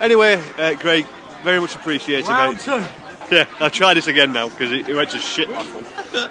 Anyway, 0.00 0.40
uh, 0.58 0.74
Greg, 0.74 1.06
very 1.42 1.60
much 1.60 1.74
appreciated, 1.74 2.28
Round 2.28 2.56
mate. 2.56 2.60
two. 2.64 3.34
Yeah, 3.34 3.46
I'll 3.60 3.70
try 3.70 3.94
this 3.94 4.06
again 4.06 4.32
now 4.32 4.48
because 4.48 4.72
it, 4.72 4.88
it 4.88 4.94
went 4.94 5.10
to 5.10 5.18
shit. 5.18 5.48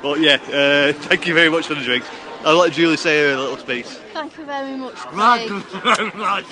But 0.01 0.20
yeah, 0.20 0.36
uh, 0.51 0.93
thank 1.08 1.28
you 1.28 1.33
very 1.33 1.49
much 1.49 1.67
for 1.67 1.75
the 1.75 1.83
drinks. 1.83 2.07
I'll 2.43 2.57
let 2.57 2.71
Julie 2.73 2.97
say 2.97 3.19
her 3.23 3.33
a 3.33 3.39
little 3.39 3.57
speech. 3.57 3.85
Thank 4.13 4.38
you 4.38 4.45
very 4.45 4.75
much, 4.77 4.95
Thank 4.95 5.13
Craig. 5.13 5.49
you 5.49 5.79
very 5.81 6.11
much. 6.17 6.45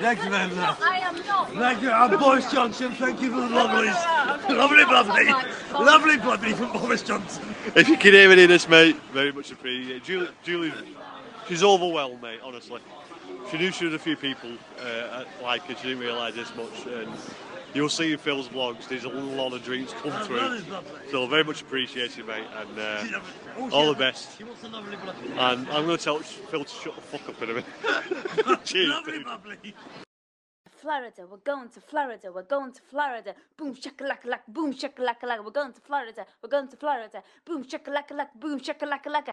Thank 0.00 0.24
you 0.24 0.30
very 0.30 0.54
much. 0.54 0.80
I 0.80 0.98
am 0.98 1.26
not. 1.26 1.52
Thank 1.52 1.82
you, 1.82 1.90
I'm 1.90 2.18
Boris 2.18 2.50
Johnson. 2.50 2.92
Thank 2.92 3.20
you 3.20 3.30
for 3.30 3.40
the 3.42 3.46
lovelies. 3.54 4.48
Lovely, 4.48 4.84
lovely. 4.84 5.24
Lovely, 5.72 6.16
lovely 6.18 6.52
from 6.52 6.72
Boris 6.72 7.02
Johnson. 7.02 7.54
If 7.76 7.88
you 7.88 7.96
can 7.96 8.12
hear 8.12 8.30
any 8.32 8.42
of 8.42 8.48
this, 8.48 8.68
mate, 8.68 8.96
very 9.12 9.32
much 9.32 9.50
appreciated. 9.52 10.02
Julie, 10.04 10.28
Julie, 10.42 10.72
she's 11.48 11.62
overwhelmed, 11.62 12.20
mate. 12.20 12.40
Honestly, 12.44 12.80
she 13.50 13.58
knew 13.58 13.70
she 13.70 13.84
had 13.84 13.94
a 13.94 13.98
few 13.98 14.16
people 14.16 14.50
uh, 14.80 15.24
like 15.42 15.62
her. 15.62 15.74
She 15.76 15.88
didn't 15.88 16.00
realise 16.00 16.34
this 16.34 16.54
much, 16.56 16.86
and 16.86 17.08
you'll 17.74 17.88
see 17.88 18.12
in 18.12 18.18
Phil's 18.18 18.48
vlogs. 18.48 18.88
There's 18.88 19.04
a 19.04 19.08
lot 19.08 19.52
of 19.52 19.62
dreams 19.64 19.92
come 20.00 20.10
That 20.10 20.26
through, 20.26 20.62
so 21.10 21.26
very 21.26 21.44
much 21.44 21.62
appreciated, 21.62 22.26
mate. 22.26 22.44
And 22.56 22.78
uh. 22.78 23.20
Oh, 23.56 23.70
all 23.70 23.86
the 23.88 23.98
best. 23.98 24.36
She 24.36 24.44
wants 24.44 24.64
a 24.64 24.68
lovely 24.68 24.96
blood. 24.96 25.16
And 25.26 25.68
I'm 25.68 25.86
going 25.86 25.96
to 25.96 26.04
tell 26.04 26.18
Phil 26.18 26.64
to 26.64 26.74
shut 26.74 26.96
the 26.96 27.02
fuck 27.02 27.28
up 27.28 27.42
in 27.42 27.50
a 27.50 27.54
minute. 27.54 28.64
Cheers, 28.64 28.90
Lovely, 28.90 29.56
dude. 29.62 29.74
Florida, 30.84 31.26
we're 31.30 31.38
going 31.38 31.70
to 31.70 31.80
Florida, 31.80 32.30
we're 32.30 32.42
going 32.42 32.70
to 32.72 32.82
Florida. 32.90 33.34
Boom 33.56 33.74
shakalaka 33.74 34.26
laka, 34.26 34.42
boom 34.48 34.74
shakalaka 34.74 35.22
laka, 35.22 35.42
we're 35.42 35.50
going 35.50 35.72
to 35.72 35.80
Florida, 35.80 36.26
we're 36.42 36.50
going 36.50 36.68
to 36.68 36.76
Florida. 36.76 37.22
Boom 37.46 37.64
shakalaka 37.64 38.12
laka, 38.12 38.28
boom 38.38 38.60
shakalaka 38.60 39.32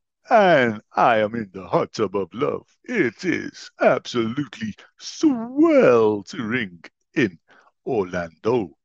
and 0.31 0.81
I 0.95 1.17
am 1.17 1.35
in 1.35 1.49
the 1.51 1.67
hot 1.67 1.91
tub 1.91 2.15
of 2.15 2.33
love. 2.33 2.65
It 2.85 3.25
is 3.25 3.69
absolutely 3.81 4.73
sweltering 4.97 6.85
in 7.13 7.37
Orlando. 7.85 8.77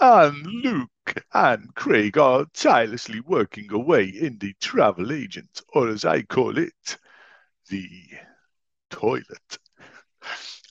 And 0.00 0.46
Luke 0.46 1.22
and 1.34 1.74
Craig 1.74 2.16
are 2.16 2.46
tirelessly 2.54 3.20
working 3.20 3.70
away 3.72 4.06
in 4.06 4.38
the 4.38 4.54
travel 4.58 5.12
agent, 5.12 5.60
or 5.74 5.88
as 5.88 6.06
I 6.06 6.22
call 6.22 6.56
it, 6.56 6.96
the 7.68 7.90
toilet. 8.88 9.58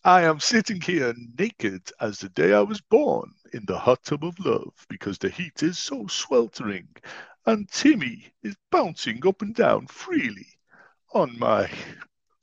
I 0.03 0.23
am 0.23 0.39
sitting 0.39 0.81
here 0.81 1.13
naked 1.37 1.91
as 2.01 2.17
the 2.19 2.29
day 2.29 2.53
I 2.53 2.61
was 2.61 2.81
born 2.81 3.31
in 3.53 3.63
the 3.67 3.77
hot 3.77 4.03
tub 4.03 4.23
of 4.23 4.39
love 4.39 4.73
because 4.89 5.19
the 5.19 5.29
heat 5.29 5.61
is 5.61 5.77
so 5.77 6.07
sweltering 6.07 6.87
and 7.45 7.69
Timmy 7.69 8.33
is 8.43 8.55
bouncing 8.71 9.25
up 9.27 9.41
and 9.41 9.53
down 9.53 9.87
freely 9.87 10.47
on 11.13 11.37
my 11.37 11.69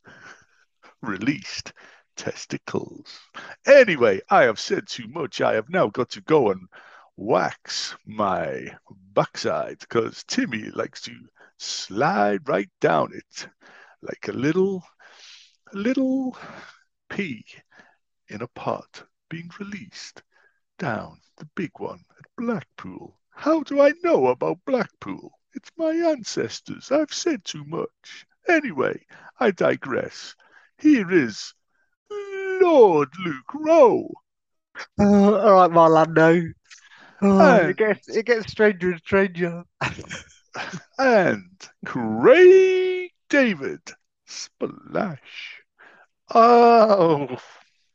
released 1.03 1.73
testicles. 2.17 3.19
Anyway, 3.67 4.21
I 4.31 4.45
have 4.45 4.61
said 4.61 4.87
too 4.87 5.09
much. 5.09 5.41
I 5.41 5.55
have 5.55 5.69
now 5.69 5.89
got 5.89 6.11
to 6.11 6.21
go 6.21 6.51
and 6.51 6.69
wax 7.17 7.97
my 8.07 8.77
backside 9.13 9.81
because 9.81 10.25
Timmy 10.25 10.71
likes 10.71 11.01
to 11.03 11.15
slide 11.59 12.49
right 12.49 12.71
down 12.81 13.13
it 13.13 13.49
like 14.03 14.29
a 14.29 14.33
little, 14.33 14.85
little 15.73 16.37
pea 17.09 17.45
in 18.29 18.43
a 18.43 18.49
pot 18.49 19.05
being 19.29 19.51
released 19.59 20.23
down 20.79 21.21
the 21.37 21.49
big 21.55 21.71
one 21.79 22.05
at 22.19 22.27
Blackpool. 22.37 23.19
How 23.33 23.63
do 23.63 23.81
I 23.81 23.93
know 24.03 24.29
about 24.29 24.59
Blackpool? 24.67 25.33
It's 25.55 25.71
my 25.77 25.91
ancestors. 25.91 26.91
I've 26.93 27.13
said 27.13 27.45
too 27.45 27.65
much. 27.65 28.27
Anyway, 28.49 29.05
I 29.41 29.51
digress. 29.51 30.35
Here 30.79 31.11
is 31.11 31.53
Lord 32.11 33.09
Luke 33.25 33.55
Rowe. 33.55 34.11
Oh, 34.99 35.35
all 35.39 35.55
right, 35.55 35.71
Morlando. 35.71 36.53
Oh, 37.21 37.41
And- 37.41 37.71
it 37.71 37.77
gets 37.77 38.09
it 38.09 38.27
gets 38.27 38.51
stranger 38.51 38.91
and 38.93 39.01
stranger. 39.01 39.65
and 40.99 41.69
Craig 41.85 43.11
David 43.29 43.81
Splash. 44.27 45.63
Oh, 46.35 47.37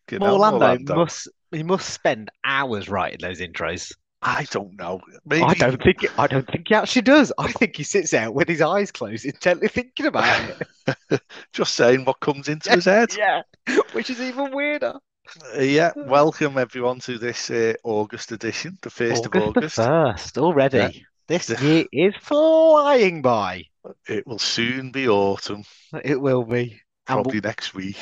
get 0.07 0.21
out, 0.21 0.29
Orlando 0.29 0.65
Orlando. 0.65 0.95
must 0.95 1.27
he 1.51 1.63
must 1.63 1.89
spend 1.89 2.29
hours 2.43 2.89
writing 2.89 3.19
those 3.21 3.39
intros. 3.39 3.91
I 4.22 4.45
don't 4.50 4.78
know. 4.78 5.01
Maybe 5.25 5.44
I 5.44 5.53
don't 5.53 5.81
think 5.81 6.05
I 6.17 6.28
don't 6.28 6.47
think 6.47 6.67
he 6.69 6.75
actually 6.75 7.03
does. 7.03 7.31
I 7.38 7.51
think 7.51 7.75
he 7.75 7.83
sits 7.83 8.11
there 8.11 8.31
with 8.31 8.47
his 8.47 8.61
eyes 8.61 8.91
closed, 8.91 9.25
intently 9.25 9.67
thinking 9.67 10.07
about 10.07 10.50
it. 10.50 11.22
just 11.53 11.75
saying 11.75 12.05
what 12.05 12.19
comes 12.19 12.47
into 12.47 12.72
his 12.72 12.85
head. 12.85 13.16
yeah, 13.16 13.41
which 13.94 14.09
is 14.09 14.19
even 14.19 14.51
weirder. 14.51 14.95
Uh, 15.55 15.61
yeah, 15.61 15.91
welcome 15.95 16.57
everyone 16.57 17.00
to 17.01 17.17
this 17.17 17.51
uh, 17.51 17.73
August 17.83 18.31
edition, 18.31 18.78
the 18.81 18.89
first 18.89 19.25
of 19.25 19.31
the 19.31 19.44
August. 19.44 19.75
first 19.75 20.38
already. 20.38 20.78
Yeah. 20.78 20.89
This 21.28 21.49
year 21.61 21.85
is 21.91 22.13
flying 22.22 23.22
by. 23.22 23.66
It 24.07 24.25
will 24.25 24.39
soon 24.39 24.91
be 24.91 25.07
autumn, 25.09 25.63
It 26.03 26.19
will 26.19 26.44
be. 26.44 26.81
Probably 27.05 27.39
next 27.39 27.73
week. 27.73 27.97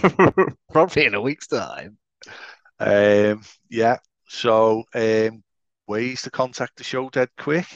probably 0.72 1.04
in 1.04 1.14
a 1.14 1.20
week's 1.20 1.48
time. 1.48 1.98
Um, 2.78 3.42
yeah, 3.68 3.98
so 4.32 4.84
um, 4.94 5.42
ways 5.88 6.22
to 6.22 6.30
contact 6.30 6.76
the 6.76 6.84
show 6.84 7.10
dead 7.10 7.28
quick. 7.36 7.66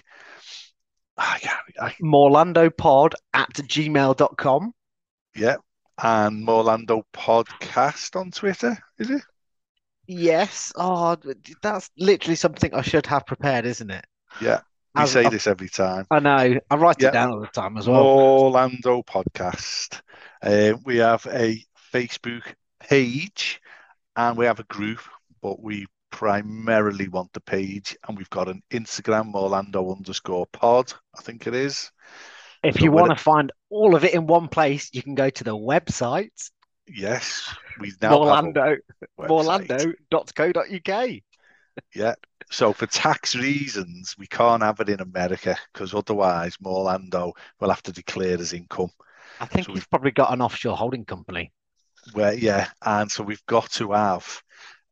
I, 1.18 1.40
I, 1.80 1.94
Morlandopod 2.02 3.14
at 3.32 3.52
gmail.com. 3.54 4.72
yeah, 5.34 5.56
and 6.02 6.46
Morlando 6.46 7.02
Podcast 7.12 8.14
on 8.18 8.30
Twitter, 8.30 8.76
is 8.98 9.10
it? 9.10 9.22
Yes. 10.06 10.72
Oh, 10.76 11.16
that's 11.62 11.90
literally 11.98 12.36
something 12.36 12.72
I 12.72 12.82
should 12.82 13.06
have 13.06 13.26
prepared, 13.26 13.64
isn't 13.66 13.90
it? 13.90 14.04
Yeah, 14.40 14.60
we 14.94 15.02
As- 15.02 15.10
say 15.12 15.24
I- 15.24 15.30
this 15.30 15.46
every 15.48 15.68
time. 15.68 16.06
I 16.10 16.20
know. 16.20 16.58
I 16.70 16.76
write 16.76 16.96
Yeah. 17.00 17.08
it 17.08 17.12
down 17.12 17.30
all 17.32 17.40
the 17.40 17.46
time 17.48 17.76
as 17.78 17.88
well. 17.88 18.00
Orlando 18.02 19.02
Podcast. 19.02 20.00
Uh, 20.42 20.74
we 20.84 20.98
have 20.98 21.26
a 21.30 21.64
Facebook 21.92 22.42
page 22.80 23.60
and 24.16 24.36
we 24.36 24.44
have 24.46 24.60
a 24.60 24.64
group, 24.64 25.00
but 25.42 25.60
we 25.62 25.86
primarily 26.14 27.08
want 27.08 27.32
the 27.32 27.40
page 27.40 27.96
and 28.06 28.16
we've 28.16 28.30
got 28.30 28.48
an 28.48 28.62
Instagram, 28.70 29.34
Orlando 29.34 29.92
underscore 29.92 30.46
pod, 30.46 30.92
I 31.18 31.22
think 31.22 31.46
it 31.48 31.54
is. 31.54 31.90
If 32.64 32.80
so 32.80 32.82
you 32.82 32.90
want 32.90 33.10
to 33.10 33.16
find 33.22 33.52
all 33.70 33.94
of 33.94 34.04
it 34.04 34.14
in 34.14 34.26
one 34.26 34.48
place, 34.48 34.90
you 34.92 35.02
can 35.02 35.14
go 35.14 35.30
to 35.30 35.44
the 35.44 35.56
website, 35.56 36.50
Yes, 36.86 37.54
we 37.76 37.92
now 38.00 38.20
have 38.22 38.42
a 38.42 38.52
Morlando, 38.52 38.78
website. 39.18 39.86
morlando.co.uk. 40.08 41.10
Yeah. 41.94 42.14
So 42.50 42.72
for 42.72 42.86
tax 42.86 43.34
reasons, 43.34 44.14
we 44.18 44.26
can't 44.26 44.62
have 44.62 44.80
it 44.80 44.88
in 44.90 45.00
America 45.00 45.56
because 45.72 45.94
otherwise 45.94 46.56
Morlando 46.58 47.32
will 47.60 47.70
have 47.70 47.82
to 47.84 47.92
declare 47.92 48.38
as 48.38 48.52
income. 48.52 48.90
I 49.38 49.46
think 49.46 49.66
So 49.66 49.72
he's 49.72 49.86
probably 49.86 50.10
got 50.10 50.32
an 50.32 50.42
offshore 50.42 50.76
holding 50.76 51.04
company. 51.04 51.52
Where 52.12 52.34
yeah, 52.34 52.68
and 52.82 53.10
so 53.10 53.22
we've 53.22 53.44
got 53.46 53.70
to 53.72 53.92
have 53.92 54.42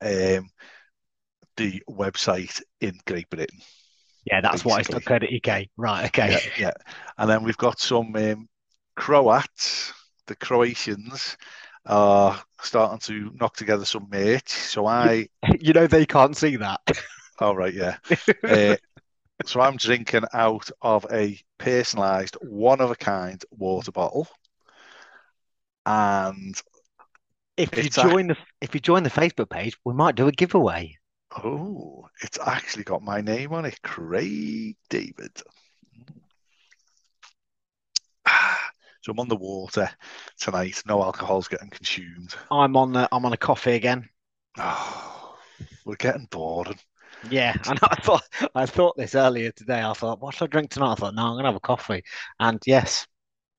um, 0.00 0.48
the 1.56 1.82
website 1.90 2.62
in 2.80 2.98
Great 3.06 3.28
Britain. 3.30 3.58
Yeah, 4.24 4.40
that's 4.40 4.64
why 4.64 4.80
it's. 4.80 4.88
.co.uk. 4.88 5.66
Right, 5.76 6.04
okay. 6.06 6.30
Yeah, 6.30 6.38
yeah. 6.58 6.72
And 7.18 7.28
then 7.28 7.42
we've 7.42 7.56
got 7.56 7.80
some 7.80 8.14
um, 8.14 8.48
Croats, 8.94 9.92
the 10.26 10.36
Croatians 10.36 11.36
are 11.86 12.40
starting 12.60 13.00
to 13.00 13.32
knock 13.40 13.56
together 13.56 13.84
some 13.84 14.06
merch. 14.10 14.48
So 14.48 14.86
I, 14.86 15.28
You 15.60 15.72
know 15.72 15.86
they 15.86 16.06
can't 16.06 16.36
see 16.36 16.56
that. 16.56 16.80
all 17.40 17.56
right, 17.56 17.74
yeah. 17.74 17.96
Uh, 18.44 18.76
so 19.44 19.60
I'm 19.60 19.76
drinking 19.76 20.22
out 20.32 20.70
of 20.80 21.04
a 21.10 21.38
personalised, 21.58 22.36
one 22.42 22.80
of 22.80 22.90
a 22.92 22.96
kind 22.96 23.44
water 23.50 23.90
bottle, 23.90 24.28
and 25.84 26.60
If 27.56 27.76
you 27.76 27.82
It's 27.82 27.98
a- 27.98 28.02
join 28.02 28.28
the 28.28 28.36
if 28.60 28.74
you 28.74 28.80
join 28.80 29.02
the 29.02 29.10
Facebook 29.10 29.50
page, 29.50 29.76
we 29.84 29.94
might 29.94 30.14
do 30.14 30.28
a 30.28 30.32
giveaway. 30.32 30.96
Oh, 31.36 32.08
it's 32.22 32.38
actually 32.44 32.84
got 32.84 33.02
my 33.02 33.20
name 33.20 33.52
on 33.52 33.64
it, 33.64 33.80
Craig 33.82 34.76
David. 34.88 35.42
So 39.04 39.10
I'm 39.10 39.18
on 39.18 39.26
the 39.26 39.34
water 39.34 39.90
tonight. 40.38 40.80
No 40.86 41.02
alcohol's 41.02 41.48
getting 41.48 41.70
consumed. 41.70 42.36
I'm 42.52 42.76
on 42.76 42.92
the, 42.92 43.08
I'm 43.10 43.24
on 43.24 43.32
a 43.32 43.36
coffee 43.36 43.72
again. 43.72 44.08
Oh, 44.58 45.36
we're 45.84 45.96
getting 45.96 46.28
bored. 46.30 46.76
Yeah, 47.28 47.56
and 47.68 47.80
I 47.82 47.96
thought 47.96 48.22
I 48.54 48.66
thought 48.66 48.96
this 48.96 49.16
earlier 49.16 49.50
today. 49.50 49.82
I 49.82 49.92
thought, 49.92 50.20
what 50.20 50.34
should 50.34 50.44
I 50.44 50.46
drink 50.48 50.70
tonight? 50.70 50.92
I 50.92 50.94
thought, 50.94 51.14
no, 51.16 51.22
I'm 51.22 51.36
gonna 51.36 51.48
have 51.48 51.56
a 51.56 51.60
coffee. 51.60 52.04
And 52.38 52.62
yes, 52.64 53.06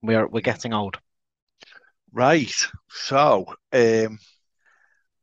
we're 0.02 0.28
we're 0.28 0.42
getting 0.42 0.74
old. 0.74 0.98
Right. 2.12 2.54
So 2.90 3.46
um, 3.72 4.20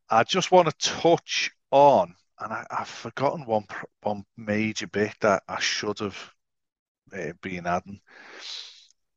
I 0.09 0.23
just 0.23 0.51
want 0.51 0.69
to 0.69 0.89
touch 0.89 1.51
on, 1.71 2.13
and 2.41 2.53
I, 2.53 2.65
I've 2.69 2.87
forgotten 2.87 3.45
one 3.45 3.65
one 4.01 4.23
major 4.37 4.87
bit 4.87 5.15
that 5.21 5.43
I 5.47 5.59
should 5.59 5.99
have 5.99 6.17
uh, 7.13 7.33
been 7.41 7.67
adding 7.67 8.01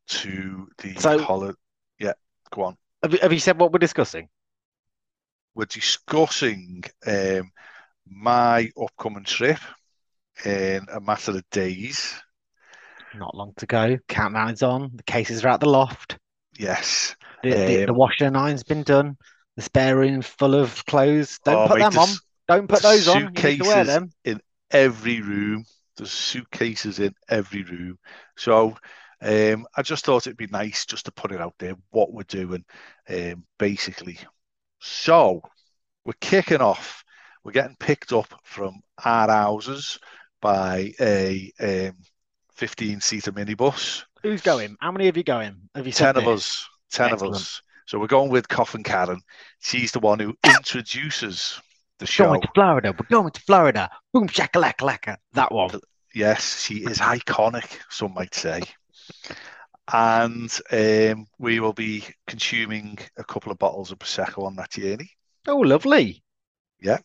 to 0.06 0.68
the 0.78 0.94
So-. 0.96 1.54
Yeah, 1.98 2.12
go 2.50 2.64
on. 2.64 2.76
Have 3.02 3.12
you, 3.12 3.18
have 3.22 3.32
you 3.32 3.38
said 3.40 3.58
what 3.58 3.72
we're 3.72 3.78
discussing? 3.78 4.28
We're 5.54 5.66
discussing 5.66 6.84
um, 7.06 7.52
my 8.06 8.70
upcoming 8.80 9.24
trip 9.24 9.58
in 10.44 10.86
a 10.92 11.00
matter 11.00 11.32
of 11.32 11.48
days. 11.50 12.14
Not 13.14 13.36
long 13.36 13.52
to 13.58 13.66
go. 13.66 13.98
Countdown 14.08 14.50
is 14.50 14.62
on. 14.62 14.90
The 14.94 15.04
cases 15.04 15.44
are 15.44 15.48
at 15.48 15.60
the 15.60 15.68
loft. 15.68 16.18
Yes. 16.58 17.14
The, 17.42 17.50
the, 17.50 17.84
the 17.84 17.90
Um, 17.90 17.96
washing 17.96 18.26
and 18.26 18.36
iron's 18.36 18.64
been 18.64 18.82
done. 18.82 19.16
The 19.56 19.62
spare 19.62 19.96
room's 19.96 20.26
full 20.26 20.54
of 20.54 20.84
clothes. 20.86 21.38
Don't 21.44 21.54
Oh, 21.56 21.68
put 21.68 21.78
mate, 21.78 21.90
them 21.90 21.98
on. 21.98 22.08
Don't 22.48 22.68
put 22.68 22.82
those 22.82 23.08
on. 23.08 23.20
You 23.20 23.24
wear 23.64 23.84
suitcases 23.84 23.86
them. 23.86 24.12
in 24.24 24.40
every 24.70 25.20
room. 25.20 25.64
There's 25.96 26.10
suitcases 26.10 26.98
in 26.98 27.14
every 27.28 27.62
room. 27.62 27.98
So 28.36 28.76
um, 29.22 29.66
I 29.76 29.82
just 29.82 30.04
thought 30.04 30.26
it'd 30.26 30.36
be 30.36 30.46
nice 30.48 30.84
just 30.84 31.06
to 31.06 31.12
put 31.12 31.32
it 31.32 31.40
out 31.40 31.54
there 31.58 31.74
what 31.90 32.12
we're 32.12 32.24
doing, 32.24 32.64
um, 33.08 33.44
basically. 33.58 34.18
So 34.80 35.42
we're 36.04 36.12
kicking 36.20 36.60
off. 36.60 37.04
We're 37.44 37.52
getting 37.52 37.76
picked 37.78 38.12
up 38.12 38.32
from 38.42 38.80
our 39.04 39.28
houses 39.28 39.98
by 40.40 40.92
a 41.00 41.52
um, 41.60 41.96
15 42.54 43.00
seater 43.00 43.32
minibus. 43.32 44.04
Who's 44.22 44.42
going? 44.42 44.76
How 44.80 44.92
many 44.92 45.08
of 45.08 45.16
you 45.16 45.22
going? 45.22 45.56
Have 45.74 45.86
you 45.86 45.92
Ten 45.92 46.16
of 46.16 46.24
this? 46.24 46.28
us. 46.28 46.68
Ten 46.90 47.12
Excellent. 47.12 47.34
of 47.34 47.40
us. 47.40 47.62
So 47.86 47.98
we're 47.98 48.06
going 48.06 48.30
with 48.30 48.48
Coffin 48.48 48.82
Karen. 48.82 49.20
She's 49.60 49.92
the 49.92 50.00
one 50.00 50.18
who 50.18 50.34
introduces 50.46 51.60
the 51.98 52.06
show. 52.06 52.26
Going 52.26 52.40
to 52.42 52.48
Florida. 52.54 52.94
We're 52.98 53.16
going 53.16 53.30
to 53.32 53.40
Florida. 53.40 53.90
Boom 54.12 54.28
shakalaka. 54.28 55.16
That 55.32 55.52
one. 55.52 55.80
Yes, 56.14 56.62
she 56.62 56.84
is 56.84 56.98
iconic, 56.98 57.78
some 57.90 58.14
might 58.14 58.34
say. 58.34 58.62
And 59.92 60.50
um, 60.70 61.26
we 61.38 61.60
will 61.60 61.72
be 61.72 62.04
consuming 62.26 62.98
a 63.16 63.24
couple 63.24 63.52
of 63.52 63.58
bottles 63.58 63.90
of 63.90 63.98
Prosecco 63.98 64.44
on 64.46 64.56
that 64.56 64.70
journey. 64.70 65.10
Oh, 65.46 65.58
lovely. 65.58 66.22
Yeah, 66.80 66.98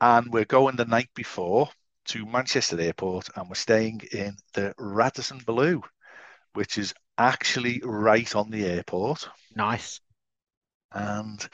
and 0.00 0.32
we're 0.32 0.44
going 0.44 0.76
the 0.76 0.84
night 0.84 1.10
before 1.14 1.68
to 2.06 2.24
Manchester 2.24 2.80
Airport 2.80 3.28
and 3.36 3.48
we're 3.48 3.54
staying 3.54 4.00
in 4.12 4.36
the 4.54 4.72
Radisson 4.78 5.38
Blu, 5.44 5.82
which 6.54 6.78
is 6.78 6.94
actually 7.18 7.80
right 7.84 8.34
on 8.34 8.50
the 8.50 8.64
airport. 8.64 9.28
Nice. 9.54 10.00
And 10.92 11.46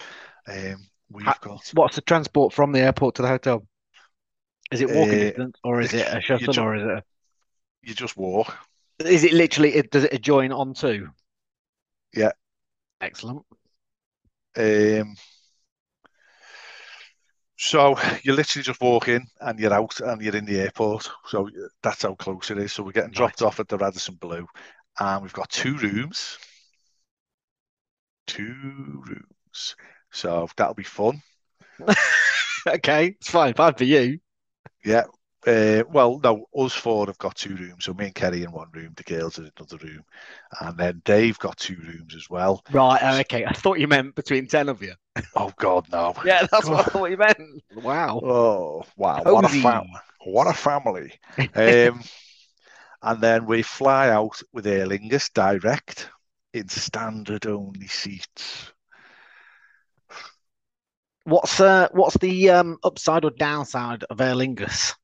um, 0.46 0.86
we've 1.14 1.26
Ha- 1.26 1.38
got 1.40 1.70
What's 1.72 1.96
the 1.96 2.02
transport 2.02 2.52
from 2.52 2.72
the 2.72 2.80
airport 2.80 3.14
to 3.16 3.22
the 3.22 3.28
hotel? 3.28 3.66
Is 4.70 4.80
it 4.80 4.90
walking 4.90 5.14
Uh, 5.14 5.24
distance 5.24 5.58
or 5.62 5.80
is 5.80 5.94
it 5.94 6.06
a 6.06 6.20
shuttle 6.20 6.52
ju- 6.52 6.60
or 6.60 6.74
is 6.74 6.82
it 6.82 6.88
A... 6.88 7.04
you 7.82 7.94
just 7.94 8.16
walk. 8.16 8.54
is 8.98 9.24
it 9.24 9.32
literally 9.32 9.80
does 9.82 10.04
it 10.04 10.12
adjoin 10.12 10.52
onto? 10.52 11.08
Yeah. 12.12 12.32
Excellent. 13.00 13.44
Um, 14.56 15.16
so 17.56 17.96
you 18.22 18.32
literally 18.32 18.64
just 18.64 18.80
walk 18.80 19.08
in 19.08 19.26
and 19.40 19.58
you're 19.58 19.72
out 19.72 20.00
and 20.00 20.20
you're 20.20 20.36
in 20.36 20.44
the 20.44 20.60
airport. 20.60 21.10
So 21.26 21.48
that's 21.82 22.02
how 22.02 22.14
close 22.14 22.50
it 22.50 22.58
is. 22.58 22.72
So 22.72 22.82
we're 22.82 22.92
getting 22.92 23.10
dropped 23.10 23.42
off 23.42 23.60
at 23.60 23.68
the 23.68 23.78
Radisson 23.78 24.16
Blu, 24.16 24.46
and 24.98 25.22
we've 25.22 25.32
got 25.32 25.50
two 25.50 25.76
rooms. 25.76 26.38
Two 28.26 29.02
rooms. 29.06 29.76
So 30.14 30.48
that'll 30.56 30.74
be 30.74 30.82
fun. 30.82 31.22
Okay, 32.66 33.08
it's 33.08 33.28
fine, 33.28 33.52
fine 33.52 33.74
for 33.74 33.84
you. 33.84 34.18
Yeah. 34.86 35.04
Uh, 35.46 35.82
well, 35.92 36.18
no, 36.24 36.46
us 36.56 36.72
four 36.72 37.04
have 37.06 37.18
got 37.18 37.36
two 37.36 37.54
rooms. 37.54 37.84
So 37.84 37.92
me 37.92 38.06
and 38.06 38.14
Kerry 38.14 38.42
in 38.42 38.52
one 38.52 38.70
room, 38.72 38.94
the 38.96 39.02
girls 39.02 39.36
in 39.36 39.50
another 39.58 39.76
room, 39.84 40.02
and 40.62 40.78
then 40.78 41.02
Dave 41.04 41.38
got 41.38 41.58
two 41.58 41.76
rooms 41.76 42.16
as 42.16 42.30
well. 42.30 42.64
Right, 42.72 43.00
oh, 43.02 43.18
okay. 43.18 43.44
I 43.44 43.52
thought 43.52 43.78
you 43.78 43.86
meant 43.86 44.14
between 44.14 44.46
ten 44.46 44.70
of 44.70 44.80
you. 44.80 44.94
Oh 45.36 45.52
God, 45.58 45.86
no! 45.92 46.14
Yeah, 46.24 46.46
that's 46.50 46.66
what 46.66 46.80
I 46.80 46.82
thought 46.84 47.10
you 47.10 47.18
meant. 47.18 47.38
Wow. 47.74 48.20
Oh 48.24 48.84
wow, 48.96 49.22
what 49.22 49.44
a 49.44 49.48
Cozy. 49.48 49.60
fam 49.60 49.84
what 50.24 50.46
a 50.46 50.54
family. 50.54 51.12
Um, 51.54 52.02
and 53.02 53.20
then 53.20 53.44
we 53.44 53.62
fly 53.62 54.08
out 54.08 54.40
with 54.54 54.66
Aer 54.66 54.86
Lingus 54.86 55.30
direct 55.34 56.08
in 56.54 56.68
standard 56.68 57.46
only 57.46 57.88
seats. 57.88 58.72
What's 61.24 61.58
uh 61.58 61.88
what's 61.92 62.18
the 62.18 62.50
um 62.50 62.76
upside 62.84 63.24
or 63.24 63.30
downside 63.30 64.04
of 64.04 64.20
Aer 64.20 64.34
Lingus 64.34 64.94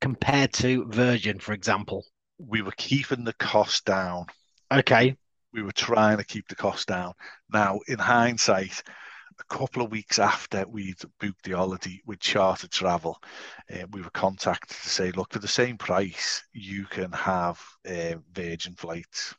compared 0.00 0.52
to 0.54 0.86
Virgin, 0.86 1.38
for 1.38 1.52
example? 1.52 2.04
We 2.38 2.62
were 2.62 2.74
keeping 2.76 3.24
the 3.24 3.32
cost 3.34 3.84
down. 3.84 4.26
Okay. 4.70 5.16
We 5.52 5.62
were 5.62 5.72
trying 5.72 6.18
to 6.18 6.24
keep 6.24 6.48
the 6.48 6.56
cost 6.56 6.88
down. 6.88 7.14
Now, 7.50 7.80
in 7.86 7.98
hindsight, 7.98 8.82
a 9.38 9.54
couple 9.54 9.82
of 9.82 9.90
weeks 9.90 10.18
after 10.18 10.66
we'd 10.66 11.00
booked 11.20 11.44
the 11.44 11.52
holiday 11.52 12.00
with 12.04 12.20
charter 12.20 12.68
travel, 12.68 13.18
uh, 13.72 13.86
we 13.92 14.02
were 14.02 14.10
contacted 14.10 14.76
to 14.76 14.88
say, 14.88 15.12
look, 15.12 15.32
for 15.32 15.38
the 15.38 15.48
same 15.48 15.78
price, 15.78 16.42
you 16.52 16.84
can 16.86 17.12
have 17.12 17.58
uh, 17.88 18.16
Virgin 18.32 18.74
flights. 18.74 19.34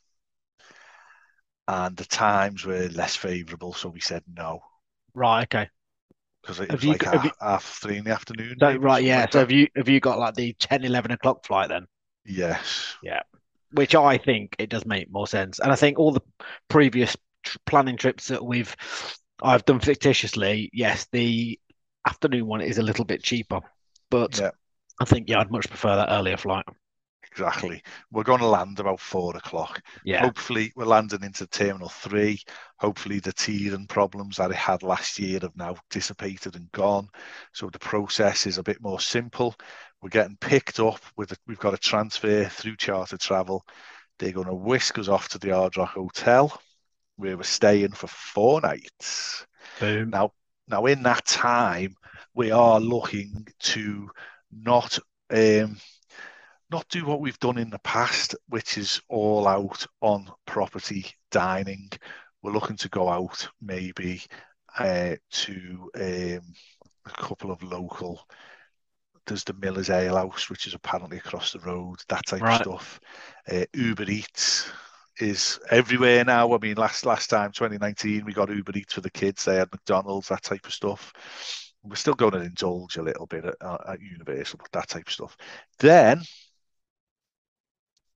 And 1.68 1.96
the 1.96 2.06
times 2.06 2.64
were 2.64 2.88
less 2.88 3.14
favourable, 3.14 3.74
so 3.74 3.90
we 3.90 4.00
said 4.00 4.22
no. 4.26 4.60
Right, 5.14 5.42
okay. 5.42 5.68
Because 6.42 6.60
it 6.60 6.70
Have 6.70 6.80
was 6.80 6.84
you- 6.84 6.90
like 6.92 7.02
half, 7.02 7.24
you- 7.24 7.30
half 7.40 7.64
three 7.64 7.96
in 7.98 8.04
the 8.04 8.12
afternoon. 8.12 8.56
Maybe, 8.60 8.78
right, 8.78 9.02
yeah. 9.04 9.20
like 9.20 9.32
So 9.32 9.38
that. 9.38 9.42
have 9.44 9.50
you 9.52 9.68
have 9.76 9.88
you 9.88 10.00
got 10.00 10.18
like 10.18 10.34
the 10.34 10.52
10, 10.54 10.84
11 10.84 11.10
o'clock 11.12 11.44
flight 11.46 11.68
then? 11.68 11.86
yes, 12.24 12.96
Yeah, 13.02 13.20
Which 13.72 13.94
I 13.94 14.18
think 14.18 14.54
it 14.58 14.68
does 14.70 14.84
make 14.86 15.10
more 15.10 15.26
sense. 15.26 15.58
And 15.60 15.72
I 15.72 15.76
think 15.76 15.98
all 15.98 16.12
the 16.12 16.22
previous 16.68 17.16
tr- 17.42 17.58
planning 17.66 17.96
trips 17.96 18.28
that 18.28 18.44
we've 18.44 18.74
I've 19.42 19.64
done 19.64 19.78
fictitiously, 19.80 20.68
yes, 20.72 21.06
the 21.12 21.58
afternoon 22.06 22.46
one 22.46 22.60
is 22.60 22.78
a 22.78 22.82
little 22.82 23.04
bit 23.04 23.22
cheaper. 23.22 23.60
But 24.10 24.38
Yeah. 24.38 24.50
I 25.00 25.04
think 25.04 25.28
yeah, 25.28 25.40
I'd 25.40 25.50
much 25.50 25.68
prefer 25.68 25.94
that 25.96 26.10
earlier 26.10 26.36
flight. 26.36 26.64
Exactly. 27.30 27.82
We're 28.10 28.22
going 28.22 28.40
to 28.40 28.46
land 28.46 28.80
about 28.80 29.00
four 29.00 29.36
o'clock. 29.36 29.82
Yeah. 30.04 30.20
Hopefully, 30.20 30.72
we're 30.76 30.84
landing 30.84 31.22
into 31.22 31.46
Terminal 31.46 31.88
Three. 31.88 32.40
Hopefully, 32.78 33.20
the 33.20 33.32
teething 33.32 33.86
problems 33.86 34.36
that 34.36 34.50
it 34.50 34.56
had 34.56 34.82
last 34.82 35.18
year 35.18 35.40
have 35.42 35.56
now 35.56 35.76
dissipated 35.90 36.56
and 36.56 36.70
gone. 36.72 37.08
So 37.52 37.68
the 37.70 37.78
process 37.78 38.46
is 38.46 38.58
a 38.58 38.62
bit 38.62 38.80
more 38.80 39.00
simple. 39.00 39.54
We're 40.02 40.10
getting 40.10 40.36
picked 40.36 40.80
up 40.80 41.00
with. 41.16 41.32
A, 41.32 41.36
we've 41.46 41.58
got 41.58 41.74
a 41.74 41.78
transfer 41.78 42.44
through 42.44 42.76
charter 42.76 43.18
travel. 43.18 43.64
They're 44.18 44.32
going 44.32 44.46
to 44.46 44.54
whisk 44.54 44.98
us 44.98 45.08
off 45.08 45.28
to 45.30 45.38
the 45.38 45.50
Hard 45.50 45.76
Rock 45.76 45.90
Hotel, 45.90 46.60
where 47.16 47.36
we're 47.36 47.42
staying 47.44 47.92
for 47.92 48.08
four 48.08 48.60
nights. 48.60 49.46
Boom. 49.78 50.10
Now, 50.10 50.32
now 50.66 50.86
in 50.86 51.02
that 51.04 51.24
time, 51.24 51.94
we 52.34 52.50
are 52.50 52.80
looking 52.80 53.46
to 53.60 54.08
not 54.50 54.98
um, 55.30 55.76
not 56.70 56.88
do 56.88 57.04
what 57.06 57.20
we've 57.20 57.38
done 57.38 57.58
in 57.58 57.70
the 57.70 57.78
past, 57.80 58.34
which 58.48 58.76
is 58.78 59.00
all 59.08 59.46
out 59.48 59.86
on 60.00 60.30
property 60.46 61.06
dining. 61.30 61.88
We're 62.42 62.52
looking 62.52 62.76
to 62.78 62.88
go 62.88 63.08
out 63.08 63.48
maybe 63.60 64.22
uh, 64.78 65.16
to 65.30 65.90
um, 65.94 66.54
a 67.06 67.10
couple 67.10 67.50
of 67.50 67.62
local. 67.62 68.20
There's 69.26 69.44
the 69.44 69.54
Miller's 69.54 69.90
Ale 69.90 70.16
House, 70.16 70.48
which 70.48 70.66
is 70.66 70.74
apparently 70.74 71.18
across 71.18 71.52
the 71.52 71.58
road. 71.60 71.98
That 72.08 72.26
type 72.26 72.42
Right. 72.42 72.60
of 72.60 72.80
stuff. 72.80 73.00
Uh, 73.50 73.64
Uber 73.74 74.04
Eats 74.10 74.70
is 75.20 75.58
everywhere 75.70 76.24
now. 76.24 76.54
I 76.54 76.58
mean, 76.58 76.76
last 76.76 77.04
last 77.04 77.28
time, 77.28 77.52
2019, 77.52 78.24
we 78.24 78.32
got 78.32 78.50
Uber 78.50 78.72
Eats 78.76 78.94
for 78.94 79.00
the 79.00 79.10
kids. 79.10 79.44
They 79.44 79.56
had 79.56 79.70
McDonald's, 79.72 80.28
that 80.28 80.42
type 80.42 80.64
of 80.64 80.72
stuff. 80.72 81.12
We're 81.82 81.96
still 81.96 82.14
going 82.14 82.32
to 82.32 82.40
indulge 82.40 82.96
a 82.96 83.02
little 83.02 83.26
bit 83.26 83.44
at, 83.44 83.56
at 83.60 84.00
Universal, 84.00 84.58
but 84.62 84.72
that 84.72 84.88
type 84.88 85.06
of 85.06 85.12
stuff. 85.12 85.36
Then, 85.78 86.22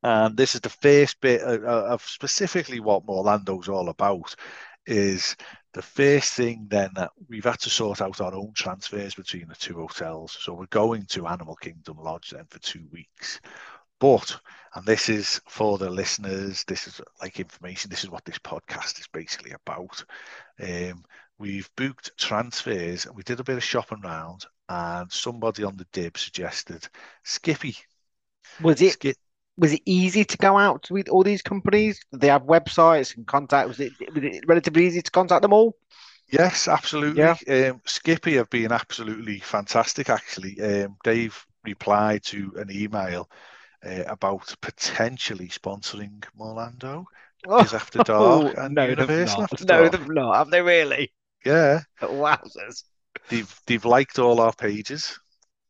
and 0.02 0.36
this 0.36 0.54
is 0.54 0.60
the 0.60 0.68
first 0.68 1.20
bit 1.20 1.42
of, 1.42 1.64
of 1.64 2.02
specifically 2.02 2.80
what 2.80 3.06
Morlando's 3.06 3.68
all 3.68 3.88
about, 3.88 4.34
is 4.86 5.36
the 5.74 5.82
first 5.82 6.34
thing 6.34 6.66
then 6.68 6.90
that 6.94 7.10
we've 7.28 7.44
had 7.44 7.60
to 7.60 7.70
sort 7.70 8.00
out 8.00 8.20
our 8.20 8.34
own 8.34 8.52
transfers 8.54 9.14
between 9.14 9.48
the 9.48 9.54
two 9.54 9.74
hotels. 9.74 10.36
So 10.40 10.54
we're 10.54 10.66
going 10.66 11.06
to 11.06 11.26
Animal 11.26 11.56
Kingdom 11.56 11.98
Lodge 11.98 12.30
then 12.30 12.46
for 12.50 12.58
two 12.58 12.86
weeks. 12.92 13.40
But, 14.00 14.36
and 14.74 14.84
this 14.84 15.08
is 15.08 15.40
for 15.48 15.78
the 15.78 15.88
listeners, 15.88 16.64
this 16.66 16.88
is 16.88 17.00
like 17.20 17.38
information, 17.38 17.88
this 17.88 18.02
is 18.02 18.10
what 18.10 18.24
this 18.24 18.38
podcast 18.38 18.98
is 18.98 19.06
basically 19.12 19.52
about. 19.52 20.04
Um, 20.60 21.04
we've 21.38 21.70
booked 21.76 22.10
transfers 22.18 23.06
and 23.06 23.14
we 23.14 23.22
did 23.22 23.38
a 23.38 23.44
bit 23.44 23.56
of 23.56 23.62
shopping 23.62 24.00
around, 24.04 24.44
and 24.68 25.10
somebody 25.12 25.62
on 25.62 25.76
the 25.76 25.86
dib 25.92 26.18
suggested 26.18 26.88
Skippy. 27.22 27.76
Was 28.60 28.82
it 28.82 28.94
Skip, 28.94 29.16
was 29.56 29.72
it 29.74 29.82
easy 29.84 30.24
to 30.24 30.36
go 30.38 30.58
out 30.58 30.90
with 30.90 31.08
all 31.08 31.22
these 31.22 31.42
companies? 31.42 32.00
They 32.12 32.28
have 32.28 32.42
websites 32.42 33.16
and 33.16 33.26
contact? 33.26 33.68
Was 33.68 33.80
it, 33.80 33.92
was 34.14 34.24
it 34.24 34.44
relatively 34.46 34.86
easy 34.86 35.02
to 35.02 35.10
contact 35.10 35.42
them 35.42 35.52
all? 35.52 35.76
Yes, 36.30 36.68
absolutely. 36.68 37.22
Um, 37.22 37.82
Skippy 37.84 38.36
have 38.36 38.48
been 38.48 38.72
absolutely 38.72 39.38
fantastic, 39.40 40.08
actually. 40.08 40.60
Um, 40.60 40.96
they've 41.04 41.46
replied 41.64 42.22
to 42.24 42.54
an 42.56 42.70
email 42.70 43.28
uh, 43.84 44.04
about 44.06 44.54
potentially 44.62 45.48
sponsoring 45.48 46.24
Morlando, 46.38 47.04
Is 47.60 47.74
After 47.74 47.98
Dark, 48.04 48.56
and 48.56 48.74
no, 48.74 48.86
they've 48.86 48.98
Universal 48.98 49.42
not. 49.42 49.52
After 49.52 49.64
No, 49.66 49.88
they've 49.88 50.08
not. 50.08 50.36
Have 50.36 50.50
they 50.50 50.62
really? 50.62 51.12
Yeah, 51.44 51.80
Wowzers. 52.00 52.84
they've 53.28 53.60
they've 53.66 53.84
liked 53.84 54.18
all 54.18 54.40
our 54.40 54.52
pages. 54.52 55.18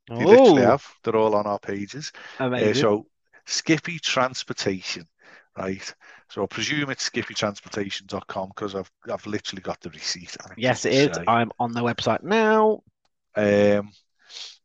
They 0.09 0.25
literally 0.25 0.63
have. 0.63 0.87
They're 1.03 1.17
all 1.17 1.35
on 1.35 1.47
our 1.47 1.59
pages. 1.59 2.13
Uh, 2.39 2.45
amazing. 2.47 2.75
so 2.75 3.07
Skippy 3.47 3.99
Transportation, 3.99 5.07
right? 5.57 5.95
So 6.31 6.43
I 6.43 6.47
presume 6.47 6.91
it's 6.91 7.09
skippytransportation.com 7.09 8.49
because 8.49 8.75
I've 8.75 8.91
I've 9.11 9.27
literally 9.27 9.63
got 9.63 9.81
the 9.81 9.91
receipt. 9.91 10.37
yes, 10.57 10.85
it 10.85 10.95
is. 10.95 11.17
say. 11.17 11.25
I'm 11.27 11.51
on 11.59 11.73
their 11.73 11.83
website 11.83 12.23
now. 12.23 12.83
Um, 13.37 13.91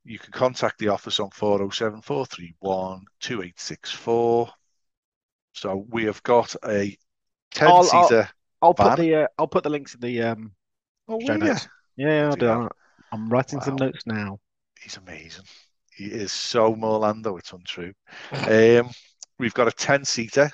you 0.04 0.20
can 0.20 0.32
contact 0.32 0.80
the 0.80 0.90
office 0.90 1.20
on 1.20 1.30
407 1.32 2.02
431 2.02 3.06
2864. 3.20 4.50
So 5.54 5.86
we 5.90 6.06
have 6.06 6.22
got 6.24 6.56
a 6.66 6.98
10 7.52 7.68
I'll- 7.68 7.84
seater. 7.84 8.30
I'll 8.62 8.74
put 8.74 8.98
the 8.98 9.16
uh, 9.16 9.28
I'll 9.38 9.48
put 9.48 9.64
the 9.64 9.70
links 9.70 9.94
in 9.94 10.00
the 10.00 10.22
um 10.24 10.52
Oh, 11.08 11.20
show 11.20 11.38
notes. 11.38 11.68
Yeah, 11.96 12.28
I'll 12.30 12.36
Do 12.36 12.42
that. 12.48 12.72
I'm 13.12 13.30
writing 13.30 13.62
some 13.62 13.76
notes 13.76 14.06
now. 14.06 14.40
He's 14.82 14.98
amazing. 14.98 15.46
He 15.98 16.06
is 16.06 16.32
so 16.32 16.76
Morlando, 16.76 17.40
it's 17.40 17.54
untrue. 17.54 17.92
Um, 18.32 18.92
we've 19.40 19.54
got 19.56 19.68
a 19.68 19.72
10 19.72 20.06
seater, 20.06 20.52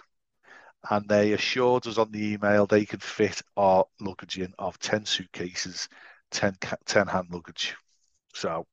and 0.90 1.08
they 1.08 1.34
assured 1.34 1.86
us 1.86 1.98
on 1.98 2.12
the 2.12 2.34
email 2.34 2.66
they 2.66 2.86
could 2.86 3.04
fit 3.04 3.42
our 3.58 3.84
luggage 4.00 4.38
in 4.38 4.54
of 4.58 4.80
10 4.80 5.06
suitcases, 5.06 5.90
10, 6.32 6.56
10 6.86 7.08
hand 7.08 7.28
luggage. 7.30 7.76
So 8.34 8.66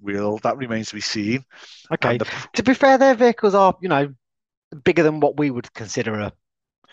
we'll 0.00 0.38
that 0.38 0.56
remains 0.56 0.88
to 0.88 0.94
be 0.94 1.02
seen. 1.02 1.44
Okay. 1.92 2.16
The, 2.16 2.26
To 2.54 2.62
be 2.62 2.72
fair, 2.72 2.96
their 2.96 3.14
vehicles 3.14 3.54
are, 3.54 3.76
you 3.82 3.90
know, 3.90 4.14
bigger 4.84 5.02
than 5.02 5.20
what 5.20 5.36
we 5.36 5.50
would 5.50 5.72
consider 5.74 6.18
a 6.18 6.32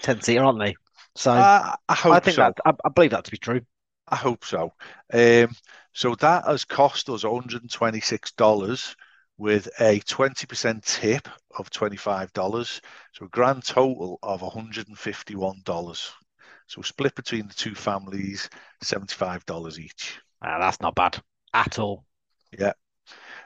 10 0.02 0.22
seater, 0.22 0.44
aren't 0.44 0.60
they? 0.60 0.76
So 1.16 1.32
I, 1.32 1.76
I 1.88 1.94
hope 1.94 2.14
I 2.14 2.20
think 2.20 2.36
so. 2.36 2.42
that 2.44 2.58
I, 2.66 2.74
I 2.84 2.90
believe 2.90 3.12
that 3.12 3.24
to 3.24 3.32
be 3.32 3.38
true. 3.38 3.62
I 4.10 4.16
hope 4.16 4.46
so. 4.46 4.74
Um, 5.14 5.50
so 5.98 6.13
that 6.13 6.46
has 6.46 6.63
cost 6.63 7.10
us 7.10 7.24
$126 7.24 8.96
with 9.39 9.68
a 9.80 10.00
20% 10.01 10.86
tip 10.86 11.27
of 11.58 11.72
$25. 11.72 12.82
So 13.13 13.25
a 13.25 13.30
grand 13.30 13.66
total 13.66 14.20
of 14.22 14.42
$151. 14.42 16.12
So 16.68 16.82
split 16.84 17.16
between 17.16 17.48
the 17.48 17.54
two 17.56 17.74
families, 17.74 18.48
$75 18.84 19.80
each. 19.80 20.20
Ah, 20.44 20.60
that's 20.60 20.80
not 20.82 20.94
bad 20.94 21.20
at 21.56 21.80
all. 21.80 22.06
Yeah. 22.56 22.74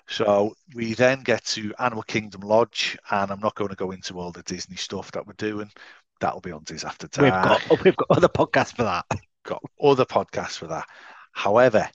So 0.09 0.53
we 0.75 0.93
then 0.93 1.23
get 1.23 1.45
to 1.45 1.73
Animal 1.79 2.03
Kingdom 2.03 2.41
Lodge, 2.41 2.97
and 3.11 3.31
I'm 3.31 3.39
not 3.39 3.55
going 3.55 3.69
to 3.69 3.77
go 3.77 3.91
into 3.91 4.19
all 4.19 4.33
the 4.33 4.43
Disney 4.43 4.75
stuff 4.75 5.09
that 5.13 5.25
we're 5.25 5.35
doing. 5.37 5.71
That'll 6.19 6.41
be 6.41 6.51
on 6.51 6.63
Diz 6.65 6.83
After 6.83 7.07
We've 7.17 7.31
Dark. 7.31 7.61
got 7.61 7.79
we've 7.85 7.95
got 7.95 8.07
other 8.09 8.27
podcasts 8.27 8.75
for 8.75 8.83
that. 8.83 9.05
got 9.45 9.63
other 9.81 10.03
podcasts 10.03 10.57
for 10.57 10.67
that. 10.67 10.85
However, 11.31 11.89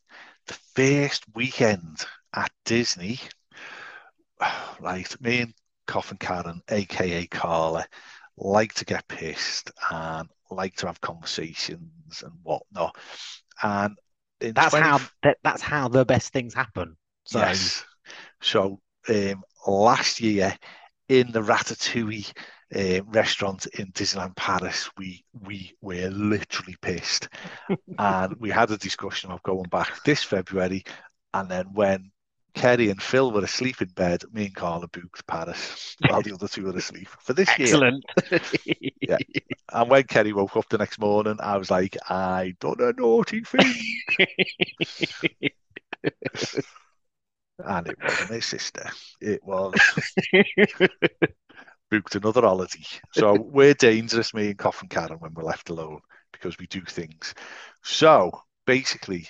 the 0.46 0.58
first 0.74 1.24
weekend 1.34 2.04
at 2.34 2.50
Disney, 2.64 3.18
right, 4.80 5.20
me 5.20 5.40
and 5.42 5.54
Coffin 5.86 6.18
Karen, 6.18 6.62
aka 6.68 7.26
Carla, 7.26 7.86
like 8.36 8.74
to 8.74 8.84
get 8.84 9.08
pissed 9.08 9.70
and 9.90 10.28
like 10.50 10.76
to 10.76 10.86
have 10.86 11.00
conversations 11.00 12.22
and 12.22 12.32
whatnot. 12.42 12.96
And 13.62 13.96
That's 14.40 14.70
20 14.70 14.84
how 14.84 15.00
that, 15.22 15.38
that's 15.42 15.62
how 15.62 15.88
the 15.88 16.04
best 16.04 16.32
things 16.32 16.54
happen. 16.54 16.96
So 17.24 17.38
Yes. 17.38 17.84
So 18.40 18.80
um, 19.08 19.42
last 19.66 20.20
year 20.20 20.56
in 21.08 21.32
the 21.32 21.40
Ratatouille 21.40 22.32
uh, 22.74 23.02
restaurant 23.04 23.66
in 23.66 23.92
Disneyland 23.92 24.36
Paris, 24.36 24.90
we 24.96 25.24
we 25.44 25.72
were 25.80 26.08
literally 26.10 26.76
pissed, 26.80 27.28
and 27.98 28.34
we 28.40 28.50
had 28.50 28.70
a 28.70 28.76
discussion 28.76 29.30
of 29.30 29.42
going 29.42 29.68
back 29.70 30.02
this 30.04 30.22
February, 30.22 30.84
and 31.34 31.48
then 31.48 31.66
when. 31.72 32.10
Kerry 32.54 32.88
and 32.88 33.02
Phil 33.02 33.32
were 33.32 33.44
asleep 33.44 33.82
in 33.82 33.88
bed. 33.88 34.24
Me 34.32 34.46
and 34.46 34.54
Carla 34.54 34.88
booked 34.88 35.26
Paris 35.26 35.94
while 36.08 36.22
the 36.22 36.32
other 36.32 36.48
two 36.48 36.64
were 36.64 36.74
asleep 36.74 37.06
for 37.20 37.34
this 37.34 37.50
year. 37.58 37.68
excellent. 37.68 38.02
And 39.72 39.90
when 39.90 40.04
Kerry 40.04 40.32
woke 40.32 40.56
up 40.56 40.68
the 40.68 40.78
next 40.78 40.98
morning, 40.98 41.36
I 41.40 41.58
was 41.58 41.70
like, 41.70 41.96
"I 42.08 42.54
done 42.60 42.80
a 42.80 42.92
naughty 42.92 43.42
thing," 43.42 43.74
and 47.58 47.88
it 47.88 47.98
wasn't 48.02 48.30
his 48.30 48.46
sister. 48.46 48.90
It 49.20 49.44
was 49.44 49.74
booked 51.90 52.14
another 52.14 52.42
holiday. 52.42 52.84
So 53.12 53.34
we're 53.40 53.74
dangerous, 53.74 54.34
me 54.34 54.48
and 54.48 54.58
Coffin 54.58 54.88
Karen, 54.88 55.18
when 55.18 55.34
we're 55.34 55.42
left 55.42 55.70
alone 55.70 56.00
because 56.32 56.58
we 56.58 56.66
do 56.66 56.82
things. 56.82 57.34
So 57.82 58.30
basically, 58.66 59.28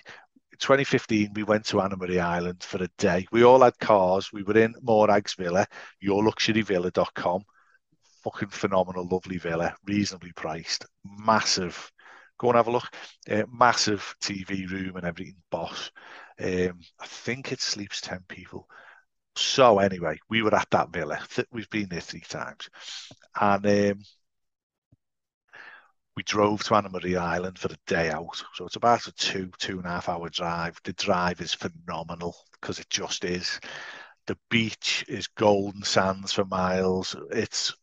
2015, 0.58 1.32
we 1.34 1.42
went 1.42 1.66
to 1.66 1.80
Anna 1.80 1.96
Maria 1.96 2.24
Island 2.24 2.62
for 2.62 2.82
a 2.82 2.88
day. 2.98 3.26
We 3.30 3.44
all 3.44 3.62
had 3.62 3.78
cars. 3.78 4.32
We 4.32 4.42
were 4.42 4.58
in 4.58 4.74
Morag's 4.82 5.34
Villa, 5.34 5.66
yourluxuryvilla.com. 6.04 7.42
Fucking 8.24 8.48
phenomenal, 8.48 9.06
lovely 9.08 9.38
villa, 9.38 9.76
reasonably 9.86 10.32
priced, 10.32 10.86
massive. 11.04 11.92
Go 12.38 12.48
and 12.48 12.56
have 12.56 12.66
a 12.66 12.72
look. 12.72 12.88
Uh, 13.30 13.44
massive 13.52 14.14
TV 14.20 14.68
room 14.68 14.96
and 14.96 15.06
everything, 15.06 15.36
boss. 15.50 15.90
Um, 16.40 16.80
I 17.00 17.06
think 17.06 17.52
it 17.52 17.60
sleeps 17.60 18.00
10 18.00 18.24
people. 18.28 18.68
So 19.36 19.78
anyway, 19.78 20.18
we 20.28 20.42
were 20.42 20.54
at 20.54 20.70
that 20.70 20.90
villa. 20.90 21.20
We've 21.52 21.70
been 21.70 21.88
there 21.88 22.00
three 22.00 22.20
times, 22.20 22.68
and 23.38 23.66
um, 23.66 24.00
we 26.16 26.22
drove 26.22 26.64
to 26.64 26.74
Anna 26.74 26.88
Maria 26.88 27.20
Island 27.20 27.58
for 27.58 27.68
a 27.70 27.76
day 27.86 28.10
out. 28.10 28.42
So 28.54 28.64
it's 28.64 28.76
about 28.76 29.06
a 29.06 29.12
two 29.12 29.50
two 29.58 29.76
and 29.76 29.86
a 29.86 29.90
half 29.90 30.08
hour 30.08 30.30
drive. 30.30 30.78
The 30.84 30.94
drive 30.94 31.40
is 31.42 31.52
phenomenal 31.52 32.34
because 32.52 32.78
it 32.78 32.88
just 32.88 33.24
is. 33.24 33.60
The 34.26 34.38
beach 34.50 35.04
is 35.06 35.26
golden 35.28 35.82
sands 35.82 36.32
for 36.32 36.46
miles. 36.46 37.14
It's 37.30 37.74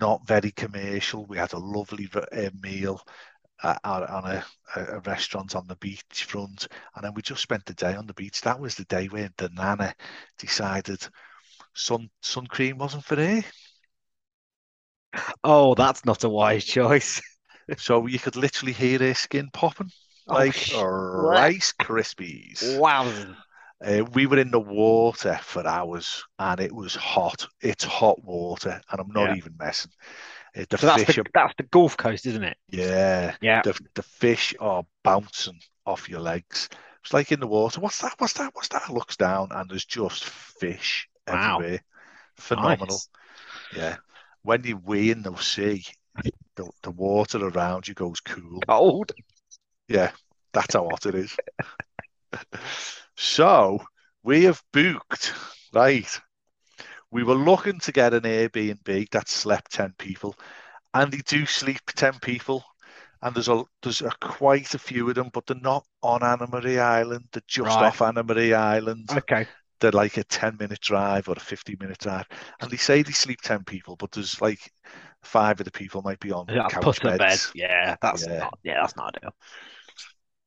not 0.00 0.26
very 0.26 0.50
commercial. 0.50 1.24
We 1.26 1.38
had 1.38 1.52
a 1.52 1.58
lovely 1.58 2.08
uh, 2.12 2.50
meal 2.60 3.00
uh, 3.62 3.76
out 3.84 4.08
on 4.10 4.24
a, 4.26 4.44
a 4.76 5.00
restaurant 5.00 5.54
on 5.56 5.66
the 5.66 5.76
beach 5.76 6.24
front, 6.28 6.68
and 6.94 7.04
then 7.04 7.14
we 7.14 7.22
just 7.22 7.42
spent 7.42 7.64
the 7.66 7.74
day 7.74 7.94
on 7.94 8.06
the 8.06 8.14
beach. 8.14 8.40
That 8.42 8.60
was 8.60 8.74
the 8.74 8.84
day 8.84 9.06
where 9.08 9.30
the 9.36 9.48
nana 9.50 9.94
decided 10.38 11.06
sun 11.74 12.10
sun 12.22 12.46
cream 12.48 12.78
wasn't 12.78 13.04
for 13.04 13.16
her, 13.16 13.42
oh, 15.44 15.74
that's 15.74 16.04
not 16.04 16.24
a 16.24 16.28
wise 16.28 16.64
choice. 16.64 17.20
so 17.76 18.06
you 18.06 18.18
could 18.18 18.36
literally 18.36 18.72
hear 18.72 18.98
her 18.98 19.14
skin 19.14 19.50
popping 19.52 19.92
Oh, 20.28 20.44
like 20.44 20.54
sh- 20.60 20.84
Rice 21.12 21.72
Krispies. 21.72 22.80
Wow. 22.80 23.36
Uh, 23.84 24.04
we 24.14 24.26
were 24.26 24.38
in 24.38 24.50
the 24.50 24.60
water 24.60 25.38
for 25.42 25.66
hours, 25.66 26.24
and 26.38 26.60
it 26.60 26.72
was 26.74 26.94
hot. 26.94 27.46
It's 27.60 27.84
hot 27.84 28.22
water, 28.24 28.80
and 28.90 29.00
I'm 29.00 29.12
not 29.12 29.30
Yeah. 29.30 29.32
even 29.32 29.54
messing. 29.58 29.92
The 30.56 30.78
So 30.78 30.86
that's 30.86 31.04
the 31.04 31.20
are 31.20 31.24
that's 31.34 31.54
the 31.58 31.64
Gulf 31.64 31.96
Coast, 31.98 32.24
isn't 32.26 32.42
it? 32.42 32.56
Yeah, 32.70 33.36
Yeah. 33.42 33.60
the 33.62 33.78
the 33.94 34.02
fish 34.02 34.54
are 34.58 34.84
bouncing 35.04 35.60
off 35.84 36.08
your 36.08 36.20
legs. 36.20 36.70
It's 37.04 37.12
like 37.12 37.30
in 37.30 37.40
the 37.40 37.46
water. 37.46 37.80
What's 37.80 38.00
that? 38.00 38.14
What's 38.18 38.32
that? 38.34 38.54
What's 38.54 38.68
that? 38.68 38.88
Looks 38.90 39.16
down 39.16 39.48
and 39.52 39.70
there's 39.70 39.84
just 39.84 40.24
fish 40.24 41.08
Wow. 41.28 41.56
everywhere. 41.58 41.80
Phenomenal. 42.36 42.86
Nice. 42.86 43.08
Yeah. 43.76 43.96
When 44.42 44.64
you 44.64 44.78
wee 44.78 45.10
in 45.10 45.22
the 45.22 45.36
sea, 45.36 45.84
the, 46.56 46.70
the 46.82 46.90
water 46.90 47.46
around 47.46 47.86
you 47.86 47.94
goes 47.94 48.20
cool. 48.20 48.60
Cold. 48.66 49.12
Yeah, 49.88 50.12
that's 50.52 50.74
how 50.74 50.88
hot 50.88 51.06
it 51.06 51.14
is. 51.14 51.36
so 53.16 53.84
we 54.22 54.44
have 54.44 54.62
booked, 54.72 55.34
right? 55.72 56.20
We 57.10 57.24
were 57.24 57.34
looking 57.34 57.78
to 57.80 57.92
get 57.92 58.14
an 58.14 58.22
Airbnb 58.22 59.10
that 59.10 59.28
slept 59.28 59.72
10 59.72 59.94
people, 59.98 60.36
and 60.94 61.12
they 61.12 61.18
do 61.18 61.46
sleep 61.46 61.80
10 61.96 62.14
people. 62.20 62.64
And 63.22 63.34
there's 63.36 63.48
a 63.48 63.64
there's 63.82 64.02
a, 64.02 64.10
quite 64.20 64.74
a 64.74 64.78
few 64.78 65.08
of 65.08 65.16
them, 65.16 65.30
but 65.32 65.46
they're 65.46 65.56
not 65.60 65.86
on 66.02 66.22
Anna 66.24 66.46
Maria 66.48 66.82
Island. 66.84 67.28
They're 67.32 67.42
just 67.48 67.82
Right. 67.82 67.82
off 67.82 68.02
Anna 68.02 68.22
Maria 68.24 68.58
Island. 68.58 69.10
Okay. 69.10 69.48
they're 69.80 69.92
like 69.92 70.16
a 70.18 70.24
10 70.24 70.56
minute 70.58 70.80
drive 70.80 71.28
or 71.28 71.34
a 71.36 71.40
15 71.40 71.76
minute 71.80 71.98
drive. 71.98 72.26
And 72.60 72.70
they 72.70 72.76
say 72.78 73.02
they 73.02 73.12
sleep 73.12 73.40
10 73.42 73.64
people, 73.64 73.96
but 73.96 74.12
there's 74.12 74.40
like 74.40 74.72
five 75.22 75.60
of 75.60 75.64
the 75.66 75.72
people 75.72 76.02
might 76.02 76.20
be 76.20 76.32
on 76.32 76.48
Yeah, 76.48 76.68
couch 76.68 77.00
to 77.02 77.12
bed. 77.12 77.24
beds. 77.26 77.52
Yeah, 77.54 77.96
that's 78.00 78.28
Yeah. 78.28 78.40
not. 78.40 78.58
Yeah, 78.62 78.80
that's 78.80 78.96
not 78.96 79.16
ideal. 79.16 79.34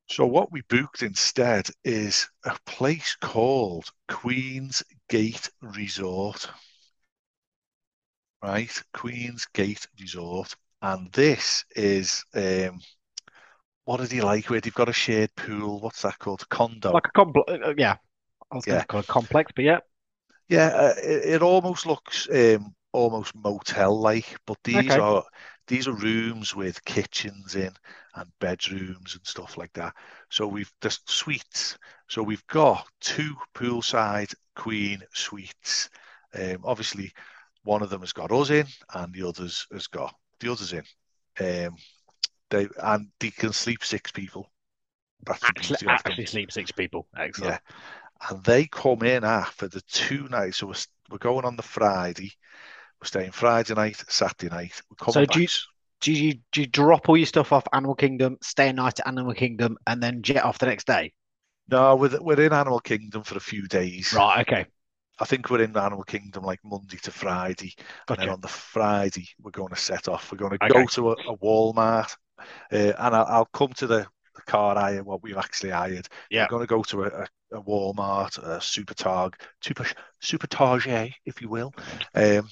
So 0.09 0.25
what 0.25 0.51
we 0.51 0.59
booked 0.63 1.03
instead 1.03 1.69
is 1.85 2.27
a 2.43 2.57
place 2.65 3.15
called 3.21 3.93
Queen's 4.09 4.83
Gate 5.09 5.49
Resort. 5.61 6.49
Right, 8.43 8.83
Queen's 8.93 9.45
Gate 9.53 9.87
Resort, 9.99 10.55
and 10.81 11.09
this 11.13 11.63
is 11.75 12.25
um, 12.33 12.81
what 13.83 13.99
are 13.99 14.07
they 14.07 14.21
like? 14.21 14.49
Where 14.49 14.61
they've 14.61 14.73
got 14.73 14.87
a 14.87 14.93
shared 14.93 15.35
pool. 15.35 15.81
What's 15.81 16.01
that 16.03 16.17
called? 16.19 16.47
Condo. 16.49 16.93
Like 16.93 17.07
a 17.07 17.11
complex. 17.11 17.51
Uh, 17.51 17.73
yeah, 17.77 17.97
I 18.51 18.55
was 18.55 18.65
going 18.65 18.79
Yeah. 18.79 18.81
to 18.81 18.85
call 18.87 19.01
it 19.01 19.07
complex, 19.07 19.51
but 19.55 19.63
yeah. 19.65 19.79
Yeah, 20.47 20.67
uh, 20.67 20.93
it, 21.01 21.35
it 21.35 21.41
almost 21.41 21.85
looks 21.85 22.27
um, 22.29 22.75
almost 22.91 23.35
motel-like, 23.35 24.37
but 24.45 24.57
these 24.63 24.97
Okay. 24.97 24.97
are 24.97 25.23
these 25.69 25.87
are 25.87 25.93
rooms 25.93 26.55
with 26.55 26.83
kitchens 26.83 27.55
in 27.55 27.71
and 28.15 28.29
bedrooms 28.39 29.15
and 29.15 29.25
stuff 29.25 29.55
like 29.55 29.71
that. 29.73 29.93
So 30.29 30.47
we've 30.47 30.71
just 30.81 31.09
suites. 31.09 31.77
So 32.07 32.23
we've 32.23 32.45
got 32.47 32.87
two 32.99 33.35
poolside 33.53 34.33
queen 34.55 35.03
suites. 35.13 35.89
Um, 36.33 36.57
obviously, 36.63 37.13
one 37.63 37.83
of 37.83 37.91
them 37.91 38.01
has 38.01 38.13
got 38.13 38.31
us 38.31 38.49
in, 38.49 38.65
and 38.95 39.13
the 39.13 39.27
others 39.27 39.67
has 39.71 39.85
got 39.85 40.13
the 40.39 40.51
others 40.51 40.73
in. 40.73 40.83
Um, 41.39 41.75
they 42.49 42.67
and 42.81 43.07
they 43.19 43.29
can 43.29 43.53
sleep 43.53 43.83
six 43.83 44.11
people. 44.11 44.49
That's 45.23 45.43
Actually, 45.43 45.87
actually 45.87 46.25
sleep 46.25 46.51
six 46.51 46.71
people. 46.71 47.07
Excellent. 47.15 47.51
Yeah. 47.53 48.29
And 48.31 48.43
they 48.43 48.65
come 48.65 49.03
in 49.03 49.23
after 49.23 49.67
the 49.67 49.81
two 49.81 50.27
nights. 50.29 50.57
So 50.57 50.67
we're, 50.67 50.73
we're 51.11 51.17
going 51.19 51.45
on 51.45 51.55
the 51.55 51.61
Friday. 51.61 52.31
We're 53.01 53.07
staying 53.07 53.31
Friday 53.31 53.73
night, 53.75 54.03
Saturday 54.09 54.53
night. 54.53 54.81
We're 54.89 54.95
coming 54.95 55.13
So 55.13 55.21
back. 55.25 55.35
do 55.35 55.41
you- 55.41 55.47
Do 56.01 56.13
you 56.13 56.39
do 56.53 56.61
you 56.61 56.67
drop 56.67 57.09
all 57.09 57.17
your 57.17 57.25
stuff 57.25 57.51
off 57.51 57.67
Animal 57.73 57.95
Kingdom, 57.95 58.37
stay 58.41 58.69
a 58.69 58.73
night 58.73 58.99
at 59.01 59.07
Animal 59.07 59.33
Kingdom, 59.33 59.77
and 59.85 60.01
then 60.01 60.21
jet 60.21 60.45
off 60.45 60.57
the 60.57 60.65
next 60.65 60.87
day? 60.87 61.11
No, 61.69 61.95
we're, 61.97 62.17
we're 62.21 62.39
in 62.41 62.53
Animal 62.53 62.79
Kingdom 62.79 63.23
for 63.23 63.35
a 63.35 63.41
few 63.41 63.67
days. 63.67 64.13
Right. 64.13 64.41
Okay. 64.47 64.65
I 65.19 65.25
think 65.25 65.49
we're 65.49 65.61
in 65.61 65.75
Animal 65.75 66.03
Kingdom 66.03 66.43
like 66.45 66.59
Monday 66.63 66.97
to 67.03 67.11
Friday. 67.11 67.73
And 68.07 68.17
then 68.17 68.29
on 68.29 68.39
the 68.39 68.47
Friday, 68.47 69.27
we're 69.41 69.51
going 69.51 69.69
to 69.69 69.75
set 69.75 70.07
off. 70.07 70.31
We're 70.31 70.37
going 70.37 70.57
to 70.57 70.65
Okay. 70.65 70.73
go 70.73 70.85
to 70.85 71.09
a, 71.09 71.13
a 71.33 71.37
Walmart. 71.37 72.15
Uh, 72.39 72.93
and 72.97 73.15
I'll, 73.15 73.25
I'll 73.25 73.45
come 73.51 73.73
to 73.73 73.85
the, 73.87 74.07
the 74.35 74.41
car 74.43 74.75
hire, 74.75 75.03
what 75.03 75.21
we've 75.21 75.35
actually 75.37 75.71
hired. 75.71 76.07
Yeah. 76.31 76.43
We're 76.45 76.59
going 76.59 76.63
to 76.67 76.67
go 76.75 76.83
to 76.83 77.03
a, 77.03 77.07
a, 77.07 77.57
a 77.57 77.61
Walmart, 77.61 78.37
a 78.41 78.61
Super 78.61 78.93
Targ, 78.93 79.33
Super, 79.61 79.85
Super 80.21 80.47
Target, 80.47 81.11
if 81.25 81.41
you 81.41 81.49
will, 81.49 81.73
um, 82.15 82.47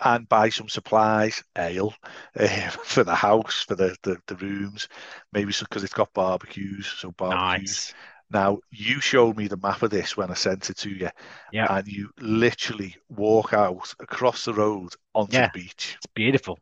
and 0.00 0.28
buy 0.28 0.48
some 0.48 0.68
supplies, 0.68 1.42
ale, 1.56 1.94
uh, 2.38 2.46
for 2.84 3.04
the 3.04 3.14
house, 3.14 3.64
for 3.66 3.74
the, 3.74 3.96
the, 4.02 4.16
the 4.26 4.36
rooms, 4.36 4.88
maybe 5.32 5.52
because 5.58 5.84
it's 5.84 5.92
got 5.94 6.12
barbecues, 6.12 6.86
so 6.98 7.12
barbecues. 7.12 7.92
Nice. 7.92 7.94
Now, 8.30 8.58
you 8.70 9.00
showed 9.00 9.36
me 9.36 9.46
the 9.46 9.56
map 9.56 9.82
of 9.82 9.90
this 9.90 10.16
when 10.16 10.30
I 10.30 10.34
sent 10.34 10.70
it 10.70 10.78
to 10.78 10.90
you, 10.90 11.08
Yeah. 11.52 11.68
and 11.68 11.86
you 11.86 12.10
literally 12.18 12.96
walk 13.08 13.52
out 13.52 13.94
across 14.00 14.44
the 14.44 14.54
road 14.54 14.92
onto 15.14 15.34
Yeah. 15.34 15.50
the 15.52 15.60
beach. 15.60 15.94
It's 15.96 16.06
beautiful. 16.14 16.58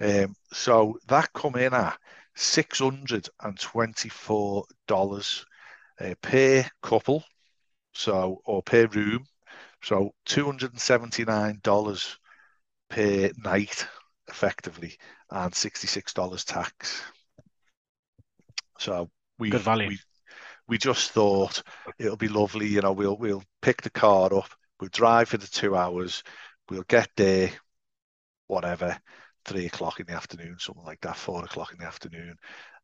Um, 0.00 0.34
so 0.52 0.98
that 1.06 1.32
come 1.32 1.56
in 1.56 1.72
at 1.74 1.96
six 2.34 2.80
hundred 2.80 3.28
and 3.42 3.58
twenty-four 3.58 4.64
dollars 4.88 5.44
uh, 6.00 6.14
per 6.20 6.64
couple, 6.82 7.22
so 7.92 8.40
or 8.44 8.62
per 8.62 8.86
room, 8.86 9.24
so 9.82 10.14
two 10.24 10.46
hundred 10.46 10.72
and 10.72 10.80
seventy-nine 10.80 11.60
dollars 11.62 12.18
per 12.92 13.30
night, 13.42 13.86
effectively, 14.28 14.98
and 15.30 15.54
sixty-six 15.54 16.12
dollars 16.12 16.44
tax. 16.44 17.02
So 18.78 19.08
we 19.38 19.50
Good 19.50 19.62
value. 19.62 19.88
we 19.88 19.98
we 20.68 20.78
just 20.78 21.12
thought 21.12 21.62
it'll 21.98 22.16
be 22.16 22.28
lovely. 22.28 22.68
You 22.68 22.82
know, 22.82 22.92
we'll 22.92 23.16
we'll 23.16 23.42
pick 23.62 23.80
the 23.80 23.90
car 23.90 24.34
up, 24.34 24.50
we'll 24.78 24.90
drive 24.92 25.30
for 25.30 25.38
the 25.38 25.46
two 25.46 25.74
hours, 25.74 26.22
we'll 26.68 26.84
get 26.86 27.08
there, 27.16 27.50
whatever, 28.46 28.98
three 29.46 29.66
o'clock 29.66 30.00
in 30.00 30.06
the 30.06 30.12
afternoon, 30.12 30.56
something 30.58 30.84
like 30.84 31.00
that, 31.00 31.16
four 31.16 31.44
o'clock 31.44 31.72
in 31.72 31.78
the 31.78 31.86
afternoon. 31.86 32.36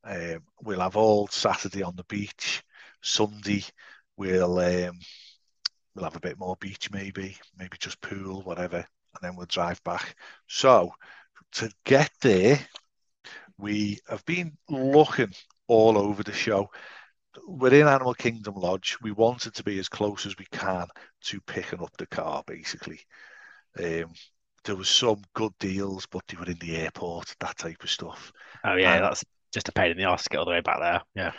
Um, 0.04 0.40
we'll 0.62 0.80
have 0.80 0.96
all 0.96 1.28
Saturday 1.28 1.82
on 1.82 1.96
the 1.96 2.04
beach. 2.04 2.62
Sunday, 3.02 3.62
we'll 4.16 4.58
um, 4.58 4.98
we'll 5.94 6.04
have 6.04 6.16
a 6.16 6.20
bit 6.28 6.38
more 6.38 6.56
beach, 6.60 6.90
maybe, 6.90 7.36
maybe 7.58 7.76
just 7.78 8.00
pool, 8.00 8.42
whatever, 8.42 8.86
and 9.14 9.22
then 9.22 9.36
we'll 9.36 9.46
drive 9.46 9.82
back. 9.84 10.14
So 10.46 10.92
to 11.52 11.70
get 11.84 12.10
there, 12.20 12.58
we 13.58 13.98
have 14.08 14.24
been 14.24 14.56
looking 14.68 15.32
all 15.66 15.98
over 15.98 16.22
the 16.22 16.32
show. 16.32 16.70
We're 17.46 17.74
in 17.74 17.86
Animal 17.86 18.14
Kingdom 18.14 18.54
Lodge. 18.56 18.96
We 19.02 19.12
wanted 19.12 19.54
to 19.54 19.62
be 19.62 19.78
as 19.78 19.88
close 19.88 20.26
as 20.26 20.36
we 20.38 20.46
can 20.50 20.86
to 21.24 21.40
picking 21.42 21.82
up 21.82 21.96
the 21.96 22.06
car, 22.06 22.42
basically. 22.46 23.00
Um, 23.78 24.12
there 24.64 24.76
was 24.76 24.88
some 24.88 25.22
good 25.34 25.52
deals, 25.60 26.06
but 26.06 26.22
they 26.26 26.36
were 26.36 26.46
in 26.50 26.58
the 26.58 26.76
airport, 26.76 27.34
that 27.40 27.56
type 27.56 27.82
of 27.82 27.90
stuff. 27.90 28.32
Oh 28.64 28.74
yeah, 28.74 28.94
And- 28.94 29.04
that's 29.04 29.24
just 29.52 29.68
a 29.68 29.72
pain 29.72 29.90
in 29.90 29.96
the 29.96 30.04
arse 30.04 30.24
to 30.24 30.28
get 30.28 30.38
all 30.38 30.44
the 30.44 30.50
way 30.50 30.60
back 30.60 30.78
there. 30.80 31.02
Yeah. 31.14 31.32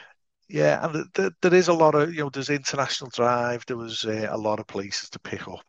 Yeah, 0.47 0.83
and 0.83 0.93
th- 0.93 1.05
th- 1.13 1.33
there 1.43 1.53
is 1.53 1.67
a 1.67 1.73
lot 1.73 1.93
of, 1.93 2.11
you 2.11 2.23
know, 2.23 2.29
there's 2.29 2.49
International 2.49 3.11
Drive, 3.11 3.63
there 3.67 3.77
was 3.77 4.03
uh, 4.03 4.27
a 4.31 4.37
lot 4.37 4.59
of 4.59 4.65
places 4.65 5.09
to 5.11 5.19
pick 5.19 5.47
up. 5.47 5.63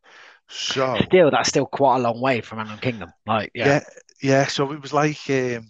So, 0.50 1.00
Still, 1.06 1.30
that's 1.30 1.48
still 1.48 1.66
quite 1.66 1.96
a 1.96 2.00
long 2.00 2.20
way 2.20 2.40
from 2.40 2.58
Animal 2.60 2.78
Kingdom. 2.78 3.12
Like, 3.26 3.50
yeah. 3.54 3.72
yeah, 3.72 3.80
yeah, 4.22 4.46
so 4.46 4.72
it 4.72 4.80
was 4.80 4.92
like, 4.92 5.18
um, 5.30 5.68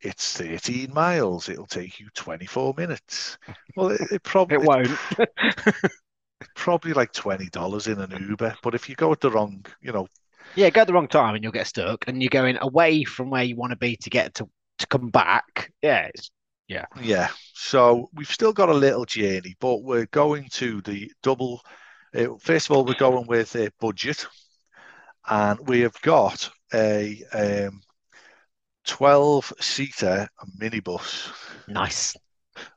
it's 0.00 0.36
13 0.36 0.92
miles, 0.92 1.48
it'll 1.48 1.66
take 1.66 2.00
you 2.00 2.08
24 2.14 2.74
minutes. 2.76 3.38
Well, 3.76 3.90
it, 3.90 4.00
it 4.10 4.22
probably 4.22 4.56
It 4.56 4.62
won't. 4.62 5.00
probably 6.54 6.92
like 6.92 7.12
$20 7.12 7.88
in 7.88 8.00
an 8.00 8.10
Uber, 8.28 8.56
but 8.62 8.74
if 8.74 8.88
you 8.88 8.94
go 8.94 9.12
at 9.12 9.20
the 9.20 9.30
wrong, 9.30 9.64
you 9.80 9.92
know, 9.92 10.06
Yeah, 10.54 10.70
go 10.70 10.82
at 10.82 10.86
the 10.86 10.92
wrong 10.92 11.08
time 11.08 11.34
and 11.34 11.42
you'll 11.42 11.52
get 11.52 11.66
stuck, 11.66 12.06
and 12.08 12.22
you're 12.22 12.28
going 12.28 12.58
away 12.60 13.04
from 13.04 13.30
where 13.30 13.42
you 13.42 13.56
want 13.56 13.70
to 13.70 13.76
be 13.76 13.96
to 13.96 14.10
get 14.10 14.34
to 14.34 14.48
to 14.78 14.86
come 14.86 15.08
back. 15.10 15.72
Yeah, 15.82 16.08
it's, 16.14 16.30
yeah. 16.68 16.86
Yeah, 16.94 17.30
so 17.54 18.10
we've 18.12 18.28
still 18.30 18.52
got 18.52 18.68
a 18.68 18.74
little 18.74 19.04
journey, 19.06 19.56
but 19.60 19.82
we're 19.82 20.06
going 20.06 20.48
to 20.52 20.80
the 20.82 21.10
double. 21.22 21.62
Uh, 22.14 22.36
first 22.38 22.68
of 22.68 22.76
all, 22.76 22.84
we're 22.84 22.94
going 22.94 23.26
with 23.26 23.54
a 23.56 23.70
budget, 23.80 24.26
and 25.28 25.58
we 25.66 25.80
have 25.80 26.00
got 26.02 26.50
a 26.74 27.22
um, 27.32 27.80
12 28.86 29.52
seater 29.60 30.28
minibus, 30.60 31.30
nice. 31.68 32.14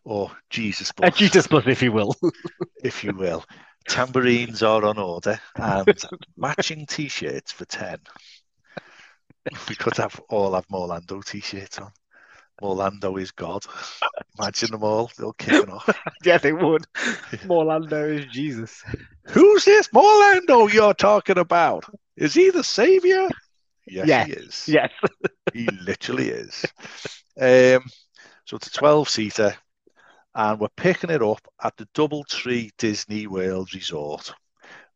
or 0.04 0.32
Jesus 0.50 0.92
bus. 0.92 1.10
A 1.10 1.12
Jesus 1.12 1.48
bus, 1.48 1.66
if 1.68 1.82
you 1.82 1.92
will. 1.92 2.16
if 2.84 3.04
you 3.04 3.14
will. 3.14 3.44
Tambourines 3.88 4.64
are 4.64 4.86
on 4.86 4.98
order 4.98 5.40
and 5.56 5.88
matching 6.38 6.86
t 6.86 7.08
shirts 7.08 7.52
for 7.52 7.66
10. 7.66 7.98
We 9.70 9.76
could 9.76 9.98
have 9.98 10.20
all 10.30 10.56
have 10.56 10.68
Morlando 10.68 11.24
t 11.24 11.40
shirts 11.40 11.78
on. 11.80 11.92
Morlando 12.62 13.20
is 13.20 13.32
God. 13.32 13.66
Imagine 14.40 14.72
them 14.72 14.84
all, 14.84 15.12
they'll 15.18 15.34
kick 15.34 15.54
kicking 15.54 15.70
off. 15.70 15.90
yeah, 16.24 16.38
they 16.38 16.54
would. 16.54 16.86
Morlando 17.46 18.20
is 18.20 18.26
Jesus. 18.28 18.84
Who's 19.28 19.66
this 19.66 19.90
Morlando 19.90 20.72
you're 20.72 20.94
talking 20.94 21.38
about? 21.38 21.86
Is 22.16 22.34
he 22.34 22.50
the 22.50 22.64
savior? 22.64 23.30
Yes, 23.88 24.08
Yes, 24.08 24.26
he 24.26 24.34
is. 24.34 24.68
Yes. 24.68 24.92
He 25.54 25.68
literally 25.68 26.30
is. 26.30 26.66
Um, 27.40 27.84
so 28.46 28.58
it's 28.58 28.68
a 28.68 28.72
12 28.72 29.10
seater, 29.10 29.56
and 30.34 30.60
we're 30.60 30.68
picking 30.76 31.10
it 31.10 31.22
up 31.22 31.42
at 31.64 31.78
the 31.78 31.88
Doubletree 31.94 32.72
Disney 32.78 33.28
World 33.28 33.74
Resort, 33.74 34.34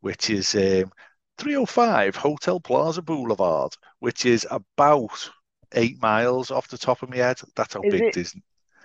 which 0.01 0.29
is 0.29 0.55
um, 0.55 0.91
305 1.37 2.15
Hotel 2.15 2.59
Plaza 2.59 3.01
Boulevard, 3.01 3.73
which 3.99 4.25
is 4.25 4.45
about 4.49 5.29
eight 5.73 6.01
miles 6.01 6.51
off 6.51 6.67
the 6.67 6.77
top 6.77 7.01
of 7.03 7.09
my 7.09 7.17
head. 7.17 7.39
That's 7.55 7.73
how 7.73 7.81
Is 7.81 7.91
big 7.91 8.01
it? 8.03 8.13
Disney. 8.13 8.43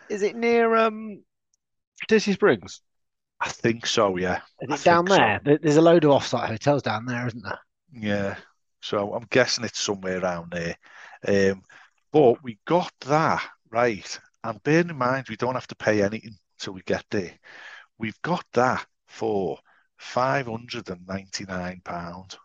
Is 0.09 0.23
it 0.23 0.37
near 0.37 0.75
um 0.77 1.23
Disney 2.09 2.33
Springs? 2.35 2.81
I 3.41 3.49
think 3.49 3.87
so. 3.87 4.17
Yeah. 4.17 4.41
Is 4.61 4.81
it 4.81 4.85
down 4.85 5.07
think 5.07 5.17
so. 5.17 5.19
there? 5.23 5.41
There- 5.45 5.59
There's 5.59 5.77
a 5.77 5.83
load 5.83 6.05
of 6.05 6.11
off-site 6.13 6.49
hotels 6.49 6.83
down 6.83 7.05
there, 7.07 7.27
isn't 7.27 7.43
there? 7.43 7.59
Yeah. 7.93 8.37
So 8.81 9.13
I'm 9.15 9.27
guessing 9.31 9.65
it's 9.65 9.81
somewhere 9.81 10.21
around 10.21 10.53
there. 10.53 10.77
Um, 11.27 11.63
but 12.13 12.43
we 12.43 12.59
got 12.67 12.93
that 13.07 13.43
right. 13.71 14.21
And 14.43 14.63
bearing 14.63 14.91
in 14.91 14.97
mind, 14.99 15.27
we 15.29 15.37
don't 15.37 15.55
have 15.55 15.67
to 15.69 15.75
pay 15.75 16.03
anything 16.03 16.37
till 16.59 16.75
we 16.75 16.83
get 16.83 17.05
there. 17.11 17.33
We've 17.99 18.21
got 18.23 18.45
that 18.53 18.85
for 19.09 19.59
£599. 20.01 22.37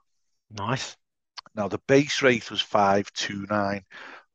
Nice. 0.52 0.98
Now, 1.56 1.68
the 1.68 1.80
base 1.88 2.22
rate 2.22 2.50
was 2.50 2.62
529 2.62 3.84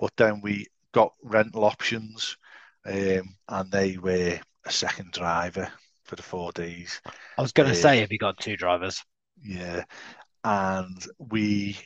but 0.05 0.13
then 0.19 0.43
we 0.43 0.67
got 0.93 1.15
rental 1.23 1.65
options 1.65 2.37
um, 2.85 3.35
and 3.49 3.71
they 3.73 3.97
were 3.97 4.39
a 4.67 4.71
second 4.71 5.13
driver. 5.13 5.67
for 6.05 6.17
the 6.17 6.23
four 6.23 6.53
days. 6.53 7.01
I 7.39 7.41
was 7.41 7.53
going 7.53 7.71
to 7.71 7.75
Yeah. 7.75 7.81
say, 7.81 8.01
have 8.01 8.13
you 8.13 8.19
got 8.19 8.39
two 8.39 8.59
drivers? 8.59 9.03
Yeah, 9.43 9.85
and 10.45 11.03
we, 11.19 11.79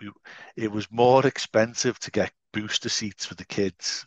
we, 0.00 0.10
it 0.56 0.72
was 0.72 0.90
more 0.90 1.24
expensive 1.24 1.96
to 2.00 2.10
get 2.10 2.32
booster 2.52 2.88
seats 2.88 3.24
for 3.24 3.36
the 3.36 3.44
kids 3.44 4.04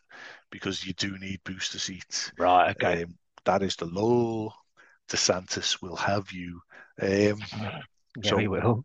because 0.51 0.85
you 0.85 0.91
do 0.91 1.17
need 1.17 1.39
booster 1.45 1.79
seats. 1.79 2.33
Right. 2.37 2.71
Okay. 2.71 3.03
Um, 3.03 3.15
that 3.45 3.63
is 3.63 3.77
the 3.77 3.85
law. 3.85 4.53
DeSantis 5.09 5.81
will 5.81 5.95
have 5.95 6.29
you. 6.33 6.59
Um, 7.01 7.39
yeah, 7.61 7.81
so- 8.25 8.35
we 8.35 8.49
will. 8.49 8.83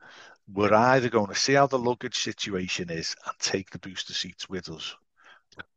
We're 0.53 0.73
either 0.75 1.09
going 1.09 1.29
to 1.29 1.35
see 1.35 1.55
how 1.55 1.67
the 1.67 1.79
luggage 1.79 2.19
situation 2.19 2.91
is 2.91 3.15
and 3.27 3.39
take 3.39 3.71
the 3.71 3.79
booster 3.79 4.15
seats 4.15 4.49
with 4.49 4.69
us. 4.71 4.95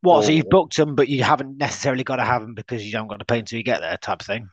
What? 0.02 0.24
So 0.26 0.32
you've 0.32 0.50
booked 0.50 0.78
them, 0.78 0.96
but 0.96 1.10
you 1.10 1.24
haven't 1.24 1.58
necessarily 1.58 2.04
got 2.04 2.18
to 2.18 2.24
have 2.24 2.42
them 2.42 2.54
because 2.54 2.86
you 2.86 2.92
don't 2.92 3.08
got 3.08 3.20
to 3.20 3.26
pay 3.26 3.40
until 3.40 3.58
you 3.58 3.64
get 3.64 3.82
there, 3.82 3.98
type 3.98 4.22
of 4.22 4.28
thing. 4.28 4.50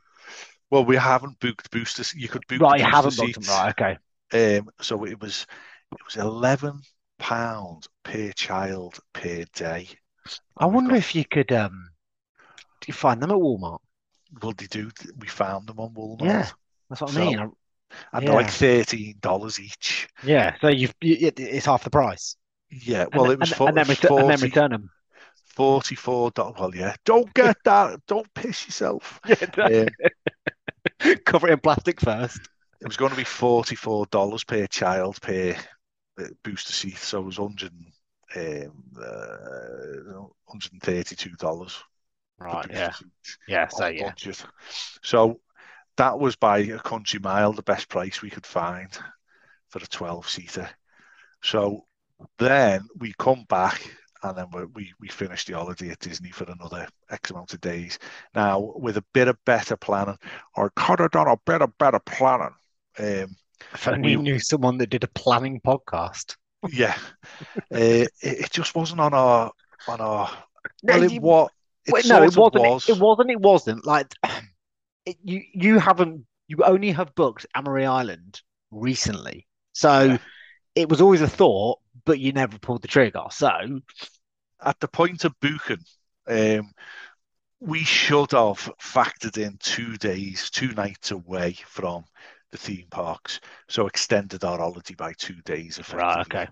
Well, 0.70 0.84
we 0.84 0.96
haven't 0.96 1.38
booked 1.40 1.70
boosters. 1.70 2.14
You 2.14 2.28
could 2.28 2.46
book 2.48 2.60
Right. 2.60 2.80
You 2.80 2.86
haven't 2.86 3.16
booked 3.16 3.34
them. 3.34 3.44
Right. 3.48 3.74
Okay. 4.32 4.58
Um, 4.58 4.70
so 4.80 5.04
it 5.04 5.20
was 5.20 5.46
it 5.92 5.98
was 6.04 6.16
eleven 6.16 6.80
pound 7.18 7.86
per 8.04 8.30
child 8.32 8.98
per 9.12 9.44
day. 9.54 9.88
I 10.56 10.64
And 10.64 10.74
wonder 10.74 10.90
got- 10.90 10.98
if 10.98 11.14
you 11.14 11.24
could 11.24 11.50
um, 11.52 11.90
do 12.80 12.86
you 12.86 12.94
find 12.94 13.20
them 13.22 13.30
at 13.30 13.36
Walmart? 13.36 13.80
well 14.40 14.52
they 14.56 14.66
do. 14.66 14.90
We 15.18 15.26
found 15.28 15.66
them 15.68 15.80
on 15.80 15.92
Walmart. 15.94 16.24
Yeah. 16.24 16.48
That's 16.88 17.00
what 17.02 17.10
I 17.10 17.14
So- 17.14 17.20
mean. 17.20 17.52
And 18.12 18.26
they're 18.26 18.34
like 18.34 18.50
thirteen 18.50 19.16
dollars 19.20 19.58
each. 19.58 20.08
Yeah. 20.22 20.54
So 20.60 20.68
you've 20.68 20.94
you, 21.00 21.16
it, 21.20 21.40
it's 21.40 21.66
half 21.66 21.84
the 21.84 21.90
price. 21.90 22.36
Yeah. 22.70 23.06
Well, 23.12 23.24
and, 23.24 23.32
it 23.34 23.40
was 23.40 23.50
and, 23.50 23.56
for, 23.56 23.68
and 23.68 23.76
then 23.76 23.88
return, 23.88 24.18
and 24.18 24.30
then 24.30 24.40
return 24.40 24.70
them. 24.70 24.90
Forty-four 25.46 26.30
dollars. 26.32 26.56
Well, 26.58 26.74
yeah. 26.74 26.94
Don't 27.04 27.32
get 27.34 27.56
that. 27.64 28.00
Don't 28.06 28.32
piss 28.34 28.66
yourself. 28.66 29.20
Um, 29.58 29.86
Cover 31.24 31.48
it 31.48 31.52
in 31.52 31.60
plastic 31.60 32.00
first. 32.00 32.40
it 32.80 32.86
was 32.86 32.96
going 32.96 33.10
to 33.10 33.16
be 33.16 33.24
forty-four 33.24 34.06
dollars 34.06 34.44
per 34.44 34.66
child 34.66 35.20
per 35.20 35.54
uh, 36.18 36.24
booster 36.44 36.72
seat, 36.72 36.96
so 36.96 37.20
it 37.20 37.24
was 37.24 37.36
hundred 37.36 37.72
um, 38.36 38.72
uh, 38.98 40.26
hundred 40.48 40.72
and 40.72 40.82
thirty-two 40.82 41.34
dollars. 41.36 41.76
Right. 42.38 42.66
Yeah. 42.70 42.92
Yeah. 43.46 43.68
So 43.68 43.86
yeah. 43.88 44.08
budget. 44.08 44.44
So 45.02 45.40
that 46.00 46.18
was 46.18 46.34
by 46.34 46.58
a 46.60 46.78
country 46.78 47.20
mile 47.20 47.52
the 47.52 47.62
best 47.62 47.90
price 47.90 48.22
we 48.22 48.30
could 48.30 48.46
find 48.46 48.88
for 49.68 49.80
a 49.80 49.86
twelve-seater. 49.86 50.66
So 51.42 51.84
then 52.38 52.80
we 52.98 53.12
come 53.18 53.44
back 53.50 53.82
and 54.22 54.36
then 54.36 54.46
we, 54.52 54.64
we 54.74 54.92
we 54.98 55.08
finish 55.08 55.44
the 55.44 55.52
holiday 55.54 55.90
at 55.90 55.98
Disney 56.00 56.30
for 56.30 56.44
another 56.44 56.88
X 57.10 57.30
amount 57.30 57.52
of 57.52 57.60
days. 57.60 57.98
Now 58.34 58.72
with 58.76 58.96
a 58.96 59.04
bit 59.12 59.28
of 59.28 59.36
better 59.44 59.76
planning, 59.76 60.16
or 60.56 60.72
could 60.74 61.00
have 61.00 61.10
done 61.10 61.28
a 61.28 61.36
bit 61.44 61.60
of 61.60 61.76
better 61.76 62.00
planning. 62.00 62.54
Um, 62.98 63.36
If 63.74 63.86
only 63.86 64.12
you 64.12 64.18
we- 64.18 64.24
knew 64.24 64.38
someone 64.38 64.78
that 64.78 64.88
did 64.90 65.04
a 65.04 65.08
planning 65.08 65.60
podcast. 65.60 66.36
yeah, 66.70 66.96
uh, 67.56 67.60
it, 67.70 68.10
it 68.22 68.50
just 68.50 68.74
wasn't 68.74 69.00
on 69.00 69.12
our 69.12 69.52
on 69.86 70.00
our. 70.00 70.30
No, 70.82 70.94
Well, 70.94 71.02
it 71.04 71.12
you- 71.12 71.20
what 71.20 71.52
it 71.84 71.92
Wait, 71.92 72.06
no, 72.06 72.22
it 72.22 72.32
sort 72.32 72.54
wasn't. 72.54 72.70
was. 72.72 72.88
It, 72.88 72.96
it 72.96 73.00
wasn't. 73.02 73.30
It 73.30 73.40
wasn't. 73.40 73.86
Like 73.86 74.14
it, 75.06 75.16
you, 75.22 75.42
you 75.52 75.78
haven't. 75.78 76.24
You 76.48 76.58
only 76.64 76.90
have 76.92 77.14
booked 77.14 77.46
Amory 77.54 77.86
Island 77.86 78.40
recently, 78.70 79.46
so 79.72 80.02
Yeah. 80.02 80.18
it 80.74 80.88
was 80.88 81.00
always 81.00 81.20
a 81.22 81.28
thought, 81.28 81.78
but 82.04 82.18
you 82.18 82.32
never 82.32 82.58
pulled 82.58 82.82
the 82.82 82.88
trigger. 82.88 83.24
So 83.30 83.80
at 84.60 84.80
the 84.80 84.88
point 84.88 85.24
of 85.24 85.38
booking, 85.40 85.84
um, 86.26 86.72
we 87.60 87.84
should 87.84 88.32
have 88.32 88.72
factored 88.80 89.38
in 89.38 89.56
two 89.58 89.96
days, 89.98 90.50
two 90.50 90.72
nights 90.72 91.10
away 91.10 91.52
from 91.66 92.04
the 92.50 92.58
theme 92.58 92.86
parks, 92.90 93.40
so 93.68 93.86
extended 93.86 94.42
our 94.44 94.58
holiday 94.58 94.94
by 94.94 95.12
two 95.18 95.40
days, 95.42 95.78
effectively. 95.78 96.02
Right. 96.02 96.48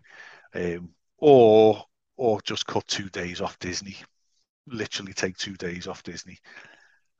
okay. 0.54 0.76
Um, 0.76 0.90
or 1.18 1.82
or 2.16 2.40
just 2.42 2.66
cut 2.66 2.86
two 2.86 3.08
days 3.10 3.40
off 3.40 3.58
Disney, 3.58 3.96
literally 4.66 5.12
take 5.12 5.36
two 5.36 5.54
days 5.56 5.86
off 5.86 6.02
Disney. 6.02 6.38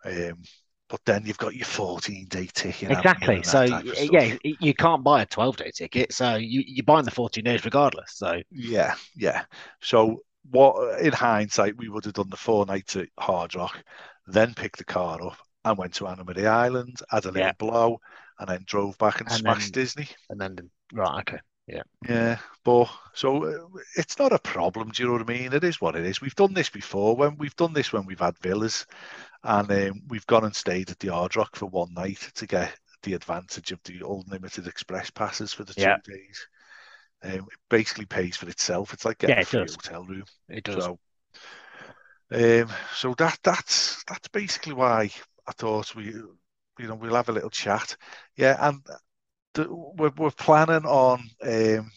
Um, 0.04 0.42
but 0.88 1.00
then 1.04 1.22
you've 1.26 1.38
got 1.38 1.54
your 1.54 1.66
14 1.66 2.26
day 2.28 2.48
ticket. 2.52 2.90
exactly. 2.90 3.42
So 3.42 3.66
type 3.66 3.80
of 3.82 3.86
y- 3.86 3.92
stuff. 3.94 4.10
yeah, 4.12 4.36
you 4.60 4.74
can't 4.74 5.04
buy 5.04 5.22
a 5.22 5.26
twelve 5.26 5.56
day 5.56 5.70
ticket. 5.74 6.12
So 6.12 6.36
you 6.36 6.62
you're 6.66 6.84
buying 6.84 7.04
the 7.04 7.10
fourteen 7.10 7.44
days 7.44 7.64
regardless. 7.64 8.12
So 8.16 8.40
Yeah, 8.50 8.94
yeah. 9.16 9.44
So 9.80 10.22
what 10.50 11.00
in 11.00 11.12
hindsight 11.12 11.76
we 11.76 11.88
would 11.88 12.04
have 12.06 12.14
done 12.14 12.30
the 12.30 12.36
four 12.36 12.64
nights 12.66 12.96
at 12.96 13.08
Hard 13.18 13.54
Rock, 13.54 13.82
then 14.26 14.54
picked 14.54 14.78
the 14.78 14.84
car 14.84 15.22
up 15.26 15.36
and 15.64 15.76
went 15.76 15.92
to 15.94 16.06
Anna 16.06 16.24
Maria 16.24 16.50
Island, 16.50 16.96
had 17.10 17.24
a 17.24 17.28
little 17.28 17.40
Yeah. 17.42 17.52
blow, 17.58 18.00
and 18.38 18.48
then 18.48 18.62
drove 18.66 18.96
back 18.98 19.20
and, 19.20 19.28
And 19.28 19.38
smashed 19.38 19.74
then- 19.74 19.82
Disney. 19.82 20.08
and 20.30 20.40
then 20.40 20.56
right, 20.92 21.20
okay. 21.20 21.38
Yeah, 21.66 21.82
Yeah. 22.08 22.38
but 22.64 22.88
so 23.12 23.44
uh, 23.44 23.66
it's 23.96 24.18
not 24.18 24.32
a 24.32 24.38
problem. 24.38 24.88
Do 24.88 25.02
you 25.02 25.08
know 25.08 25.12
what 25.18 25.28
I 25.28 25.32
mean? 25.38 25.52
It 25.52 25.64
is 25.64 25.82
what 25.82 25.96
it 25.96 26.06
is. 26.06 26.18
We've 26.22 26.34
done 26.34 26.54
this 26.54 26.70
before. 26.70 27.14
When 27.14 27.36
we've 27.36 27.56
done 27.56 27.74
this 27.74 27.92
when 27.92 28.06
we've 28.06 28.18
had 28.18 28.38
villas, 28.38 28.86
and 29.44 29.70
um, 29.70 30.02
we've 30.08 30.26
gone 30.26 30.44
and 30.44 30.54
stayed 30.56 30.90
at 30.90 30.98
the 30.98 31.08
Hard 31.08 31.36
Rock 31.36 31.56
for 31.56 31.66
one 31.66 31.92
night 31.94 32.30
to 32.34 32.46
get 32.46 32.74
the 33.02 33.14
advantage 33.14 33.72
of 33.72 33.80
the 33.84 34.00
unlimited 34.06 34.66
express 34.66 35.10
passes 35.10 35.52
for 35.52 35.64
the 35.64 35.74
two 35.74 35.88
Yeah. 35.88 35.98
days. 36.04 36.48
Um, 37.22 37.32
it 37.32 37.58
basically 37.70 38.06
pays 38.06 38.36
for 38.36 38.48
itself. 38.48 38.92
It's 38.92 39.04
like 39.04 39.18
Yeah, 39.26 39.40
getting 39.40 39.40
it 39.40 39.44
a 39.44 39.48
free 39.48 39.66
does. 39.66 39.68
hotel 39.68 40.04
room. 40.04 40.24
It 40.48 40.64
does. 40.64 40.88
So, 40.88 40.98
um, 42.32 42.68
so 42.94 43.14
that 43.18 43.38
that's 43.42 44.04
that's 44.04 44.28
basically 44.28 44.74
why 44.74 45.10
I 45.46 45.52
thought 45.52 45.94
we, 45.94 46.04
you 46.04 46.38
know, 46.78 46.94
we'll 46.94 47.14
have 47.14 47.28
a 47.28 47.32
little 47.32 47.50
chat. 47.50 47.96
Yeah, 48.36 48.56
and 48.60 48.80
the, 49.54 49.66
we're 49.72 50.12
we're 50.16 50.30
planning 50.30 50.84
on 50.86 51.20
um, 51.42 51.90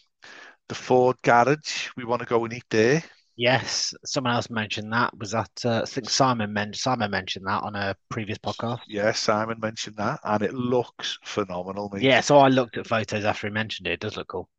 the 0.70 0.76
Ford 0.76 1.18
garage. 1.24 1.90
We 1.98 2.06
want 2.06 2.22
to 2.22 2.28
go 2.28 2.46
and 2.46 2.54
eat 2.54 2.66
there. 2.70 3.04
Yes, 3.36 3.94
someone 4.06 4.34
else 4.34 4.50
mentioned 4.50 4.94
that. 4.94 5.18
Was 5.18 5.32
that 5.32 5.52
uh, 5.66 5.82
I 5.84 5.86
think 5.86 6.10
Simon 6.10 6.54
men- 6.54 6.74
Simon 6.74 7.12
mentioned 7.12 7.46
that 7.48 7.64
on 7.64 7.76
a 7.76 7.96
previous 8.10 8.38
podcast. 8.38 8.80
Yeah, 8.88 9.12
Simon 9.14 9.60
mentioned 9.60 9.98
that, 9.98 10.20
and 10.24 10.44
it 10.44 10.54
looks 10.54 11.18
phenomenal, 11.24 11.90
mate. 11.90 12.04
Yeah, 12.04 12.22
so 12.22 12.38
I 12.40 12.50
looked 12.50 12.78
at 12.78 12.88
photos 12.88 13.24
after 13.26 13.48
he 13.48 13.54
mentioned 13.54 13.88
it. 13.88 13.94
It 13.94 14.00
does 14.02 14.18
look 14.18 14.28
cool. 14.28 14.50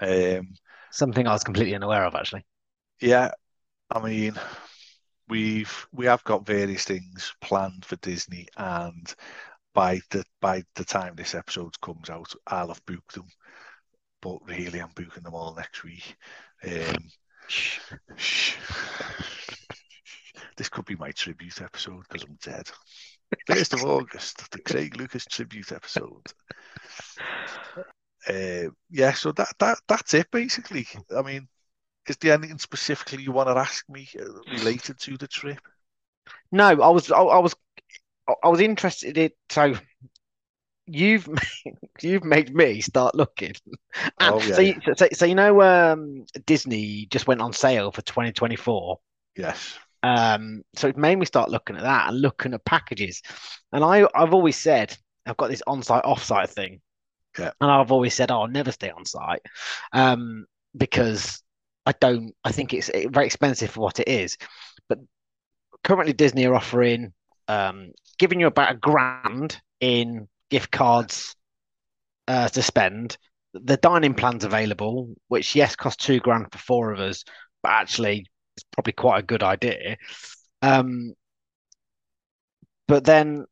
Um, 0.00 0.54
Something 0.90 1.28
I 1.28 1.32
was 1.32 1.44
completely 1.44 1.76
unaware 1.76 2.04
of, 2.04 2.16
actually. 2.16 2.44
yeah, 3.00 3.30
I 3.90 4.00
mean, 4.00 4.34
we've 5.28 5.86
we 5.92 6.06
have 6.06 6.24
got 6.24 6.46
various 6.46 6.84
things 6.84 7.34
planned 7.40 7.84
for 7.84 7.96
Disney, 7.96 8.48
and 8.56 9.14
by 9.74 10.00
the 10.10 10.24
by 10.40 10.64
the 10.76 10.84
time 10.84 11.14
this 11.16 11.34
episode 11.34 11.80
comes 11.82 12.10
out, 12.10 12.32
I'll 12.46 12.68
have 12.68 12.84
booked 12.86 13.14
them. 13.14 13.28
But 14.22 14.38
really, 14.48 14.80
I'm 14.80 14.92
booking 14.94 15.22
them 15.24 15.34
all 15.34 15.54
next 15.54 15.84
week. 15.84 16.16
Um, 16.64 16.96
This 20.56 20.70
could 20.70 20.86
be 20.86 20.96
my 20.96 21.10
tribute 21.10 21.60
episode 21.60 22.02
because 22.08 22.24
I'm 22.24 22.38
dead. 22.42 22.70
First 23.46 23.74
of 23.74 23.84
August, 23.84 24.50
the 24.50 24.60
Craig 24.60 24.96
Lucas 24.96 25.26
tribute 25.26 25.72
episode. 25.72 26.26
Uh, 28.28 28.70
yeah, 28.90 29.12
so 29.12 29.32
that 29.32 29.52
that 29.58 29.78
that's 29.86 30.14
it 30.14 30.30
basically. 30.30 30.86
I 31.16 31.22
mean, 31.22 31.46
is 32.08 32.16
there 32.16 32.34
anything 32.34 32.58
specifically 32.58 33.22
you 33.22 33.32
want 33.32 33.48
to 33.48 33.56
ask 33.56 33.88
me 33.88 34.08
uh, 34.18 34.24
related 34.52 34.98
to 35.00 35.16
the 35.16 35.28
trip? 35.28 35.60
No, 36.50 36.68
I 36.68 36.88
was 36.88 37.10
I, 37.10 37.18
I 37.18 37.38
was 37.38 37.54
I 38.42 38.48
was 38.48 38.60
interested 38.60 39.18
in 39.18 39.30
so 39.50 39.74
you've 40.86 41.28
you've 42.00 42.24
made 42.24 42.54
me 42.54 42.80
start 42.80 43.14
looking. 43.14 43.54
Oh, 44.20 44.40
yeah, 44.40 44.54
so, 44.54 44.60
you, 44.60 44.80
so 44.96 45.08
so 45.12 45.26
you 45.26 45.34
know 45.34 45.62
um 45.62 46.24
Disney 46.46 47.06
just 47.06 47.26
went 47.26 47.40
on 47.40 47.52
sale 47.52 47.90
for 47.90 48.02
2024. 48.02 48.98
Yes. 49.36 49.78
Um, 50.02 50.62
so 50.76 50.88
it 50.88 50.96
made 50.96 51.16
me 51.16 51.26
start 51.26 51.50
looking 51.50 51.76
at 51.76 51.82
that 51.82 52.08
and 52.08 52.20
looking 52.20 52.54
at 52.54 52.64
packages. 52.64 53.22
And 53.72 53.82
I, 53.82 54.06
I've 54.14 54.34
always 54.34 54.56
said 54.56 54.96
I've 55.26 55.36
got 55.36 55.50
this 55.50 55.62
on-site, 55.66 56.04
off-site 56.04 56.50
thing. 56.50 56.80
Yeah. 57.38 57.50
And 57.60 57.70
I've 57.70 57.92
always 57.92 58.14
said, 58.14 58.30
oh, 58.30 58.42
I'll 58.42 58.48
never 58.48 58.72
stay 58.72 58.90
on 58.90 59.04
site, 59.04 59.42
um, 59.92 60.46
because 60.76 61.42
I 61.84 61.92
don't. 61.92 62.34
I 62.44 62.52
think 62.52 62.72
it's 62.72 62.90
very 63.08 63.26
expensive 63.26 63.70
for 63.70 63.80
what 63.80 64.00
it 64.00 64.08
is. 64.08 64.38
But 64.88 65.00
currently, 65.84 66.14
Disney 66.14 66.46
are 66.46 66.54
offering, 66.54 67.12
um, 67.48 67.92
giving 68.18 68.40
you 68.40 68.46
about 68.46 68.72
a 68.72 68.78
grand 68.78 69.60
in 69.80 70.28
gift 70.50 70.70
cards 70.70 71.34
uh, 72.28 72.48
to 72.48 72.62
spend. 72.62 73.16
The 73.54 73.76
dining 73.76 74.14
plan's 74.14 74.44
available, 74.44 75.14
which 75.28 75.54
yes 75.54 75.76
costs 75.76 76.04
two 76.04 76.20
grand 76.20 76.46
for 76.52 76.58
four 76.58 76.92
of 76.92 77.00
us, 77.00 77.24
but 77.62 77.72
actually 77.72 78.26
it's 78.56 78.64
probably 78.72 78.92
quite 78.92 79.20
a 79.20 79.22
good 79.22 79.42
idea. 79.42 79.96
Um, 80.62 81.14
but 82.88 83.04
then 83.04 83.46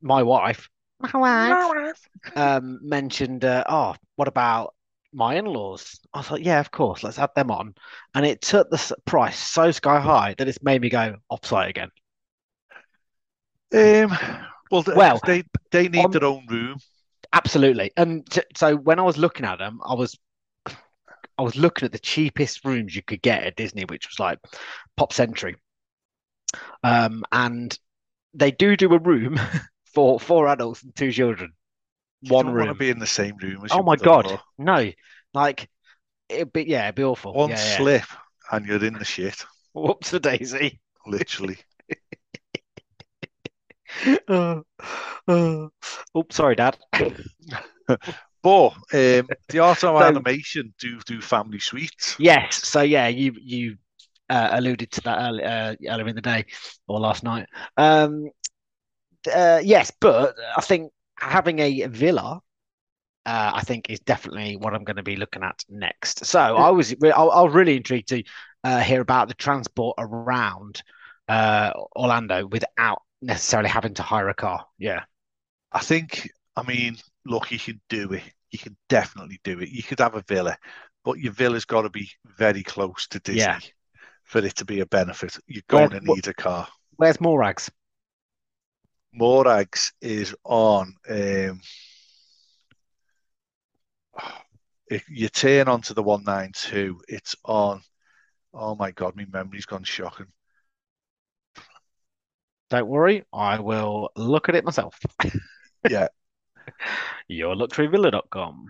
my 0.00 0.22
wife, 0.22 0.68
my 1.00 1.10
wife, 1.14 2.08
um, 2.36 2.78
mentioned, 2.82 3.44
uh, 3.44 3.64
oh, 3.68 3.94
what 4.16 4.28
about 4.28 4.74
my 5.12 5.36
in-laws? 5.36 6.00
I 6.12 6.18
was 6.18 6.30
like, 6.30 6.44
yeah, 6.44 6.60
of 6.60 6.70
course, 6.70 7.02
let's 7.02 7.18
add 7.18 7.30
them 7.34 7.50
on. 7.50 7.74
And 8.14 8.26
it 8.26 8.40
took 8.40 8.70
the 8.70 8.96
price 9.04 9.38
so 9.38 9.70
sky 9.70 10.00
high 10.00 10.34
that 10.38 10.48
it's 10.48 10.62
made 10.62 10.80
me 10.80 10.90
go 10.90 11.16
offsite 11.30 11.68
again. 11.70 11.90
Um, 13.72 14.16
well, 14.82 14.96
Well, 14.96 15.20
they 15.24 15.44
they 15.70 15.88
need 15.88 16.04
on- 16.04 16.10
their 16.10 16.24
own 16.24 16.46
room. 16.48 16.78
Absolutely. 17.32 17.90
And 17.96 18.24
t- 18.30 18.42
so 18.56 18.76
when 18.76 18.98
I 18.98 19.02
was 19.02 19.18
looking 19.18 19.44
at 19.44 19.58
them, 19.58 19.80
I 19.84 19.94
was 19.94 20.16
I 20.66 21.42
was 21.42 21.56
looking 21.56 21.84
at 21.86 21.92
the 21.92 21.98
cheapest 21.98 22.64
rooms 22.64 22.94
you 22.94 23.02
could 23.02 23.20
get 23.22 23.42
at 23.44 23.56
Disney, 23.56 23.84
which 23.86 24.06
was 24.08 24.20
like 24.20 24.38
Pop 24.96 25.12
Century. 25.12 25.56
Um, 26.84 27.24
and 27.32 27.76
they 28.34 28.52
do 28.52 28.76
do 28.76 28.92
a 28.94 28.98
room 28.98 29.40
for 29.94 30.20
four 30.20 30.46
adults 30.48 30.82
and 30.84 30.94
two 30.94 31.10
children. 31.10 31.52
You 32.20 32.32
One 32.32 32.46
room. 32.46 32.66
want 32.66 32.78
to 32.78 32.84
be 32.84 32.90
in 32.90 32.98
the 33.00 33.06
same 33.06 33.36
room 33.38 33.64
as 33.64 33.72
Oh 33.72 33.82
my 33.82 33.96
God. 33.96 34.24
mother-in-law. 34.26 34.42
No. 34.58 34.92
Like 35.34 35.68
it'd 36.28 36.52
be 36.52 36.64
yeah, 36.64 36.84
it'd 36.84 36.94
be 36.94 37.04
awful. 37.04 37.32
One 37.34 37.50
yeah, 37.50 37.56
yeah. 37.56 37.76
slip 37.76 38.04
and 38.52 38.64
you're 38.66 38.84
in 38.84 38.94
the 38.94 39.04
shit. 39.04 39.44
Whoops 39.72 40.10
the 40.10 40.20
daisy. 40.20 40.80
Literally. 41.06 41.58
Uh, 44.28 44.60
uh, 45.28 45.66
oops, 46.16 46.36
sorry, 46.36 46.54
Dad. 46.56 46.76
But 48.44 48.72
um, 48.92 49.28
the 49.48 49.74
So- 49.78 49.98
animation 50.02 50.74
do 50.78 51.00
do 51.06 51.20
family 51.22 51.58
suites. 51.58 52.14
Yes. 52.18 52.56
So 52.68 52.82
yeah, 52.82 53.08
you 53.08 53.32
you 53.40 53.76
uh, 54.28 54.50
alluded 54.52 54.90
to 54.92 55.00
that 55.02 55.18
early, 55.18 55.42
uh, 55.44 55.74
earlier 55.88 56.08
in 56.08 56.14
the 56.14 56.20
day 56.20 56.44
or 56.86 57.00
last 57.00 57.22
night. 57.24 57.46
Um, 57.78 58.28
uh, 59.34 59.60
yes, 59.64 59.90
but 59.98 60.34
I 60.56 60.60
think 60.60 60.92
having 61.18 61.58
a 61.60 61.86
villa, 61.86 62.40
uh, 63.26 63.50
I 63.54 63.62
think 63.62 63.88
is 63.88 64.00
definitely 64.00 64.56
what 64.56 64.74
I'm 64.74 64.84
going 64.84 64.96
to 64.96 65.02
be 65.02 65.16
looking 65.16 65.42
at 65.42 65.64
next. 65.70 66.26
So 66.26 66.38
I 66.38 66.70
was 66.70 66.94
I, 67.02 67.08
I 67.08 67.42
was 67.42 67.54
really 67.54 67.76
intrigued 67.78 68.08
to 68.08 68.22
uh, 68.62 68.80
hear 68.80 69.00
about 69.00 69.28
the 69.28 69.34
transport 69.34 69.94
around 69.98 70.82
uh, 71.28 71.72
Orlando 71.96 72.46
without 72.46 73.00
necessarily 73.24 73.68
having 73.68 73.94
to 73.94 74.02
hire 74.02 74.28
a 74.28 74.34
car. 74.34 74.64
Yeah. 74.78 75.02
I 75.72 75.80
think, 75.80 76.30
I 76.56 76.62
mean, 76.62 76.96
look, 77.24 77.50
you 77.50 77.58
can 77.58 77.80
do 77.88 78.12
it. 78.12 78.22
You 78.50 78.58
can 78.58 78.76
definitely 78.88 79.40
do 79.42 79.58
it. 79.60 79.70
You 79.70 79.82
could 79.82 79.98
have 79.98 80.14
a 80.14 80.22
villa, 80.28 80.56
but 81.04 81.18
your 81.18 81.32
villa's 81.32 81.64
got 81.64 81.82
to 81.82 81.90
be 81.90 82.10
very 82.38 82.62
close 82.62 83.06
to 83.08 83.18
Disney 83.20 83.40
Yeah. 83.40 83.58
for 84.22 84.38
it 84.38 84.54
to 84.56 84.64
be 84.64 84.80
a 84.80 84.86
benefit. 84.86 85.36
You're 85.46 85.62
going 85.68 85.90
Where- 85.90 86.00
to 86.00 86.06
need 86.06 86.28
a 86.28 86.34
car. 86.34 86.68
Where's 86.96 87.16
Morags? 87.16 87.70
Morags 89.18 89.92
is 90.00 90.34
on. 90.44 90.94
Um, 91.08 91.60
if 94.88 95.08
you 95.08 95.28
turn 95.28 95.68
onto 95.68 95.94
the 95.94 96.02
192, 96.02 97.00
it's 97.08 97.34
on. 97.44 97.82
Oh 98.52 98.74
my 98.76 98.90
God, 98.92 99.16
my 99.16 99.26
memory's 99.32 99.66
gone 99.66 99.82
shocking. 99.84 100.26
Don't 102.74 102.88
worry, 102.88 103.22
I 103.32 103.60
will 103.60 104.10
look 104.16 104.48
at 104.48 104.56
it 104.56 104.64
myself. 104.64 104.98
Yeah. 105.88 106.08
Yourluxuryvilla.com. 107.30 108.66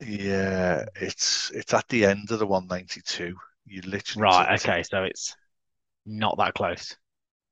Yeah, 0.00 0.86
it's 0.96 1.52
it's 1.54 1.74
at 1.74 1.86
the 1.88 2.06
end 2.06 2.30
of 2.32 2.38
the 2.38 2.46
192. 2.46 3.36
You 3.66 3.82
literally 3.82 4.22
Right, 4.22 4.58
okay, 4.58 4.82
so 4.82 5.04
it's 5.04 5.36
not 6.06 6.36
that 6.38 6.54
close. 6.54 6.96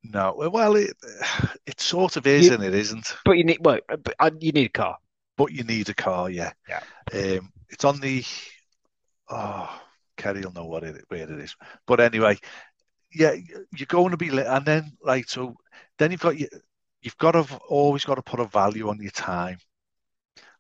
No, 0.03 0.35
well, 0.51 0.75
it 0.75 0.97
it 1.67 1.79
sort 1.79 2.17
of 2.17 2.27
is 2.27 2.47
You- 2.47 2.55
and 2.55 2.65
it 2.65 2.75
isn't. 2.75 3.15
But 3.25 3.33
you 3.33 3.45
need 3.45 3.59
well, 3.61 3.81
but 3.87 4.15
uh, 4.19 4.31
you 4.41 4.51
need 4.51 4.67
a 4.67 4.71
car. 4.71 4.97
But 5.37 5.53
you 5.53 5.63
need 5.63 5.89
a 5.91 5.95
car, 5.95 6.31
yeah. 6.31 6.53
Yeah. 6.69 6.81
Um, 7.13 7.53
it's 7.69 7.85
on 7.85 8.01
the. 8.01 8.25
Oh, 9.29 9.81
Kerry 10.17 10.41
will 10.41 10.53
know 10.53 10.65
what 10.67 10.83
it 10.83 11.05
where 11.09 11.23
it 11.23 11.31
is. 11.31 11.55
But 11.87 12.01
anyway, 12.01 12.39
yeah, 13.13 13.35
you're 13.77 13.87
going 13.87 14.11
to 14.11 14.17
be 14.17 14.31
lit, 14.31 14.47
and 14.47 14.65
then 14.67 14.93
like 15.03 15.29
so 15.29 15.57
then 15.99 16.11
you've 16.11 16.21
got 16.21 16.39
you, 16.39 16.49
you've 17.03 17.19
got 17.19 17.33
to 17.33 17.47
always 17.69 18.05
got 18.05 18.17
to 18.17 18.23
put 18.23 18.41
a 18.41 18.45
value 18.47 18.89
on 18.89 19.01
your 19.01 19.11
time. 19.11 19.59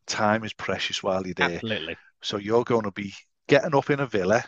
Time 0.06 0.42
is 0.44 0.52
precious 0.54 1.02
while 1.02 1.24
you're 1.26 1.34
there, 1.34 1.62
Absolutely. 1.62 1.96
so 2.22 2.38
you're 2.38 2.64
going 2.64 2.82
to 2.84 2.90
be 2.92 3.14
getting 3.48 3.74
up 3.74 3.90
in 3.90 4.00
a 4.00 4.06
villa. 4.06 4.44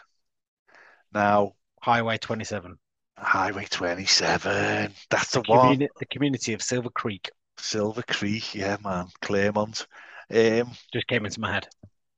Now, 1.12 1.54
Highway 1.82 2.18
27. 2.18 2.80
Highway 3.18 3.66
27, 3.66 4.94
that's 5.10 5.30
the 5.30 5.42
The, 5.42 5.46
one. 5.46 5.76
communi- 5.76 5.88
the 5.98 6.06
community 6.06 6.54
of 6.54 6.62
Silver 6.62 6.90
Creek 6.90 7.30
Silver 7.58 8.02
Creek, 8.02 8.54
yeah, 8.56 8.76
man, 8.82 9.06
Clermont. 9.22 9.86
Um, 10.30 10.72
just 10.92 11.06
came 11.08 11.24
into 11.26 11.40
my 11.40 11.52
head. 11.52 11.68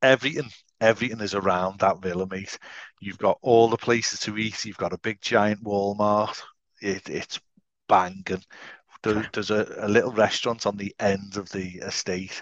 everything 0.01 0.49
everything 0.83 1.21
is 1.21 1.33
around 1.33 1.79
that 1.79 2.01
villa 2.01 2.27
mate. 2.29 2.57
You've 2.99 3.17
got 3.17 3.37
all 3.41 3.69
the 3.69 3.77
places 3.77 4.19
to 4.21 4.37
eat. 4.37 4.65
You've 4.65 4.77
got 4.77 4.93
a 4.93 4.97
big 4.99 5.21
giant 5.21 5.63
walmart. 5.63 6.41
It, 6.81 7.09
it's 7.09 7.39
banging. 7.87 8.43
There, 9.01 9.27
there's 9.33 9.51
a, 9.51 9.67
a 9.79 9.87
little 9.87 10.11
restaurant 10.11 10.65
on 10.65 10.77
the 10.77 10.93
end 10.99 11.37
of 11.37 11.49
the 11.49 11.79
estate 11.81 12.41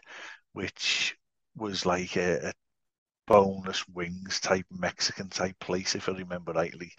which 0.53 1.15
was 1.55 1.85
like 1.85 2.17
a, 2.17 2.49
a 2.49 2.53
boneless 3.27 3.87
wings 3.89 4.39
type 4.39 4.65
mexican 4.71 5.29
type 5.29 5.57
place 5.59 5.95
if 5.95 6.09
i 6.09 6.11
remember 6.11 6.51
rightly. 6.51 6.91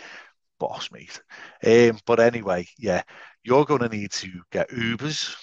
Boss 0.59 0.91
mate. 0.93 1.21
Um, 1.65 1.99
but 2.07 2.21
anyway 2.21 2.67
yeah 2.79 3.03
you're 3.43 3.65
going 3.65 3.81
to 3.83 3.89
need 3.89 4.13
to 4.13 4.31
get 4.51 4.71
ubers. 4.71 5.35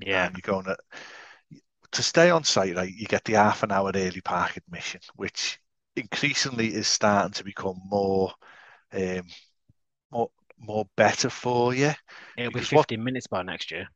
Yeah. 0.00 0.26
and 0.26 0.36
you're 0.36 0.52
going 0.52 0.66
to 0.66 0.76
to 1.94 2.02
stay 2.02 2.30
on 2.30 2.44
site, 2.44 2.76
right? 2.76 2.92
You 2.92 3.06
get 3.06 3.24
the 3.24 3.34
half 3.34 3.62
an 3.62 3.72
hour 3.72 3.90
early 3.94 4.20
park 4.20 4.56
admission, 4.56 5.00
which 5.16 5.58
increasingly 5.96 6.74
is 6.74 6.86
starting 6.88 7.32
to 7.34 7.44
become 7.44 7.80
more, 7.86 8.32
um, 8.92 9.22
more, 10.10 10.30
more 10.58 10.86
better 10.96 11.30
for 11.30 11.74
you. 11.74 11.92
It'll 12.36 12.50
be 12.52 12.60
Because 12.60 12.72
what- 12.72 12.88
15 12.88 13.04
minutes 13.04 13.26
by 13.26 13.42
next 13.42 13.70
year. 13.70 13.88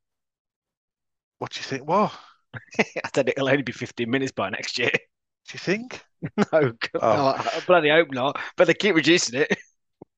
What 1.38 1.52
do 1.52 1.60
you 1.60 1.64
think? 1.64 1.86
What 1.86 2.12
I 2.78 2.84
said 3.14 3.28
it'll 3.28 3.48
only 3.48 3.62
be 3.62 3.72
15 3.72 4.10
minutes 4.10 4.32
by 4.32 4.50
next 4.50 4.78
year. 4.78 4.90
do 5.48 5.52
you 5.52 5.58
think? 5.58 6.04
no, 6.52 6.72
Oh. 7.00 7.16
no, 7.16 7.26
I 7.28 7.60
bloody 7.66 7.90
hope 7.90 8.10
not. 8.12 8.40
But 8.56 8.66
they 8.66 8.74
keep 8.74 8.94
reducing 8.94 9.40
it. 9.40 9.56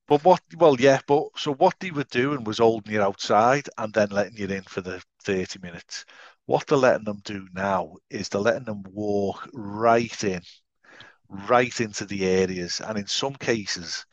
But 0.07 0.23
what? 0.23 0.41
Well, 0.57 0.79
yeah. 0.79 0.99
But 1.07 1.29
so 1.37 1.53
what 1.53 1.75
they 1.79 1.91
were 1.91 2.03
doing 2.05 2.43
was 2.43 2.57
holding 2.59 2.93
you 2.93 3.01
outside 3.01 3.69
and 3.77 3.93
then 3.93 4.09
letting 4.09 4.37
you 4.37 4.47
in 4.47 4.63
for 4.63 4.81
the 4.81 5.01
thirty 5.23 5.59
minutes. 5.59 6.05
What 6.45 6.67
they're 6.67 6.77
letting 6.77 7.05
them 7.05 7.21
do 7.23 7.47
now 7.53 7.95
is 8.09 8.29
they're 8.29 8.41
letting 8.41 8.65
them 8.65 8.83
walk 8.83 9.47
right 9.53 10.23
in, 10.23 10.41
right 11.29 11.79
into 11.79 12.05
the 12.05 12.25
areas, 12.25 12.81
and 12.81 12.97
in 12.97 13.07
some 13.07 13.35
cases, 13.35 14.05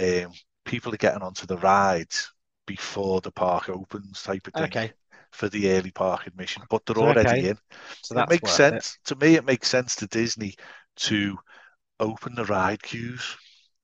um, 0.00 0.32
people 0.64 0.92
are 0.92 0.98
getting 0.98 1.22
onto 1.22 1.46
the 1.46 1.58
rides 1.58 2.32
before 2.66 3.20
the 3.20 3.30
park 3.30 3.68
opens, 3.68 4.22
type 4.22 4.46
of 4.46 4.54
thing, 4.54 4.64
Okay. 4.64 4.92
for 5.32 5.48
the 5.48 5.70
early 5.70 5.92
park 5.92 6.26
admission. 6.26 6.62
But 6.68 6.84
they're 6.86 6.98
already 6.98 7.28
okay. 7.28 7.48
in. 7.50 7.58
So 8.02 8.18
it 8.18 8.28
makes 8.28 8.42
worth 8.42 8.60
it. 8.60 8.82
sense 8.82 8.98
to 9.04 9.16
me. 9.16 9.36
It 9.36 9.44
makes 9.44 9.68
sense 9.68 9.94
to 9.96 10.06
Disney 10.06 10.54
to 10.96 11.38
open 12.00 12.34
the 12.34 12.44
ride 12.44 12.82
queues. 12.82 13.36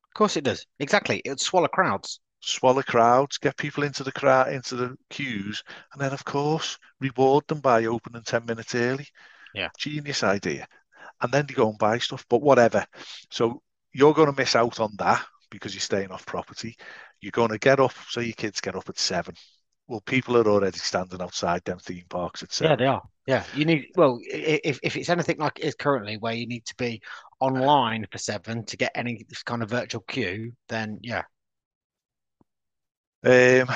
Of 0.05 0.15
course 0.15 0.37
it 0.37 0.45
does. 0.45 0.67
Exactly. 0.79 1.23
It'll 1.25 1.39
swallow 1.39 1.69
crowds. 1.69 2.21
Swallow 2.43 2.83
crowds, 2.83 3.39
get 3.39 3.57
people 3.57 3.85
into 3.85 4.05
the 4.05 4.13
crowd, 4.13 4.53
into 4.53 4.77
the 4.77 4.97
queues, 5.11 5.63
and 5.93 6.03
then 6.03 6.13
of 6.13 6.25
course 6.25 6.79
reward 7.01 7.47
them 7.49 7.61
by 7.61 7.85
opening 7.87 8.23
ten 8.23 8.45
minutes 8.45 8.75
early. 8.75 9.07
Yeah. 9.55 9.69
genius 9.79 10.23
idea. 10.23 10.67
And 11.21 11.33
then 11.33 11.47
they 11.47 11.55
go 11.55 11.69
and 11.69 11.79
buy 11.79 11.99
stuff, 11.99 12.25
but 12.29 12.43
whatever. 12.43 12.87
So 13.31 13.63
you're 13.93 14.15
going 14.15 14.33
to 14.33 14.41
miss 14.41 14.57
out 14.57 14.81
on 14.81 14.95
that 14.99 15.25
because 15.51 15.75
you're 15.75 15.81
staying 15.81 16.11
off 16.11 16.27
property. 16.27 16.77
You're 17.21 17.31
going 17.31 17.51
to 17.51 17.59
get 17.59 17.81
up, 17.81 17.93
so 18.09 18.21
your 18.21 18.33
kids 18.33 18.61
get 18.61 18.75
up 18.75 18.89
at 18.89 18.99
seven. 18.99 19.35
Well, 19.87 20.01
people 20.01 20.37
are 20.37 20.49
already 20.49 20.79
standing 20.79 21.21
outside 21.21 21.65
them 21.65 21.79
theme 21.79 22.07
parks 22.09 22.43
at 22.43 22.59
Yeah, 22.61 22.77
they 22.77 22.87
are. 22.87 23.03
Yeah, 23.27 23.45
you 23.55 23.65
need. 23.65 23.89
Well, 23.95 24.19
if 24.25 24.81
if 24.83 24.97
it's 24.97 25.11
anything 25.11 25.39
like 25.39 25.59
it 25.59 25.65
is 25.67 25.75
currently, 25.75 26.17
where 26.17 26.33
you 26.33 26.47
need 26.47 26.65
to 26.67 26.75
be 26.77 27.03
online 27.41 28.07
for 28.11 28.19
seven 28.19 28.65
to 28.67 28.77
get 28.77 28.93
any 28.95 29.27
kind 29.45 29.63
of 29.63 29.71
virtual 29.71 30.01
queue, 30.03 30.53
then 30.69 30.99
yeah, 31.03 31.23
Um, 33.25 33.69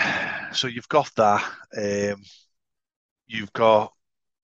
so 0.52 0.66
you've 0.66 0.88
got 0.88 1.10
that. 1.16 1.44
Um, 1.76 2.22
you've 3.26 3.52
got 3.52 3.92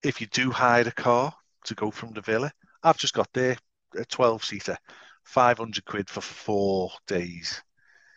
if 0.03 0.21
you 0.21 0.27
do 0.29 0.51
hire 0.51 0.87
a 0.87 0.93
car 0.93 1.35
to 1.67 1.75
go 1.75 1.91
from 1.91 2.13
the 2.13 2.21
villa, 2.21 2.53
I've 2.83 2.99
just 2.99 3.15
got 3.15 3.29
there 3.33 3.57
a 3.99 4.05
12 4.07 4.45
seater, 4.45 4.77
500 5.25 5.85
quid 5.87 6.11
for 6.11 6.21
four 6.21 6.91
days. 7.07 7.63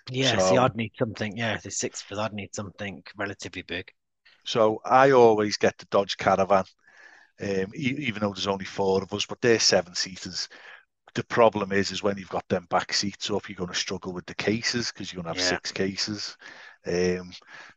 yeah. 0.10 0.38
So- 0.38 0.40
see, 0.40 0.58
I'd 0.58 0.76
need 0.76 0.94
something. 0.98 1.38
Yeah, 1.38 1.58
there's 1.62 1.80
six 1.80 2.04
us, 2.12 2.18
I'd 2.20 2.34
need 2.34 2.56
something 2.56 3.04
relatively 3.18 3.62
big. 3.64 3.92
So 4.46 4.80
I 4.86 5.12
always 5.12 5.58
get 5.58 5.78
the 5.78 5.86
Dodge 5.86 6.18
Caravan, 6.18 6.66
um, 7.42 7.74
e- 7.76 7.98
even 8.08 8.22
though 8.22 8.34
there's 8.34 8.48
only 8.48 8.66
four 8.66 9.04
of 9.04 9.14
us, 9.14 9.26
but 9.26 9.42
they're 9.42 9.60
seven 9.60 9.96
seaters. 9.96 10.50
The 11.16 11.24
problem 11.26 11.72
is, 11.72 11.92
is 11.92 12.04
when 12.04 12.18
you've 12.18 12.30
got 12.30 12.48
them 12.50 12.68
back 12.70 12.94
seats 12.94 13.32
up, 13.32 13.50
you're 13.50 13.58
going 13.58 13.72
to 13.72 13.76
struggle 13.76 14.14
with 14.14 14.26
the 14.28 14.36
cases 14.36 14.92
because 14.92 15.12
you're 15.14 15.24
going 15.24 15.34
to 15.34 15.40
have 15.40 15.42
Yeah. 15.42 15.48
six 15.48 15.72
cases. 15.72 16.38
Um, 16.86 17.32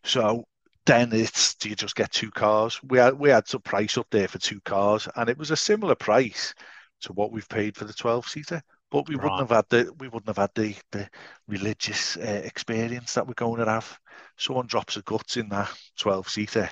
so 0.04 0.44
then 0.86 1.12
it's 1.12 1.54
do 1.56 1.68
you 1.68 1.76
just 1.76 1.96
get 1.96 2.12
two 2.12 2.30
cars? 2.30 2.80
We 2.82 2.98
had 2.98 3.14
we 3.18 3.30
had 3.30 3.48
some 3.48 3.62
price 3.62 3.98
up 3.98 4.06
there 4.10 4.28
for 4.28 4.38
two 4.38 4.60
cars, 4.62 5.08
and 5.16 5.28
it 5.28 5.38
was 5.38 5.50
a 5.50 5.56
similar 5.56 5.94
price 5.94 6.54
to 7.02 7.12
what 7.12 7.32
we've 7.32 7.48
paid 7.48 7.76
for 7.76 7.84
the 7.84 7.92
12 7.92 8.26
seater. 8.28 8.62
but 8.90 9.08
we 9.08 9.16
Right. 9.16 9.16
wouldn't 9.16 9.40
have 9.40 9.50
had 9.50 9.66
the 9.70 9.92
we 9.98 10.08
wouldn't 10.08 10.28
have 10.28 10.36
had 10.38 10.54
the 10.54 10.74
the 10.92 11.08
religious 11.46 12.16
uh, 12.16 12.42
experience 12.44 13.14
that 13.14 13.26
we're 13.26 13.34
going 13.34 13.58
to 13.64 13.70
have. 13.70 13.98
Someone 14.36 14.66
drops 14.66 14.96
a 14.96 15.02
guts 15.02 15.36
in 15.36 15.48
that 15.50 15.70
twelve 15.98 16.28
seater, 16.28 16.70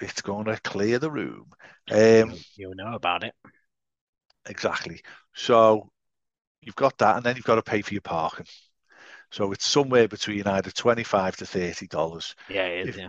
it's 0.00 0.22
going 0.22 0.46
to 0.46 0.60
clear 0.60 0.98
the 0.98 1.10
room. 1.10 1.50
Um, 1.90 2.34
You'll 2.56 2.74
know 2.74 2.94
about 2.94 3.24
it. 3.24 3.34
exactly. 4.46 5.02
So 5.34 5.90
you've 6.62 6.76
got 6.76 6.98
that, 6.98 7.16
and 7.18 7.24
then 7.26 7.36
you've 7.36 7.46
got 7.46 7.56
to 7.56 7.62
pay 7.62 7.82
for 7.82 7.94
your 7.94 8.02
parking. 8.02 8.46
So 9.34 9.50
it's 9.50 9.66
somewhere 9.66 10.06
between 10.06 10.46
either 10.46 10.70
twenty-five 10.70 11.36
to 11.38 11.46
thirty 11.46 11.88
dollars. 11.88 12.36
Yeah, 12.48 12.66
it 12.66 12.88
is. 12.88 12.88
If- 12.90 13.00
Yeah. 13.02 13.08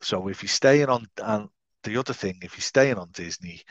So 0.00 0.28
if 0.28 0.42
you're 0.42 0.48
staying 0.48 0.88
on, 0.88 1.06
and 1.22 1.48
the 1.82 1.98
other 1.98 2.14
thing, 2.14 2.38
if 2.40 2.56
you're 2.56 2.62
staying 2.62 2.96
on 2.96 3.10
Disney, 3.12 3.62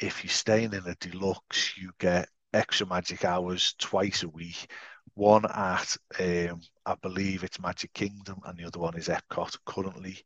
if 0.00 0.24
you're 0.24 0.30
staying 0.30 0.72
in 0.72 0.86
a 0.86 0.94
deluxe, 0.94 1.76
you 1.76 1.90
get 1.98 2.28
extra 2.54 2.86
magic 2.86 3.24
hours 3.26 3.74
twice 3.78 4.22
a 4.22 4.28
week. 4.28 4.70
One 5.14 5.44
at, 5.44 5.96
um, 6.18 6.60
I 6.86 6.94
believe 7.02 7.44
it's 7.44 7.60
Magic 7.60 7.92
Kingdom, 7.92 8.38
and 8.46 8.56
the 8.56 8.64
other 8.64 8.78
one 8.78 8.96
is 8.96 9.08
Epcot 9.08 9.58
currently, 9.66 10.22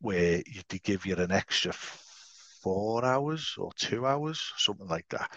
where 0.00 0.42
you, 0.46 0.62
they 0.68 0.78
give 0.78 1.06
you 1.06 1.14
an 1.16 1.30
extra 1.30 1.72
four 2.62 3.04
hours 3.04 3.54
or 3.58 3.70
two 3.76 4.06
hours, 4.06 4.42
something 4.56 4.88
like 4.88 5.06
that. 5.10 5.30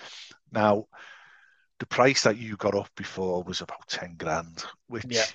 Now, 0.52 0.86
the 1.80 1.86
price 1.86 2.24
that 2.24 2.38
you 2.38 2.56
got 2.58 2.76
up 2.76 2.90
before 2.96 3.44
was 3.44 3.62
about 3.62 3.88
10 3.88 4.16
grand, 4.18 4.63
which 4.88 5.06
Yeah. 5.08 5.26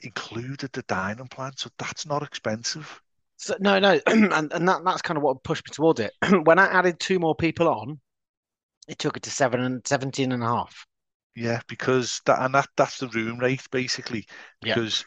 included 0.00 0.70
the 0.72 0.82
dining 0.82 1.26
plan, 1.28 1.52
so 1.56 1.70
that's 1.78 2.06
not 2.06 2.22
expensive. 2.22 3.00
So, 3.36 3.56
no, 3.60 3.78
no, 3.78 4.00
and, 4.06 4.52
and 4.52 4.68
that, 4.68 4.84
that's 4.84 5.02
kind 5.02 5.16
of 5.16 5.22
what 5.22 5.42
pushed 5.42 5.66
me 5.68 5.72
towards 5.72 6.00
it. 6.00 6.12
when 6.44 6.58
I 6.58 6.66
added 6.66 6.98
two 7.00 7.18
more 7.18 7.34
people 7.34 7.68
on, 7.68 8.00
it 8.88 8.98
took 8.98 9.16
it 9.16 9.22
to 9.24 9.30
seven 9.30 9.60
and 9.60 9.86
17 9.86 10.32
and 10.32 10.42
a 10.42 10.46
half. 10.46 10.86
Yeah, 11.34 11.60
because 11.68 12.20
that 12.26 12.42
and 12.42 12.52
that 12.54 12.68
that's 12.76 12.98
the 12.98 13.06
room 13.08 13.38
rate 13.38 13.62
basically. 13.70 14.26
Yeah. 14.64 14.74
Because 14.74 15.04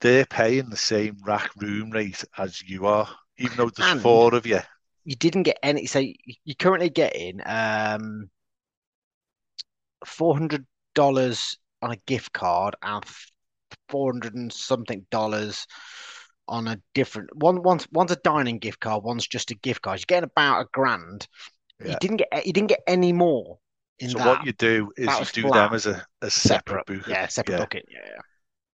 they're 0.00 0.26
paying 0.26 0.68
the 0.70 0.76
same 0.76 1.16
rack 1.24 1.50
room 1.56 1.90
rate 1.90 2.24
as 2.38 2.62
you 2.62 2.86
are, 2.86 3.08
even 3.38 3.56
though 3.56 3.70
there's 3.70 3.90
And- 3.92 4.00
four 4.00 4.34
of 4.34 4.46
you. 4.46 4.60
You 5.06 5.16
didn't 5.16 5.42
get 5.42 5.58
any, 5.62 5.84
so 5.86 5.98
you're 5.98 6.54
currently 6.58 6.88
getting 6.90 7.40
um, 7.44 8.30
$400 10.06 11.56
on 11.82 11.90
a 11.90 11.96
gift 12.06 12.32
card 12.32 12.76
and 12.82 13.04
400 13.88 14.34
and 14.34 14.52
something 14.52 15.06
dollars 15.10 15.66
on 16.48 16.68
a 16.68 16.80
different 16.94 17.34
one. 17.36 17.62
One's, 17.62 17.86
one's 17.92 18.12
a 18.12 18.16
dining 18.16 18.58
gift 18.58 18.80
card, 18.80 19.02
one's 19.04 19.26
just 19.26 19.50
a 19.50 19.54
gift 19.56 19.82
card. 19.82 19.98
You're 20.00 20.04
getting 20.08 20.30
about 20.30 20.60
a 20.62 20.66
grand. 20.72 21.26
You 21.84 21.96
didn't 21.96 22.18
get 22.18 22.46
you 22.46 22.52
didn't 22.52 22.68
get 22.68 22.80
any 22.86 23.12
more 23.12 23.58
in 23.98 24.10
So 24.10 24.18
that. 24.18 24.26
what 24.26 24.44
you 24.44 24.52
do 24.52 24.92
is 24.96 25.06
that 25.06 25.20
you 25.20 25.26
do 25.26 25.48
flat. 25.48 25.68
them 25.68 25.74
as 25.74 25.86
a, 25.86 26.06
a 26.22 26.30
separate, 26.30 26.86
booking. 26.86 27.02
yeah, 27.06 27.26
separate 27.28 27.56
bucket. 27.56 27.84
yeah. 27.88 28.00
booking. 28.00 28.14
Yeah, 28.14 28.20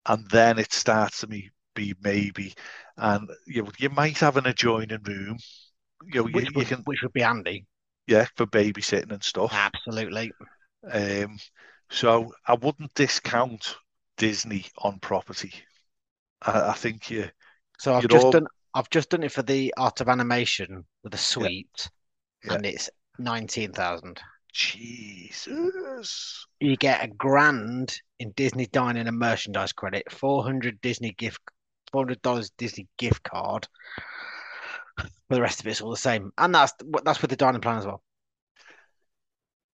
and 0.06 0.30
then 0.30 0.60
it 0.60 0.74
starts 0.74 1.22
to 1.22 1.28
be, 1.28 1.52
be 1.76 1.96
maybe, 2.04 2.54
and 2.98 3.30
you 3.48 3.68
you 3.80 3.90
might 3.90 4.18
have 4.20 4.38
an 4.38 4.48
adjoining 4.48 5.02
room. 5.04 5.38
You 6.04 6.24
know, 6.24 6.28
you, 6.28 6.34
which 6.34 6.52
you 6.52 6.52
would, 6.56 6.68
can 6.68 6.82
which 6.86 7.02
would 7.04 7.14
be 7.14 7.22
handy. 7.22 7.66
yeah 8.08 8.26
for 8.36 8.46
babysitting 8.46 9.12
and 9.12 9.24
stuff. 9.24 9.54
Absolutely. 9.54 10.32
Um, 10.84 11.38
so 11.90 12.32
I 12.48 12.54
wouldn't 12.54 12.94
discount 12.94 13.76
Disney 14.18 14.66
on 14.78 15.00
property. 15.00 15.54
I, 16.42 16.70
I 16.70 16.74
think 16.74 17.10
you 17.10 17.30
So 17.80 17.94
I've 17.96 18.08
just 18.08 18.26
all- 18.26 18.32
done 18.32 18.48
I've 18.74 18.90
just 18.92 19.10
done 19.10 19.24
it 19.24 19.32
for 19.32 19.42
the 19.42 19.74
art 19.78 20.00
of 20.00 20.10
animation 20.10 20.86
with 21.04 21.14
a 21.16 21.18
suite, 21.18 21.90
Yeah. 22.46 22.54
and 22.54 22.66
it's 22.66 22.90
nineteen 23.18 23.72
thousand. 23.74 24.22
Jesus. 24.54 26.46
You 26.60 26.78
get 26.78 27.04
a 27.04 27.08
grand 27.08 28.00
in 28.20 28.32
Disney 28.32 28.68
dining 28.68 29.08
and 29.08 29.18
merchandise 29.18 29.74
credit, 29.74 30.12
four 30.12 30.44
hundred 30.44 30.80
Disney 30.82 31.14
gift, 31.18 31.40
four 31.92 32.02
hundred 32.02 32.22
dollars 32.22 32.52
Disney 32.58 32.88
gift 32.98 33.24
card. 33.24 33.68
But 34.98 35.10
the 35.30 35.42
rest 35.42 35.60
of 35.62 35.68
it's 35.68 35.82
all 35.82 35.92
the 35.92 35.98
same, 35.98 36.32
and 36.38 36.54
that's 36.54 36.74
that's 37.04 37.22
with 37.22 37.32
the 37.32 37.36
dining 37.36 37.62
plan 37.62 37.78
as 37.78 37.86
well. 37.86 38.04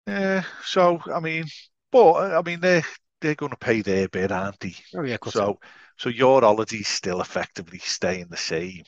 Yeah, 0.08 0.44
so 0.64 1.00
I 1.14 1.20
mean, 1.20 1.46
but 1.92 2.14
I 2.14 2.42
mean 2.42 2.60
they're 2.60 2.86
they're 3.22 3.36
going 3.36 3.52
to 3.52 3.58
pay 3.58 3.82
their 3.82 4.08
bit, 4.08 4.32
aren't 4.32 4.60
they? 4.60 4.76
Oh 4.96 5.04
yeah. 5.04 5.18
So 5.24 5.60
so 5.98 6.10
your 6.10 6.42
holiday's 6.42 6.88
still 6.88 7.22
effectively 7.22 7.80
staying 7.80 8.28
the 8.30 8.38
same. 8.38 8.84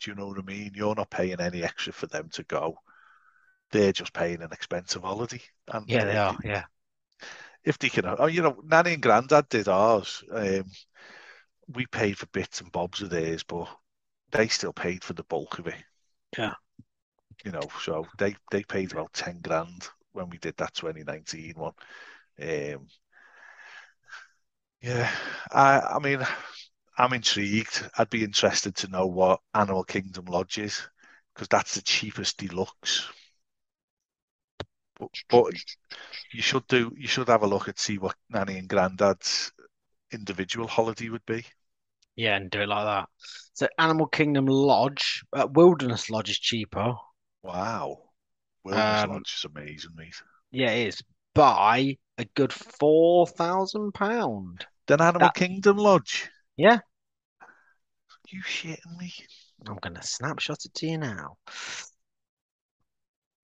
Do 0.00 0.10
you 0.10 0.14
know 0.14 0.28
what 0.28 0.38
I 0.38 0.42
mean? 0.42 0.72
You're 0.74 0.94
not 0.94 1.10
paying 1.10 1.40
any 1.40 1.62
extra 1.62 1.92
for 1.92 2.06
them 2.06 2.28
to 2.30 2.42
go. 2.44 2.76
They're 3.72 3.92
just 3.92 4.12
paying 4.12 4.42
an 4.42 4.52
expensive 4.52 5.02
holiday. 5.02 5.42
And 5.68 5.86
yeah, 5.86 6.04
they 6.04 6.16
if 6.16 6.16
are. 6.16 6.36
Yeah, 6.44 6.64
If 7.64 7.78
they 7.78 7.88
can, 7.88 8.04
oh, 8.06 8.26
you 8.26 8.42
know, 8.42 8.60
Nanny 8.64 8.94
and 8.94 9.02
Grandad 9.02 9.48
did 9.48 9.66
ours. 9.68 10.22
Um, 10.30 10.70
we 11.66 11.86
paid 11.86 12.16
for 12.16 12.26
bits 12.26 12.60
and 12.60 12.70
bobs 12.70 13.02
of 13.02 13.10
theirs, 13.10 13.42
but 13.42 13.68
they 14.30 14.48
still 14.48 14.72
paid 14.72 15.04
for 15.04 15.14
the 15.14 15.24
bulk 15.24 15.58
of 15.58 15.66
it. 15.66 15.84
Yeah. 16.38 16.54
You 17.44 17.52
know, 17.52 17.68
so 17.80 18.08
they 18.18 18.34
they 18.50 18.64
paid 18.64 18.90
about 18.90 19.12
ten 19.12 19.40
grand 19.42 19.88
when 20.12 20.28
we 20.30 20.38
did 20.38 20.56
that 20.58 20.74
2019 20.74 21.54
one. 21.56 21.74
Um, 22.40 22.88
yeah, 24.80 25.10
I 25.50 25.80
I 25.80 25.98
mean, 26.00 26.20
I'm 26.98 27.12
intrigued. 27.12 27.88
I'd 27.98 28.10
be 28.10 28.24
interested 28.24 28.76
to 28.76 28.88
know 28.88 29.06
what 29.06 29.40
Animal 29.54 29.84
Kingdom 29.84 30.26
Lodge 30.26 30.58
is 30.58 30.82
because 31.34 31.48
that's 31.48 31.74
the 31.74 31.82
cheapest 31.82 32.38
deluxe. 32.38 33.08
But, 34.98 35.10
but 35.28 35.52
you 36.32 36.42
should 36.42 36.66
do 36.68 36.92
you 36.96 37.08
should 37.08 37.28
have 37.28 37.42
a 37.42 37.46
look 37.46 37.68
at 37.68 37.78
see 37.78 37.98
what 37.98 38.16
Nanny 38.30 38.58
and 38.58 38.68
Grandad's 38.68 39.52
individual 40.12 40.68
holiday 40.68 41.10
would 41.10 41.26
be. 41.26 41.46
yeah, 42.16 42.36
and 42.36 42.50
do 42.50 42.60
it 42.62 42.68
like 42.68 42.84
that. 42.84 43.08
So 43.54 43.68
Animal 43.78 44.06
Kingdom 44.06 44.46
Lodge, 44.46 45.24
uh, 45.32 45.46
Wilderness 45.50 46.10
Lodge 46.10 46.30
is 46.30 46.38
cheaper. 46.38 46.94
Wow. 47.42 48.11
Wilderness 48.64 49.02
Um, 49.04 49.10
Lodge 49.10 49.34
is 49.38 49.44
amazing, 49.44 49.90
mate. 49.96 50.22
Yeah, 50.50 50.70
it 50.70 50.88
is 50.88 51.02
by 51.34 51.96
a 52.18 52.24
good 52.34 52.52
four 52.52 53.26
thousand 53.26 53.92
pound. 53.92 54.66
Then 54.86 55.00
Animal 55.00 55.20
that- 55.28 55.34
Kingdom 55.34 55.76
Lodge. 55.78 56.28
Yeah. 56.56 56.78
You 58.28 58.42
shitting 58.42 58.96
me? 58.98 59.12
I'm 59.66 59.76
gonna 59.80 60.02
snapshot 60.02 60.64
it 60.64 60.74
to 60.74 60.86
you 60.86 60.98
now. 60.98 61.36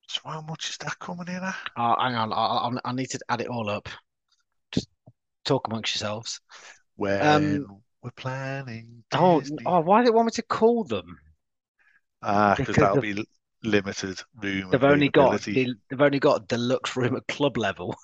So 0.08 0.20
how 0.24 0.40
much 0.40 0.70
is 0.70 0.78
that 0.78 0.98
coming 0.98 1.28
in 1.28 1.34
at? 1.42 1.54
Uh, 1.76 1.94
hang 2.00 2.14
on, 2.14 2.32
I, 2.32 2.78
I, 2.82 2.92
need 2.92 3.10
to 3.10 3.18
add 3.28 3.42
it 3.42 3.48
all 3.48 3.68
up. 3.68 3.88
Just 4.72 4.88
talk 5.44 5.66
amongst 5.68 5.94
yourselves. 5.94 6.40
When 6.96 7.20
Um, 7.26 7.82
we're 8.02 8.10
planning 8.12 9.04
Oh, 9.12 9.40
Disney. 9.40 9.58
oh, 9.66 9.80
why 9.80 10.00
do 10.00 10.06
they 10.06 10.10
want 10.10 10.26
me 10.26 10.32
to 10.32 10.42
call 10.42 10.84
them? 10.84 11.18
Ah, 12.22 12.54
because 12.56 12.68
because 12.68 12.80
that'll 12.82 12.96
of- 12.98 13.02
be 13.02 13.24
limited 13.62 14.20
room 14.42 14.70
They've 14.70 14.84
only 14.84 15.08
got 15.08 15.40
the, 15.42 15.74
they've 15.90 16.00
only 16.00 16.18
got 16.18 16.48
deluxe 16.48 16.96
room 16.96 17.16
at 17.16 17.26
club 17.28 17.56
level 17.56 17.96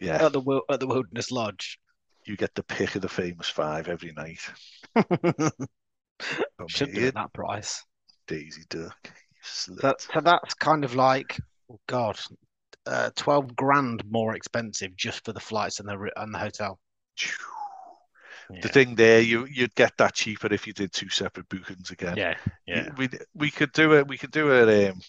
Yeah, 0.00 0.26
at 0.26 0.32
the 0.32 0.60
at 0.70 0.80
the 0.80 0.86
Wilderness 0.86 1.30
Lodge. 1.30 1.78
you 2.26 2.36
get 2.36 2.54
the 2.54 2.62
pick 2.62 2.94
of 2.96 3.02
the 3.02 3.08
famous 3.08 3.48
five 3.48 3.88
every 3.88 4.12
night. 4.12 4.40
Should 6.68 6.92
be 6.92 7.06
at 7.06 7.14
that 7.14 7.32
price. 7.32 7.84
Daisy 8.26 8.62
Duck. 8.68 8.96
you 9.04 9.10
So, 9.42 9.74
that's 10.20 10.54
kind 10.54 10.84
of 10.84 10.94
like, 10.94 11.38
oh 11.70 11.78
God, 11.86 12.18
uh, 12.86 13.10
twelve 13.14 13.54
grand 13.54 14.02
more 14.10 14.34
expensive 14.34 14.96
just 14.96 15.24
for 15.24 15.32
the 15.32 15.40
flights 15.40 15.80
and 15.80 15.88
the 15.88 16.10
and 16.16 16.34
the 16.34 16.38
hotel. 16.38 16.78
The 18.48 18.68
thing 18.68 18.94
there, 18.94 19.20
you 19.20 19.46
you'd 19.46 19.74
get 19.74 19.96
that 19.98 20.14
cheaper 20.14 20.52
if 20.52 20.66
you 20.66 20.72
did 20.72 20.92
two 20.92 21.08
separate 21.08 21.48
bookings 21.48 21.90
again. 21.90 22.16
yeah, 22.16 22.36
yeah. 22.66 22.88
We 22.96 23.08
we 23.34 23.50
could 23.50 23.72
do 23.72 23.94
it. 23.94 24.08
We 24.08 24.18
could 24.18 24.30
do 24.30 24.52
a 24.52 24.90
um, 24.90 25.00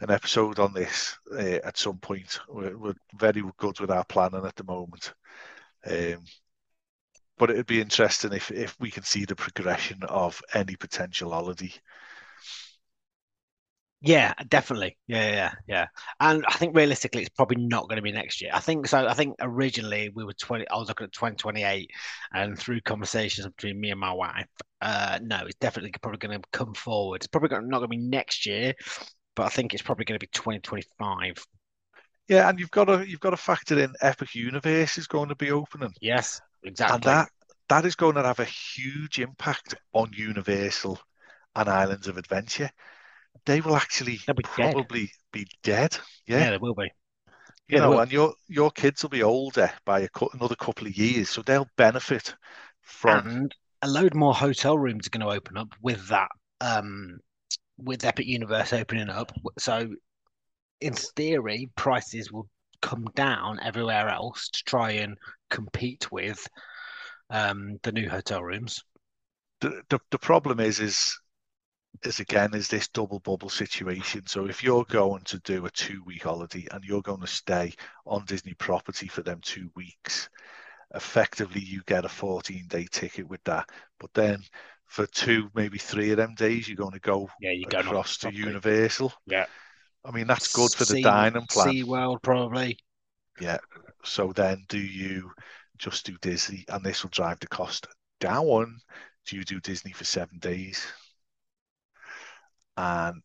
an 0.00 0.10
episode 0.10 0.58
on 0.58 0.72
this 0.72 1.18
uh, 1.32 1.60
at 1.64 1.78
some 1.78 1.98
point. 1.98 2.38
We're, 2.48 2.76
we're 2.76 2.94
very 3.18 3.42
good 3.56 3.80
with 3.80 3.90
our 3.90 4.04
planning 4.04 4.44
at 4.44 4.56
the 4.56 4.64
moment. 4.64 5.14
Um, 5.86 6.24
but 7.38 7.50
it'd 7.50 7.66
be 7.66 7.80
interesting 7.80 8.32
if 8.32 8.50
if 8.50 8.78
we 8.80 8.90
can 8.90 9.02
see 9.02 9.24
the 9.24 9.36
progression 9.36 10.02
of 10.04 10.40
any 10.54 10.76
potential 10.76 11.32
holiday. 11.32 11.72
Yeah, 14.02 14.34
definitely. 14.48 14.96
Yeah, 15.06 15.28
yeah, 15.30 15.52
yeah. 15.66 15.86
And 16.20 16.44
I 16.46 16.52
think 16.54 16.76
realistically, 16.76 17.22
it's 17.22 17.30
probably 17.34 17.56
not 17.64 17.88
going 17.88 17.96
to 17.96 18.02
be 18.02 18.12
next 18.12 18.40
year. 18.42 18.50
I 18.52 18.60
think 18.60 18.86
so. 18.86 19.06
I 19.06 19.14
think 19.14 19.36
originally 19.40 20.10
we 20.14 20.24
were 20.24 20.34
20, 20.34 20.68
I 20.68 20.76
was 20.76 20.88
looking 20.88 21.06
at 21.06 21.12
2028, 21.12 21.90
and 22.32 22.58
through 22.58 22.82
conversations 22.82 23.46
between 23.46 23.80
me 23.80 23.90
and 23.90 23.98
my 24.00 24.12
wife, 24.12 24.46
uh, 24.82 25.18
no, 25.22 25.44
it's 25.46 25.56
definitely 25.56 25.92
probably 26.02 26.18
going 26.18 26.40
to 26.40 26.48
come 26.52 26.74
forward. 26.74 27.16
It's 27.16 27.26
probably 27.26 27.48
not 27.48 27.62
going 27.70 27.82
to 27.82 27.88
be 27.88 27.96
next 27.96 28.46
year, 28.46 28.74
but 29.34 29.44
I 29.44 29.48
think 29.48 29.72
it's 29.74 29.82
probably 29.82 30.04
going 30.04 30.18
to 30.20 30.24
be 30.26 30.30
2025. 30.32 31.44
Yeah, 32.28 32.48
and 32.48 32.58
you've 32.58 32.70
got 32.70 32.86
to 32.86 33.08
you've 33.08 33.20
got 33.20 33.30
to 33.30 33.36
factor 33.36 33.78
in 33.78 33.94
Epic 34.00 34.34
Universe 34.34 34.98
is 34.98 35.06
going 35.06 35.28
to 35.28 35.36
be 35.36 35.50
opening, 35.50 35.94
Yes, 36.00 36.40
exactly. 36.64 36.94
and 36.94 37.02
that 37.04 37.30
that 37.68 37.86
is 37.86 37.96
going 37.96 38.16
to 38.16 38.24
have 38.24 38.40
a 38.40 38.44
huge 38.46 39.20
impact 39.20 39.74
on 39.94 40.12
Universal 40.14 41.00
and 41.56 41.68
Islands 41.68 42.08
of 42.08 42.18
Adventure. 42.18 42.70
They 43.44 43.60
will 43.60 43.76
actually 43.76 44.20
be 44.34 44.44
dead. 44.56 44.76
probably 44.76 45.10
be 45.32 45.46
dead. 45.62 45.98
yeah, 46.26 46.44
Yeah, 46.44 46.50
there 46.50 46.60
will 46.60 46.74
be. 46.74 46.90
You 47.68 47.78
Yeah, 47.78 47.80
know, 47.80 47.98
and 47.98 48.10
your 48.10 48.34
your 48.48 48.70
kids 48.72 49.02
will 49.02 49.10
be 49.10 49.22
older 49.22 49.72
by 49.84 50.00
a, 50.00 50.08
another 50.32 50.56
couple 50.56 50.86
of 50.88 50.96
years, 50.96 51.30
so 51.30 51.42
they'll 51.42 51.70
benefit 51.76 52.34
from. 52.82 53.28
and 53.28 53.54
a 53.82 53.88
load 53.88 54.14
more 54.14 54.34
hotel 54.34 54.78
rooms 54.78 55.06
are 55.06 55.10
going 55.10 55.26
to 55.26 55.34
open 55.34 55.56
up 55.56 55.74
with 55.80 56.08
that 56.08 56.28
um 56.60 57.18
with 57.78 58.04
Epic 58.04 58.26
Universe 58.26 58.72
opening 58.72 59.10
up 59.10 59.32
so 59.58 59.88
in 60.80 60.94
theory 60.94 61.70
prices 61.76 62.32
will 62.32 62.48
come 62.82 63.06
down 63.14 63.60
everywhere 63.62 64.08
else 64.08 64.48
to 64.50 64.62
try 64.64 64.92
and 64.92 65.18
compete 65.50 66.10
with 66.12 66.46
um 67.30 67.78
the 67.82 67.92
new 67.92 68.08
hotel 68.08 68.42
rooms 68.42 68.82
the, 69.60 69.82
the 69.90 69.98
the 70.10 70.18
problem 70.18 70.60
is 70.60 70.80
is 70.80 71.18
is 72.04 72.20
again 72.20 72.54
is 72.54 72.68
this 72.68 72.88
double 72.88 73.20
bubble 73.20 73.48
situation. 73.48 74.26
So 74.26 74.46
if 74.46 74.62
you're 74.62 74.84
going 74.84 75.22
to 75.24 75.38
do 75.40 75.66
a 75.66 75.70
two 75.70 76.02
week 76.04 76.24
holiday 76.24 76.66
and 76.70 76.84
you're 76.84 77.02
going 77.02 77.20
to 77.20 77.26
stay 77.26 77.72
on 78.06 78.24
Disney 78.24 78.54
property 78.54 79.08
for 79.08 79.22
them 79.22 79.40
two 79.42 79.70
weeks, 79.74 80.28
effectively 80.94 81.60
you 81.60 81.82
get 81.86 82.04
a 82.04 82.08
14 82.08 82.66
day 82.68 82.86
ticket 82.90 83.28
with 83.28 83.42
that. 83.44 83.68
But 83.98 84.12
then 84.14 84.42
for 84.86 85.06
two, 85.06 85.50
maybe 85.54 85.78
three 85.78 86.10
of 86.10 86.16
them 86.16 86.34
days, 86.34 86.68
you're 86.68 86.76
going 86.76 86.92
to 86.92 87.00
go 87.00 87.28
yeah 87.40 87.52
you 87.52 87.66
go 87.66 87.80
across 87.80 88.18
to 88.18 88.32
Universal. 88.32 89.12
Yeah. 89.26 89.46
I 90.04 90.10
mean 90.10 90.26
that's 90.26 90.52
good 90.52 90.72
for 90.72 90.84
the 90.84 90.94
sea, 90.96 91.02
dining 91.02 91.46
plan. 91.50 91.70
Sea 91.70 91.84
World 91.84 92.22
probably 92.22 92.78
yeah 93.40 93.58
So 94.04 94.32
then 94.32 94.64
do 94.68 94.78
you 94.78 95.30
just 95.78 96.06
do 96.06 96.16
Disney 96.22 96.64
and 96.68 96.84
this 96.84 97.02
will 97.02 97.10
drive 97.10 97.40
the 97.40 97.48
cost 97.48 97.86
down? 98.20 98.78
Do 99.26 99.36
you 99.36 99.44
do 99.44 99.60
Disney 99.60 99.92
for 99.92 100.04
seven 100.04 100.38
days 100.38 100.86
and 102.76 103.22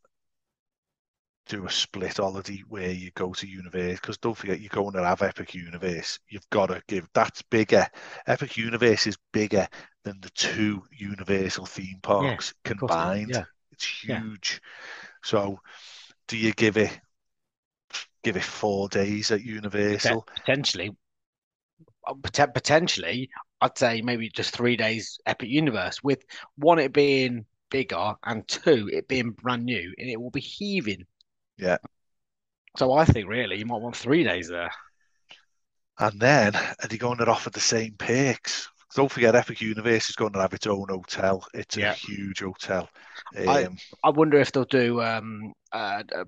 do 1.47 1.66
a 1.66 1.70
split 1.72 2.18
holiday 2.18 2.64
where 2.70 2.91
you 2.91 3.12
go 3.12 3.34
to 3.34 3.47
Universe? 3.47 3.99
Because 3.99 4.18
don't 4.18 4.38
forget, 4.38 4.60
you're 4.62 4.70
going 4.70 4.93
to 4.93 5.04
have 5.04 5.22
Epic 5.22 5.54
Universe. 5.54 6.20
You've 6.30 6.49
got 6.49 6.68
to 6.68 6.82
give 6.88 7.08
that's 7.14 7.41
bigger. 7.43 7.88
Epic 8.28 8.58
Universe 8.58 9.08
is 9.08 9.18
bigger 9.34 9.68
than 10.04 10.20
the 10.22 10.30
two 10.32 10.84
Universal 10.91 11.66
theme 11.66 11.99
parks 12.02 12.54
of 12.70 12.76
course 12.78 12.97
it 12.97 13.04
is, 13.06 13.14
combined. 13.14 13.28
yeah. 13.28 13.45
It's 13.72 13.86
Yeah. 14.04 14.22
huge. 14.22 14.62
So 15.24 15.60
do 16.28 16.38
you 16.38 16.54
give 16.54 16.78
it 16.78 16.99
give 18.24 18.38
it 18.38 18.43
four 18.43 18.89
days 18.89 19.32
at 19.32 19.41
Universal? 19.41 20.26
potentially 20.36 20.91
uh, 22.08 22.14
potentially 22.54 23.30
I'd 23.62 23.78
say 23.78 24.02
maybe 24.02 24.30
just 24.30 24.56
three 24.56 24.76
days 24.76 25.20
Epic 25.26 25.49
Universe 25.49 26.02
with 26.04 26.24
one 26.56 26.80
it 26.80 26.93
being 26.93 27.45
bigger 27.72 28.13
and 28.24 28.47
two 28.47 28.88
it 28.93 29.07
being 29.07 29.32
brand 29.32 29.65
new 29.65 29.91
and 29.97 30.07
it 30.09 30.22
will 30.22 30.30
be 30.30 30.41
heaving. 30.41 31.07
Yeah. 31.57 31.78
So 32.78 32.93
I 32.93 33.05
think 33.05 33.28
really 33.28 33.57
you 33.57 33.65
might 33.65 33.82
want 33.82 33.95
three 33.95 34.24
days 34.24 34.47
there. 34.47 34.72
And 35.97 36.19
then 36.19 36.55
are 36.55 36.88
they 36.89 36.97
going 36.97 37.17
to 37.17 37.26
offer 37.26 37.49
the 37.49 37.59
same 37.59 37.95
perks? 37.97 38.69
Don't 38.95 39.11
forget, 39.11 39.36
Epic 39.36 39.61
Universe 39.61 40.09
is 40.09 40.15
going 40.15 40.34
to 40.34 40.41
have 40.41 40.53
its 40.53 40.67
own 40.67 40.88
hotel. 40.89 41.45
It's 41.53 41.78
Yeah. 41.78 41.91
a 41.91 41.95
huge 41.95 42.41
hotel. 42.41 42.89
I- 43.38 43.65
Um, 43.65 43.78
I 44.03 44.09
wonder 44.09 44.38
if 44.39 44.51
they'll 44.51 44.65
do 44.65 45.01
um 45.01 45.53
uh, 45.72 46.03
uh 46.13 46.26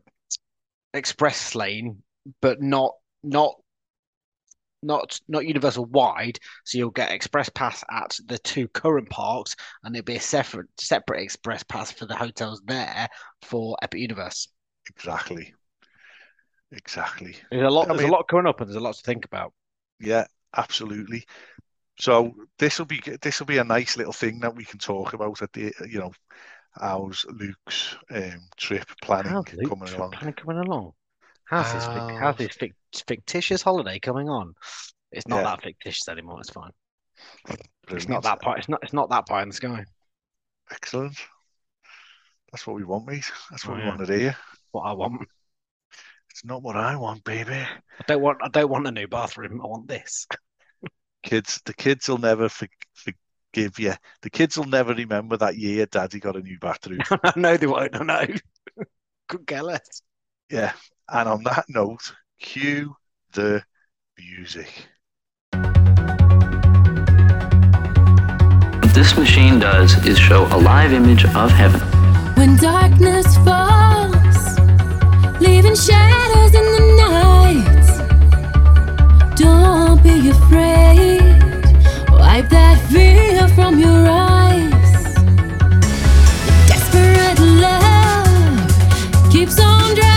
express 0.93 1.55
lane, 1.55 2.03
but 2.41 2.61
not 2.61 2.93
not 3.23 3.55
not 4.83 5.19
not 5.27 5.45
universal 5.45 5.85
wide. 5.85 6.37
So 6.65 6.77
you'll 6.77 6.91
get 6.91 7.11
express 7.11 7.49
pass 7.49 7.83
at 7.91 8.17
the 8.25 8.37
two 8.39 8.67
current 8.69 9.09
parks, 9.09 9.55
and 9.83 9.95
it'll 9.95 10.05
be 10.05 10.15
a 10.15 10.19
separate 10.21 10.67
separate 10.79 11.21
express 11.23 11.63
pass 11.63 11.91
for 11.91 12.05
the 12.05 12.15
hotels 12.15 12.61
there 12.65 13.07
for 13.41 13.77
Epic 13.81 13.99
Universe. 14.01 14.47
exactly. 14.89 15.53
Exactly. 16.71 17.35
There's 17.51 17.67
a 17.67 17.69
lot. 17.69 17.85
I 17.85 17.87
There's 17.89 17.99
mean- 18.01 18.09
a 18.09 18.13
lot 18.13 18.27
coming 18.27 18.47
up, 18.47 18.59
and 18.59 18.69
there's 18.69 18.75
a 18.77 18.79
lot 18.79 18.95
to 18.95 19.01
think 19.03 19.25
about. 19.25 19.53
Yeah, 19.99 20.25
absolutely. 20.55 21.23
So 21.99 22.33
this 22.57 22.79
will 22.79 22.87
be 22.87 23.01
this 23.21 23.39
will 23.39 23.45
be 23.45 23.59
a 23.59 23.63
nice 23.63 23.95
little 23.97 24.13
thing 24.13 24.39
that 24.39 24.55
we 24.55 24.65
can 24.65 24.79
talk 24.79 25.13
about 25.13 25.41
at 25.43 25.53
the 25.53 25.71
you 25.87 25.99
know 25.99 26.11
how's 26.71 27.23
Luke's 27.29 27.95
um, 28.09 28.39
trip 28.57 28.85
planning 29.03 29.31
How's 29.31 29.53
Luke 29.53 29.69
coming 29.69 29.85
trip 29.85 29.99
along. 29.99 30.11
planning 30.11 30.33
coming 30.33 30.57
along? 30.57 30.93
How's 31.45 31.73
this? 31.73 31.83
fic- 31.85 31.97
ah. 31.97 32.07
How's- 32.09 32.19
How's 32.19 32.37
this 32.37 33.03
fictitious 33.07 33.61
holiday 33.61 33.99
coming 33.99 34.29
on? 34.29 34.53
It's 35.11 35.27
not 35.27 35.37
Yeah. 35.37 35.43
that 35.43 35.63
fictitious 35.63 36.07
anymore. 36.09 36.39
It's 36.39 36.49
fine. 36.49 36.71
It's 37.89 38.07
not 38.07 38.23
that 38.23 38.41
pie. 38.41 38.55
It's 38.57 38.69
not. 38.69 38.79
It's 38.83 38.93
not 38.93 39.09
that 39.09 39.25
pie 39.27 39.43
in 39.43 39.49
the 39.49 39.55
sky. 39.55 39.85
Excellent. 40.71 41.17
That's 42.51 42.65
what 42.65 42.75
we 42.75 42.83
want, 42.83 43.07
mate. 43.07 43.29
That's 43.49 43.65
what 43.65 43.73
Oh, 43.73 43.77
we 43.77 43.83
yeah. 43.83 43.89
want 43.95 44.07
to 44.07 44.17
hear. 44.17 44.37
What 44.71 44.81
I 44.83 44.93
want. 44.93 45.27
It's 46.31 46.43
not 46.45 46.63
what 46.63 46.75
I 46.75 46.95
want, 46.95 47.23
baby. 47.23 47.53
I 47.53 47.67
don't 48.07 48.21
want. 48.21 48.39
I 48.41 48.47
don't 48.47 48.69
want 48.69 48.87
a 48.87 48.91
new 48.91 49.07
bathroom. 49.07 49.61
I 49.61 49.67
want 49.67 49.87
this. 49.87 50.27
Kids, 51.21 51.61
the 51.65 51.73
kids 51.73 52.09
will 52.09 52.17
never 52.17 52.49
for, 52.49 52.67
forgive 52.95 53.77
you. 53.79 53.93
The 54.23 54.29
kids 54.29 54.57
will 54.57 54.65
never 54.65 54.93
remember 54.93 55.37
that 55.37 55.57
year 55.57 55.85
Daddy 55.85 56.19
got 56.19 56.35
a 56.35 56.41
new 56.41 56.57
bathroom. 56.59 56.99
no, 57.35 57.55
they 57.55 57.67
won't. 57.67 57.95
I 57.95 58.03
know. 58.03 58.25
Could 59.29 59.45
care 59.47 59.63
less. 59.63 60.01
yeah. 60.49 60.73
And 61.09 61.27
on 61.27 61.43
that 61.43 61.65
note, 61.67 62.13
cue 62.39 62.95
the 63.33 63.61
music. 64.17 64.87
What 68.81 68.93
this 68.93 69.17
machine 69.17 69.59
does 69.59 70.05
is 70.05 70.17
show 70.17 70.45
a 70.45 70.57
live 70.57 70.93
image 70.93 71.25
of 71.25 71.51
heaven. 71.51 71.81
When 72.35 72.55
darkness 72.55 73.35
falls, 73.37 74.59
leaving 75.41 75.75
shadows 75.75 76.55
in 76.55 76.65
the 76.75 76.79
night. 77.09 77.83
Don't 79.35 80.01
be 80.01 80.29
afraid, 80.29 81.21
wipe 82.11 82.49
that 82.49 82.79
fear 82.89 83.47
from 83.49 83.77
your 83.77 84.07
eyes. 84.07 84.93
Desperate 86.67 87.39
love 87.39 89.31
keeps 89.31 89.59
on 89.59 89.95
driving 89.95 90.12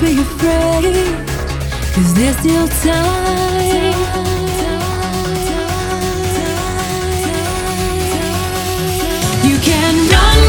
afraid, 0.00 0.94
cause 1.92 2.14
there's 2.14 2.36
still 2.38 2.68
time. 2.68 3.94
You 9.44 9.58
can 9.58 9.94
run 10.08 10.47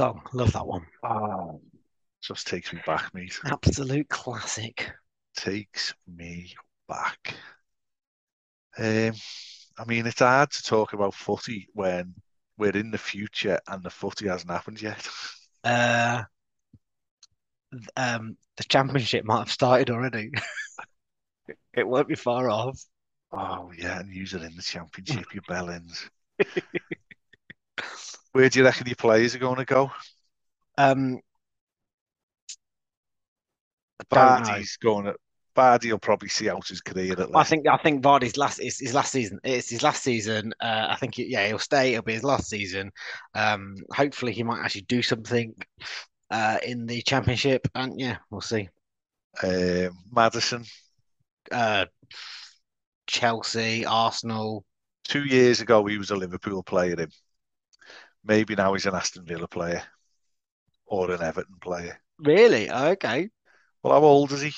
song. 0.00 0.22
Love 0.32 0.52
that 0.54 0.66
one. 0.66 0.86
Oh, 1.04 1.60
just 2.22 2.46
takes 2.46 2.72
me 2.72 2.80
back, 2.86 3.12
mate. 3.12 3.38
Absolute 3.44 4.08
classic. 4.08 4.90
Takes 5.36 5.92
me 6.06 6.54
back. 6.88 7.34
Um, 8.78 9.12
I 9.78 9.84
mean, 9.86 10.06
it's 10.06 10.20
hard 10.20 10.52
to 10.52 10.62
talk 10.62 10.94
about 10.94 11.12
footy 11.12 11.68
when 11.74 12.14
we're 12.56 12.70
in 12.70 12.90
the 12.90 12.96
future 12.96 13.60
and 13.68 13.82
the 13.82 13.90
footy 13.90 14.26
hasn't 14.26 14.50
happened 14.50 14.80
yet. 14.80 15.06
Uh, 15.64 16.22
um, 17.94 18.38
the 18.56 18.64
championship 18.64 19.26
might 19.26 19.40
have 19.40 19.52
started 19.52 19.90
already. 19.90 20.30
it 21.74 21.86
won't 21.86 22.08
be 22.08 22.14
far 22.14 22.48
off. 22.48 22.82
Oh 23.32 23.70
yeah, 23.76 24.00
and 24.00 24.10
use 24.10 24.32
it 24.32 24.40
in 24.40 24.56
the 24.56 24.62
championship, 24.62 25.26
you 25.34 25.42
bellends. 25.42 26.08
Where 28.32 28.48
do 28.48 28.58
you 28.58 28.64
reckon 28.64 28.86
your 28.86 28.96
players 28.96 29.34
are 29.34 29.38
going 29.38 29.56
to 29.56 29.64
go? 29.64 29.90
Um. 30.78 31.20
Vardy's 34.10 34.76
going 34.76 35.06
to. 35.06 35.14
Vardy 35.56 35.90
will 35.90 35.98
probably 35.98 36.28
see 36.28 36.48
out 36.48 36.68
his 36.68 36.80
career 36.80 37.12
at 37.12 37.34
I 37.34 37.42
think 37.42 37.66
I 37.66 37.76
think 37.76 38.04
Vardy's 38.04 38.36
last 38.36 38.60
is 38.60 38.78
his 38.78 38.94
last 38.94 39.12
season. 39.12 39.40
It's 39.42 39.68
his 39.68 39.82
last 39.82 40.02
season. 40.02 40.52
Uh, 40.60 40.86
I 40.90 40.96
think 40.96 41.18
it, 41.18 41.28
yeah, 41.28 41.46
he'll 41.48 41.58
stay. 41.58 41.92
It'll 41.92 42.04
be 42.04 42.14
his 42.14 42.24
last 42.24 42.48
season. 42.48 42.92
Um, 43.34 43.74
hopefully 43.92 44.32
he 44.32 44.44
might 44.44 44.62
actually 44.64 44.82
do 44.82 45.02
something 45.02 45.54
uh, 46.30 46.58
in 46.62 46.86
the 46.86 47.02
championship, 47.02 47.66
and 47.74 47.98
yeah, 47.98 48.18
we'll 48.30 48.40
see. 48.40 48.68
Um, 49.42 49.90
Maddison, 50.12 50.64
Uh, 51.50 51.86
Chelsea, 53.06 53.84
Arsenal. 53.84 54.64
two 55.04 55.24
years 55.24 55.60
ago, 55.60 55.84
he 55.86 55.98
was 55.98 56.10
a 56.10 56.16
Liverpool 56.16 56.62
player. 56.62 56.98
Him. 56.98 57.10
Maybe 58.24 58.54
now 58.54 58.72
he's 58.72 58.86
an 58.86 58.94
Aston 58.94 59.26
Villa 59.26 59.46
player 59.48 59.82
or 60.84 61.10
an 61.10 61.22
Everton 61.22 61.56
player. 61.58 62.02
Really? 62.18 62.70
Okay, 62.70 63.30
Well, 63.82 63.92
how 63.92 64.06
old 64.06 64.32
is 64.32 64.40
he? 64.42 64.52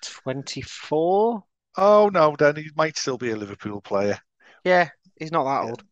twenty 0.00 0.60
four. 0.62 1.44
Oh 1.76 2.10
no, 2.12 2.34
then 2.34 2.56
he 2.56 2.70
might 2.74 2.96
still 2.96 3.16
be 3.16 3.30
a 3.30 3.36
Liverpool 3.36 3.80
player. 3.80 4.18
Yeah, 4.64 4.90
he's 5.18 5.32
not 5.32 5.44
that 5.44 5.62
Yeah. 5.62 5.70
old. 5.70 5.84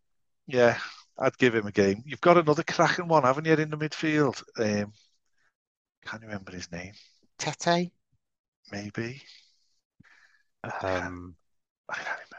Yeah, 0.47 0.81
I'd 1.19 1.39
give 1.39 1.55
him 1.55 1.67
a 1.67 1.73
game. 1.73 2.03
You've 2.07 2.21
got 2.23 2.39
another 2.39 2.65
cracking 2.65 3.09
one, 3.09 3.25
haven't 3.25 3.47
you, 3.47 3.55
in 3.55 3.71
the 3.71 3.79
midfield? 3.79 4.43
Um, 4.59 4.93
can't 6.05 6.23
remember 6.23 6.53
his 6.53 6.71
name. 6.71 6.93
Tete. 7.39 7.93
Maybe 8.73 9.23
Um, 10.83 11.37
I 11.89 11.95
can't 11.95 12.09
remember. 12.19 12.32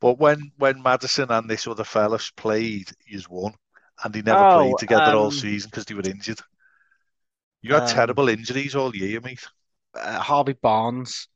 But 0.00 0.18
when 0.18 0.52
when 0.56 0.82
Maddison 0.82 1.30
and 1.30 1.48
this 1.50 1.66
other 1.66 1.84
fellas 1.84 2.30
played, 2.30 2.90
he's 3.06 3.28
won, 3.28 3.54
and 4.04 4.14
they 4.14 4.22
never 4.22 4.44
Oh, 4.44 4.46
played 4.46 4.78
together 4.78 5.14
all 5.14 5.30
um, 5.30 5.30
season 5.30 5.68
because 5.70 5.84
they 5.86 5.94
were 5.94 6.06
injured. 6.08 6.40
You 7.60 7.74
had 7.74 7.84
Um, 7.84 7.84
terrible 7.84 8.30
injuries 8.30 8.74
all 8.74 8.96
year, 8.96 9.20
mate. 9.20 9.46
uh, 9.94 10.20
Harvey 10.20 10.52
Barnes. 10.54 11.28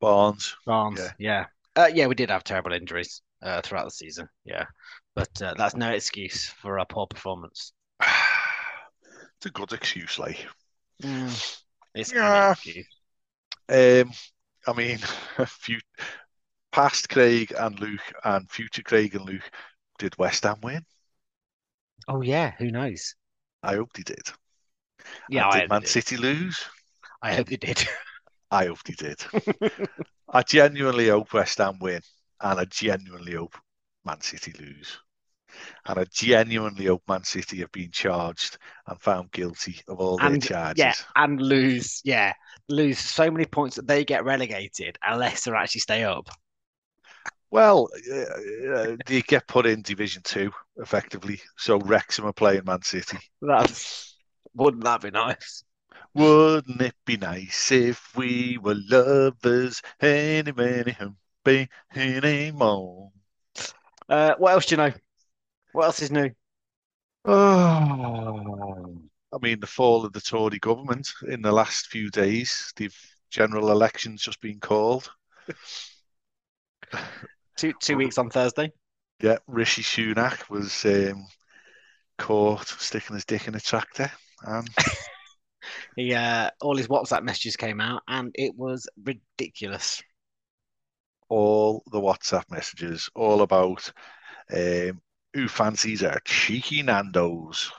Barnes. 0.00 0.56
Barnes. 0.64 1.12
Yeah. 1.12 1.12
Yeah. 1.18 1.46
Uh, 1.76 1.90
yeah, 1.92 2.06
we 2.06 2.14
did 2.14 2.30
have 2.30 2.44
terrible 2.44 2.72
injuries 2.72 3.22
uh, 3.42 3.60
throughout 3.62 3.84
the 3.84 3.90
season. 3.90 4.28
Yeah, 4.44 4.66
but 5.14 5.40
uh, 5.42 5.54
that's 5.56 5.76
no 5.76 5.90
excuse 5.90 6.46
for 6.46 6.78
our 6.78 6.86
poor 6.86 7.06
performance. 7.06 7.72
It's 9.38 9.46
a 9.46 9.50
good 9.50 9.72
excuse, 9.72 10.18
like. 10.18 10.46
It's 11.94 12.12
Yeah. 12.12 12.54
Um, 13.68 14.12
I 14.66 14.72
mean, 14.76 14.98
a 15.38 15.46
few, 15.46 15.80
past 16.72 17.08
Craig 17.08 17.52
and 17.56 17.78
Luke 17.80 18.12
and 18.24 18.50
future 18.50 18.82
Craig 18.82 19.14
and 19.14 19.24
Luke 19.24 19.50
did 19.98 20.16
West 20.18 20.44
Ham 20.44 20.60
win? 20.62 20.84
Oh 22.06 22.20
yeah, 22.20 22.50
who 22.58 22.70
knows? 22.70 23.14
I 23.62 23.76
hope 23.76 23.94
they 23.94 24.02
did. 24.02 24.28
Yeah, 25.28 25.46
And 25.46 25.48
I 25.48 25.60
did 25.60 25.68
Man. 25.68 25.84
City 25.86 26.16
lose? 26.16 26.64
I 27.22 27.34
hope 27.34 27.48
they 27.48 27.56
did. 27.56 27.88
I 28.50 28.66
hope 28.66 28.82
they 28.84 28.94
did. 28.94 29.20
I 30.30 30.42
genuinely 30.42 31.08
hope 31.08 31.32
West 31.34 31.58
Ham 31.58 31.78
win, 31.78 32.00
and 32.40 32.58
I 32.58 32.64
genuinely 32.64 33.34
hope 33.34 33.56
Man 34.04 34.20
City 34.22 34.52
lose. 34.58 34.98
And 35.86 35.98
I 36.00 36.04
genuinely 36.04 36.86
hope 36.86 37.02
Man 37.08 37.24
City 37.24 37.58
have 37.60 37.72
been 37.72 37.90
charged 37.92 38.58
and 38.86 39.00
found 39.00 39.32
guilty 39.32 39.80
of 39.88 40.00
all 40.00 40.18
their 40.20 40.38
charges. 40.38 40.76
yeah, 40.76 40.94
and 41.16 41.40
lose. 41.40 42.00
Yeah, 42.04 42.32
lose 42.68 42.98
so 42.98 43.30
many 43.30 43.46
points 43.46 43.76
that 43.76 43.86
they 43.86 44.04
get 44.04 44.24
relegated 44.24 44.98
and 45.02 45.18
Leicester 45.20 45.54
actually 45.54 45.80
stay 45.80 46.04
up. 46.04 46.28
Well, 47.50 47.88
uh, 48.12 48.72
uh, 48.72 48.96
they 49.06 49.22
get 49.22 49.48
put 49.48 49.66
in 49.66 49.82
Division 49.82 50.22
Two 50.22 50.52
effectively. 50.76 51.40
So 51.56 51.78
Wrexham 51.78 52.26
are 52.26 52.32
playing 52.32 52.62
Man 52.64 52.82
City. 52.82 53.18
That's 53.42 54.16
wouldn't 54.54 54.84
that 54.84 55.00
be 55.00 55.10
nice? 55.10 55.64
Wouldn't 56.14 56.80
it 56.80 56.94
be 57.04 57.16
nice 57.16 57.70
if 57.70 58.16
we 58.16 58.58
were 58.58 58.76
lovers? 58.88 59.80
Any, 60.00 60.52
many, 60.52 60.92
humpy, 60.92 61.68
anymore. 61.94 63.10
Uh, 64.08 64.34
what 64.38 64.52
else 64.52 64.66
do 64.66 64.74
you 64.74 64.76
know? 64.78 64.92
What 65.72 65.84
else 65.84 66.02
is 66.02 66.10
new? 66.10 66.30
Oh, 67.24 68.96
I 69.32 69.38
mean, 69.40 69.60
the 69.60 69.66
fall 69.66 70.04
of 70.04 70.12
the 70.12 70.20
Tory 70.20 70.58
government 70.58 71.12
in 71.28 71.42
the 71.42 71.52
last 71.52 71.86
few 71.86 72.10
days. 72.10 72.72
The 72.76 72.90
general 73.30 73.70
election's 73.70 74.22
just 74.22 74.40
been 74.40 74.58
called. 74.58 75.10
Two 77.60 77.74
two 77.78 77.98
weeks 77.98 78.16
on 78.16 78.30
Thursday. 78.30 78.72
Yeah, 79.20 79.36
Rishi 79.46 79.82
Sunak 79.82 80.48
was 80.48 80.82
um, 80.86 81.26
caught 82.16 82.66
sticking 82.66 83.16
his 83.16 83.26
dick 83.26 83.48
in 83.48 83.54
a 83.54 83.60
tractor, 83.60 84.10
and 84.42 84.66
He 85.94 86.14
uh, 86.14 86.48
all 86.62 86.78
his 86.78 86.88
WhatsApp 86.88 87.22
messages 87.22 87.56
came 87.56 87.82
out, 87.82 88.00
and 88.08 88.30
it 88.34 88.54
was 88.56 88.88
ridiculous. 89.04 90.02
all 91.28 91.82
the 91.92 92.00
WhatsApp 92.00 92.50
messages 92.50 93.10
all 93.14 93.42
about 93.42 93.92
um, 94.52 95.02
who 95.34 95.46
fancies 95.46 96.02
our 96.02 96.18
cheeky 96.24 96.82
Nando's. 96.82 97.70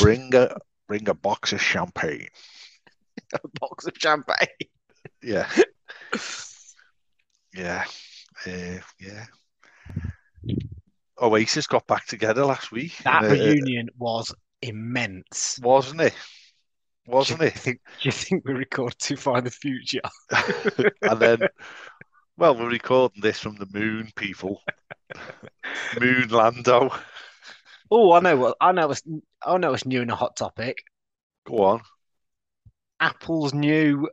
Bring 0.00 0.34
a 0.34 0.56
bring 0.88 1.06
a 1.10 1.14
box 1.14 1.52
of 1.52 1.60
champagne. 1.60 2.28
A 3.34 3.48
box 3.60 3.86
of 3.86 3.92
champagne. 3.98 4.46
Yeah, 5.22 5.50
yeah, 7.54 7.84
uh, 8.46 8.78
yeah. 9.00 9.24
Oasis 11.20 11.66
got 11.66 11.86
back 11.86 12.06
together 12.06 12.44
last 12.44 12.70
week, 12.72 12.96
That 13.04 13.24
a- 13.24 13.28
reunion 13.28 13.88
was 13.98 14.34
immense. 14.62 15.58
wasn't 15.62 16.02
it? 16.02 16.14
Wasn't 17.06 17.38
do 17.40 17.46
it? 17.46 17.54
Think, 17.54 17.80
do 18.02 18.08
you 18.08 18.12
think 18.12 18.44
we 18.44 18.52
record 18.52 18.94
too 18.98 19.16
far 19.16 19.38
in 19.38 19.44
the 19.44 19.50
future? 19.50 20.00
and 21.02 21.20
then 21.20 21.38
Well, 22.36 22.56
we're 22.56 22.68
recording 22.68 23.22
this 23.22 23.38
from 23.38 23.54
the 23.56 23.68
moon, 23.72 24.10
people. 24.16 24.60
moon 26.00 26.28
Lando. 26.28 26.90
Oh, 27.90 28.12
I 28.12 28.20
know 28.20 28.36
what 28.36 28.56
I 28.60 28.72
know. 28.72 28.90
It's 28.90 29.02
I 29.44 29.56
know 29.58 29.72
it's 29.72 29.86
new 29.86 30.02
and 30.02 30.10
a 30.10 30.16
hot 30.16 30.36
topic. 30.36 30.78
Go 31.46 31.62
on. 31.64 31.80
Apple's 32.98 33.54
new 33.54 34.08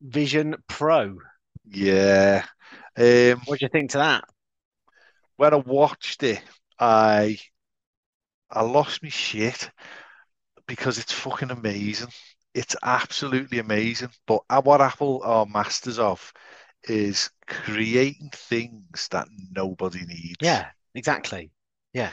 Vision 0.00 0.54
Pro. 0.68 1.18
Yeah. 1.68 2.44
Um, 2.96 3.40
What 3.46 3.58
do 3.58 3.64
you 3.64 3.68
think 3.70 3.90
to 3.92 3.98
that? 3.98 4.24
when 5.36 5.54
I 5.54 5.56
watched 5.56 6.22
it, 6.22 6.42
I 6.78 7.38
I 8.50 8.62
lost 8.62 9.02
my 9.02 9.08
shit 9.08 9.70
because 10.66 10.98
it's 10.98 11.12
fucking 11.12 11.50
amazing. 11.50 12.08
It's 12.54 12.76
absolutely 12.82 13.58
amazing. 13.58 14.10
But 14.26 14.42
uh, 14.50 14.60
what 14.62 14.80
Apple 14.82 15.22
are 15.24 15.46
masters 15.46 15.98
of 15.98 16.32
is 16.84 17.30
creating 17.46 18.30
things 18.34 19.08
that 19.10 19.26
nobody 19.50 20.04
needs. 20.04 20.36
Yeah, 20.40 20.66
exactly. 20.94 21.50
Yeah. 21.94 22.10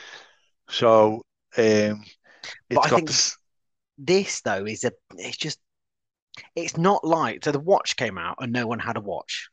So 0.69 1.25
um, 1.57 2.03
it's 2.69 2.79
I 2.85 2.89
got 2.89 2.89
think- 2.89 3.07
this. 3.07 3.35
This 4.01 4.39
though 4.41 4.63
is 4.65 4.85
a 4.85 4.93
it's 5.17 5.35
just 5.35 5.59
it's 6.55 6.77
not 6.77 7.03
like 7.03 7.43
so 7.43 7.51
the 7.51 7.59
watch 7.59 7.97
came 7.97 8.17
out 8.17 8.37
and 8.39 8.53
no 8.53 8.65
one 8.65 8.79
had 8.79 8.95
a 8.95 9.01
watch. 9.01 9.49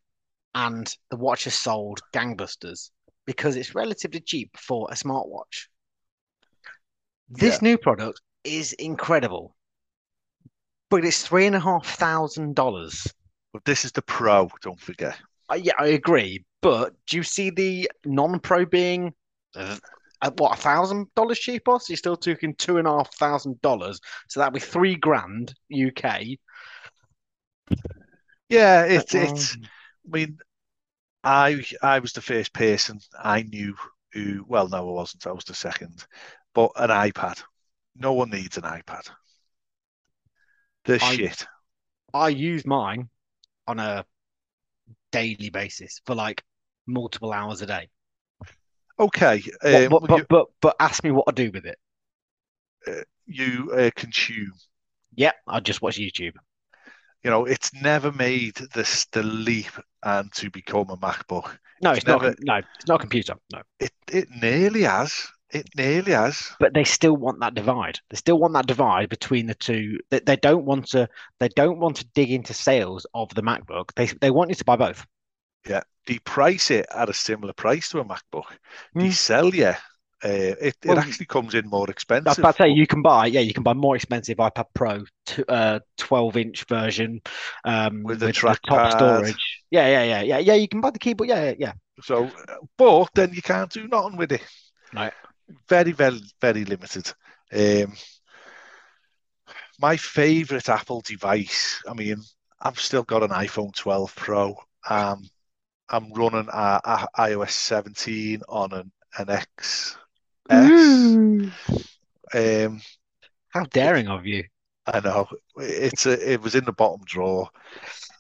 And 0.57 0.91
the 1.11 1.19
watch 1.19 1.45
has 1.45 1.55
sold 1.55 2.01
gangbusters 2.15 2.89
because 3.27 3.57
it's 3.57 3.75
relatively 3.75 4.21
cheap 4.21 4.57
for 4.57 4.89
a 4.91 4.95
smartwatch. 4.95 5.67
This 7.29 7.61
new 7.61 7.77
product 7.77 8.23
is 8.43 8.73
incredible. 8.73 9.55
But 10.89 11.05
it's 11.05 11.27
three 11.27 11.47
and 11.47 11.57
a 11.57 11.61
half 11.61 11.87
thousand 11.87 12.55
dollars. 12.55 13.07
But 13.53 13.67
this 13.67 13.85
is 13.85 13.93
the 13.93 14.01
Pro. 14.01 14.49
Don't 14.63 14.81
forget. 14.81 15.19
Uh, 15.51 15.57
yeah, 15.57 15.75
I 15.79 15.89
agree. 15.89 16.47
But 16.63 16.95
do 17.07 17.19
you 17.19 17.23
see 17.23 17.51
the 17.51 17.91
non-pro 18.07 18.65
being 18.65 19.13
uh, 19.55 19.77
at 20.23 20.39
what 20.41 20.57
a 20.59 20.61
thousand 20.61 21.09
dollars 21.15 21.39
cheaper? 21.39 21.79
So 21.79 21.91
you're 21.91 21.99
still 21.99 22.17
talking 22.17 22.55
two 22.55 22.79
and 22.79 22.89
a 22.89 22.93
half 22.93 23.15
thousand 23.15 23.61
dollars. 23.61 24.01
So 24.29 24.41
that'd 24.41 24.55
be 24.55 24.61
three 24.61 24.95
grand 24.97 25.55
UK. 25.71 26.39
Yeah, 28.49 28.85
it's 28.85 29.15
it's. 29.15 29.59
I 30.07 30.17
mean, 30.17 30.39
I 31.25 31.65
I 31.83 31.99
was 31.99 32.13
the 32.13 32.23
first 32.23 32.53
person 32.53 33.01
I 33.19 33.43
knew 33.43 33.75
who. 34.13 34.45
Well, 34.47 34.69
no, 34.69 34.79
I 34.79 34.93
wasn't. 34.93 35.27
I 35.27 35.33
was 35.33 35.45
the 35.45 35.55
second. 35.55 36.07
But 36.55 36.71
an 36.77 36.91
iPad. 36.91 37.43
No 37.97 38.13
one 38.13 38.31
needs 38.31 38.57
an 38.57 38.65
iPad. 38.65 39.11
They're 40.85 40.99
shit. 40.99 41.47
I 42.15 42.29
use 42.29 42.65
mine 42.65 43.09
on 43.67 43.81
a 43.81 44.05
daily 45.11 45.51
basis 45.51 46.01
for 46.07 46.15
like 46.15 46.43
multiple 46.87 47.33
hours 47.33 47.63
a 47.63 47.67
day. 47.67 47.89
Okay, 48.99 49.43
um, 49.63 49.89
but, 49.91 50.07
but, 50.07 50.29
but 50.29 50.47
but 50.63 50.77
ask 50.81 51.05
me 51.05 51.11
what 51.11 51.25
I 51.29 51.33
do 51.33 51.51
with 51.53 51.67
it. 51.67 51.79
you, 53.27 53.45
you 53.45 53.73
uh, 53.73 53.91
consume. 53.95 54.53
Yeah, 55.15 55.33
I 55.47 55.61
just 55.61 55.83
watch 55.83 55.99
YouTube. 55.99 56.35
You 57.25 57.31
know, 57.31 57.45
it's 57.45 57.75
never 57.75 58.13
made 58.13 58.55
this 58.75 59.07
the 59.07 59.23
leap 59.23 59.73
and 60.03 60.33
to 60.35 60.51
become 60.51 60.91
a 60.91 60.97
MacBook. 60.97 61.59
No, 61.83 61.93
It's 61.93 61.99
it's 61.99 62.07
not. 62.07 62.23
No, 62.41 62.57
it's 62.57 62.87
not 62.87 62.97
a 62.97 62.99
computer. 63.01 63.35
No, 63.53 63.63
It 63.81 63.93
it 64.13 64.29
nearly 64.31 64.83
has. 64.83 65.27
It 65.51 65.69
nearly 65.77 66.13
has. 66.13 66.53
but 66.59 66.75
they 66.75 66.85
still 66.85 67.17
want 67.17 67.41
that 67.41 67.55
divide. 67.55 68.01
They 68.11 68.17
still 68.17 68.39
want 68.39 68.55
that 68.55 68.67
divide 68.67 69.09
between 69.09 69.47
the 69.47 69.55
two. 69.55 69.99
They, 70.11 70.21
they 70.21 70.37
don't 70.37 70.65
want 70.65 70.89
to. 70.91 71.09
They 71.41 71.49
don't 71.49 71.79
want 71.79 71.97
to 71.97 72.07
dig 72.15 72.31
into 72.31 72.55
sales 72.55 73.07
of 73.15 73.35
the 73.35 73.43
MacBook. 73.43 73.93
They 73.95 74.07
they 74.07 74.31
want 74.31 74.51
you 74.51 74.57
to 74.57 74.65
buy 74.65 74.77
both. 74.77 75.07
Yeah, 75.69 75.83
they 76.07 76.19
price 76.21 76.71
it 76.71 76.87
at 76.95 77.09
a 77.11 77.15
similar 77.15 77.53
price 77.53 77.91
to 77.91 78.01
a 78.01 78.05
MacBook. 78.05 78.57
They 78.99 79.09
Hmm. 79.09 79.11
sell 79.11 79.55
you. 79.55 79.75
Uh, 80.27 80.55
it 80.61 80.77
Well, 80.85 80.99
it 80.99 81.01
actually 81.01 81.27
comes 81.27 81.55
in 81.55 81.69
more 81.69 81.87
I 81.87 81.91
was 81.91 81.93
expensive. 81.93 82.39
about 82.39 82.57
to 82.57 82.63
say 82.65 82.69
you 82.71 82.87
can 82.87 83.03
buy. 83.03 83.27
Yeah, 83.27 83.41
you 83.41 83.55
can 83.55 83.63
buy 83.63 83.75
more 83.75 83.95
expensive 83.97 84.39
iPad 84.39 84.67
Pro, 84.75 85.05
uh, 85.49 85.81
twelve 85.97 86.37
inch 86.37 86.65
version, 86.65 87.21
um, 87.65 88.03
With 88.03 88.21
the 88.21 88.33
top 88.33 88.59
trackpad. 88.63 88.93
storage. 88.93 89.63
Yeah, 89.71 89.87
yeah, 89.89 90.03
yeah, 90.05 90.23
yeah, 90.23 90.39
yeah. 90.39 90.55
You 90.55 90.69
can 90.69 90.81
buy 90.81 90.91
the 90.91 90.99
keyboard. 90.99 91.29
Yeah, 91.29 91.45
yeah, 91.45 91.55
yeah. 91.59 91.73
So, 92.03 92.25
uh, 92.25 92.57
but 92.77 93.09
then 93.15 93.33
you 93.33 93.43
can't 93.43 93.71
do 93.71 93.87
nothing 93.89 94.17
with 94.17 94.33
it. 94.33 94.43
Right. 94.93 95.13
Very, 95.69 95.93
very, 95.93 96.21
very 96.41 96.65
limited. 96.65 97.13
Um, 97.53 97.95
my 99.79 99.97
favorite 99.97 100.69
Apple 100.69 101.03
device. 101.03 101.83
I 101.89 101.95
mean, 101.95 102.17
I've 102.61 102.81
still 102.81 103.03
got 103.05 103.23
an 103.23 103.31
iPhone 103.31 103.75
12 103.75 104.15
Pro. 104.17 104.57
Um, 104.89 105.29
I'm 105.89 106.13
running 106.13 106.49
a, 106.53 106.81
a 106.85 107.09
iOS 107.19 107.51
17 107.51 108.43
on 108.49 108.73
an, 108.73 108.93
an 109.19 109.27
XS. 109.27 109.97
Um, 112.35 112.81
How 113.49 113.65
daring 113.65 114.07
of 114.07 114.25
you! 114.25 114.45
I 114.87 115.01
know 115.01 115.29
it's 115.57 116.07
a, 116.07 116.33
it 116.33 116.41
was 116.43 116.55
in 116.55 116.65
the 116.65 116.73
bottom 116.73 117.05
drawer. 117.05 117.51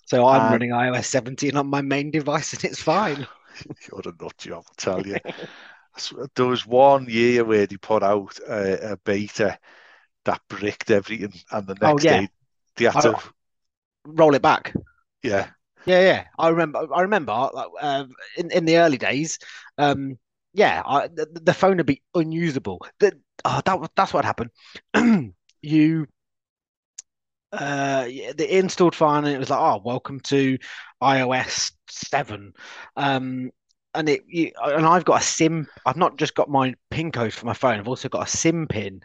So 0.06 0.26
I'm 0.26 0.46
Um, 0.46 0.50
running 0.50 0.70
iOS 0.70 1.04
17 1.06 1.56
on 1.56 1.66
my 1.68 1.82
main 1.82 2.10
device, 2.10 2.52
and 2.54 2.64
it's 2.64 2.82
fine. 2.82 3.26
You're 3.90 4.00
a 4.04 4.22
nut 4.22 4.36
job, 4.38 4.64
I 4.70 4.74
tell 4.76 5.06
you. 5.06 5.18
S- 5.96 6.14
There 6.36 6.46
was 6.46 6.66
one 6.66 7.06
year 7.08 7.44
where 7.44 7.66
they 7.66 7.76
put 7.78 8.02
out 8.02 8.38
a, 8.48 8.92
a 8.92 8.96
beta 8.98 9.58
that 10.24 10.42
bricked 10.48 10.90
everything, 10.92 11.34
and 11.52 11.66
the 11.66 11.76
Oh, 11.82 11.96
next 11.96 12.06
yeah. 12.06 12.20
day 12.20 12.28
they 12.76 12.86
had 12.86 13.00
to, 13.00 13.16
Roll 14.06 14.34
it 14.34 14.42
back. 14.42 14.72
yeah, 15.22 15.50
Yeah, 15.84 16.00
yeah. 16.00 16.24
I 16.38 16.48
remember. 16.48 16.86
I 16.94 17.02
remember. 17.02 17.50
like, 17.54 17.68
Uh, 17.80 18.04
in 18.36 18.50
in 18.50 18.64
the 18.64 18.78
early 18.78 18.98
days, 18.98 19.38
um, 19.78 20.18
yeah, 20.56 20.82
I, 20.86 21.08
the, 21.08 21.26
the 21.44 21.54
phone 21.54 21.76
would 21.76 21.86
be 21.86 22.02
unusable. 22.14 22.80
The, 22.98 23.12
oh, 23.44 23.60
that 23.66 23.90
that's 23.94 24.14
what 24.14 24.24
happened. 24.24 24.50
you, 25.62 26.06
uh, 27.52 28.06
yeah, 28.08 28.32
the 28.32 28.56
installed 28.58 28.94
fine, 28.94 29.24
and 29.24 29.34
it 29.34 29.38
was 29.38 29.50
like, 29.50 29.60
oh, 29.60 29.82
welcome 29.84 30.18
to 30.20 30.56
iOS 31.02 31.72
seven. 31.90 32.54
Um, 32.96 33.50
and 33.94 34.08
it, 34.08 34.22
you, 34.26 34.50
and 34.64 34.86
I've 34.86 35.04
got 35.04 35.20
a 35.20 35.24
SIM. 35.24 35.66
I've 35.84 35.98
not 35.98 36.16
just 36.16 36.34
got 36.34 36.48
my 36.48 36.74
PIN 36.90 37.12
code 37.12 37.34
for 37.34 37.44
my 37.44 37.52
phone. 37.52 37.78
I've 37.78 37.88
also 37.88 38.08
got 38.08 38.26
a 38.26 38.30
SIM 38.30 38.66
pin 38.66 39.02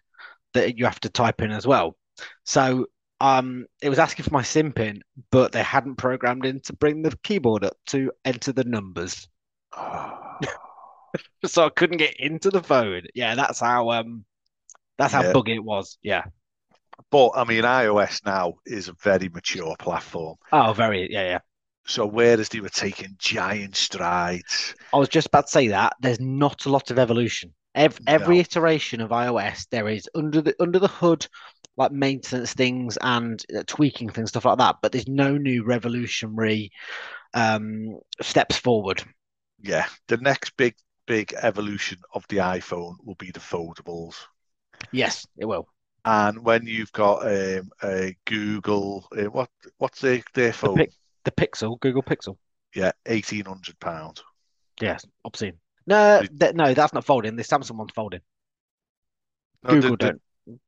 that 0.53 0.77
you 0.77 0.85
have 0.85 1.01
to 1.01 1.09
type 1.09 1.41
in 1.41 1.51
as 1.51 1.67
well. 1.67 1.97
So 2.45 2.85
um, 3.19 3.65
it 3.81 3.89
was 3.89 3.99
asking 3.99 4.23
for 4.23 4.33
my 4.33 4.43
SIM 4.43 4.71
pin, 4.71 5.01
but 5.31 5.51
they 5.51 5.63
hadn't 5.63 5.97
programmed 5.97 6.45
in 6.45 6.61
to 6.61 6.73
bring 6.73 7.01
the 7.01 7.13
keyboard 7.23 7.65
up 7.65 7.75
to 7.87 8.13
enter 8.23 8.53
the 8.53 8.63
numbers, 8.63 9.27
so 11.45 11.65
I 11.65 11.69
couldn't 11.69 11.97
get 11.97 12.15
into 12.19 12.49
the 12.49 12.63
phone. 12.63 13.03
Yeah, 13.15 13.35
that's 13.35 13.59
how 13.59 13.91
um, 13.91 14.25
that's 14.97 15.13
how 15.13 15.23
Yeah. 15.23 15.33
buggy 15.33 15.55
it 15.55 15.63
was. 15.63 15.97
Yeah. 16.03 16.25
But 17.11 17.33
I 17.35 17.43
mean, 17.43 17.63
iOS 17.63 18.25
now 18.25 18.55
is 18.65 18.87
a 18.87 18.93
very 18.93 19.29
mature 19.29 19.75
platform. 19.77 20.37
Oh, 20.51 20.73
very. 20.73 21.11
Yeah, 21.11 21.23
yeah. 21.23 21.39
So 21.85 22.07
whereas 22.07 22.49
they 22.49 22.59
were 22.59 22.69
taking 22.69 23.15
giant 23.19 23.75
strides, 23.75 24.73
I 24.93 24.97
was 24.97 25.09
just 25.09 25.27
about 25.27 25.47
to 25.47 25.51
say 25.51 25.67
that 25.69 25.93
there's 26.01 26.19
not 26.19 26.65
a 26.65 26.69
lot 26.69 26.91
of 26.91 26.99
evolution. 26.99 27.53
Every, 27.75 28.03
every 28.07 28.37
No. 28.37 28.39
iteration 28.39 28.99
of 29.01 29.11
iOS, 29.11 29.67
there 29.69 29.87
is 29.87 30.09
under 30.15 30.41
the 30.41 30.55
under 30.61 30.79
the 30.79 30.87
hood, 30.89 31.27
like 31.77 31.91
maintenance 31.93 32.53
things 32.53 32.97
and 33.01 33.43
uh, 33.55 33.63
tweaking 33.67 34.09
things, 34.09 34.29
stuff 34.29 34.45
like 34.45 34.57
that. 34.57 34.77
But 34.81 34.91
there's 34.91 35.07
no 35.07 35.37
new 35.37 35.63
revolutionary 35.63 36.71
um, 37.33 37.99
steps 38.21 38.57
forward. 38.57 39.03
yeah, 39.61 39.87
the 40.07 40.17
next 40.17 40.55
big 40.57 40.75
big 41.07 41.33
evolution 41.41 41.99
of 42.13 42.25
the 42.27 42.37
iPhone 42.37 42.95
will 43.03 43.15
be 43.15 43.31
the 43.31 43.39
foldables. 43.39 44.15
Yes, 44.91 45.25
it 45.37 45.45
will. 45.45 45.67
And 46.05 46.43
when 46.43 46.65
you've 46.65 46.91
got 46.91 47.25
um, 47.27 47.69
a 47.83 48.15
Google, 48.25 49.07
uh, 49.15 49.25
what 49.25 49.49
what's 49.77 50.01
their 50.01 50.21
their 50.33 50.47
The, 50.47 50.53
phone? 50.53 50.75
pic- 50.77 50.93
the 51.25 51.31
Pixel, 51.31 51.79
Google 51.79 52.01
Pixel. 52.03 52.37
Yeah, 52.73 52.91
eighteen 53.05 53.45
hundred 53.45 53.79
pound. 53.79 54.21
Yes, 54.81 55.05
obscene. 55.25 55.57
No, 55.85 56.21
th- 56.39 56.55
no, 56.55 56.73
that's 56.73 56.93
not 56.93 57.05
folding. 57.05 57.35
The 57.35 57.43
Samsung 57.43 57.75
one's 57.75 57.91
folding. 57.93 58.21
No, 59.63 59.69
Google 59.71 59.91
the- 59.91 59.97
don't. 59.97 60.21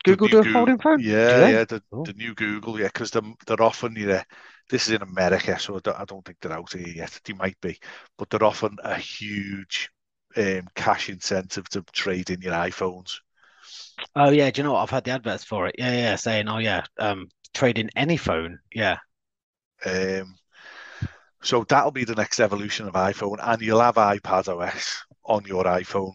Google 0.04 0.28
do 0.28 0.40
a 0.40 0.44
folding 0.44 0.78
phone? 0.78 1.00
Yeah, 1.00 1.48
yeah, 1.50 1.64
the, 1.66 1.82
Oh. 1.92 2.04
the 2.06 2.14
new 2.14 2.36
Google, 2.36 2.80
yeah, 2.80 2.88
because 2.88 3.10
they're, 3.10 3.24
they're 3.48 3.62
offering 3.62 3.96
you 3.96 4.06
the, 4.06 4.26
this 4.70 4.86
is 4.88 4.94
in 4.94 5.02
America, 5.02 5.58
so 5.58 5.76
I 5.76 5.80
don't, 5.80 6.00
I 6.00 6.06
don't 6.06 6.24
think 6.24 6.38
they're 6.40 6.54
out 6.54 6.72
here 6.72 6.88
yet. 6.88 7.20
They 7.26 7.34
might 7.34 7.60
be, 7.60 7.80
but 8.18 8.30
they're 8.30 8.44
often 8.44 8.78
a 8.84 8.96
huge 8.96 9.90
um, 10.38 10.68
cash 10.76 11.10
incentive 11.10 11.70
to 11.70 11.82
trade 11.92 12.30
in 12.30 12.42
your 12.42 12.54
iPhones. 12.54 13.20
Oh 14.16 14.30
yeah, 14.30 14.50
do 14.52 14.60
you 14.62 14.64
know 14.64 14.74
what? 14.74 14.82
I've 14.82 14.90
had 14.90 15.04
the 15.04 15.12
adverts 15.12 15.44
for 15.44 15.68
it. 15.68 15.76
Yeah, 15.78 15.94
yeah, 15.94 16.16
saying, 16.16 16.48
oh 16.48 16.58
yeah, 16.58 16.84
um, 17.00 17.30
trade 17.54 17.78
in 17.78 17.90
any 17.96 18.18
phone. 18.18 18.60
Yeah. 18.74 18.98
Um, 19.86 20.36
so 21.42 21.64
that'll 21.64 21.92
be 21.92 22.06
the 22.06 22.16
next 22.16 22.40
evolution 22.40 22.88
of 22.88 22.94
iPhone, 22.94 23.38
and 23.42 23.62
you'll 23.62 23.82
have 23.82 23.96
iPad 23.96 24.48
OS 24.48 25.04
on 25.26 25.44
your 25.46 25.66
iPhone 25.66 26.14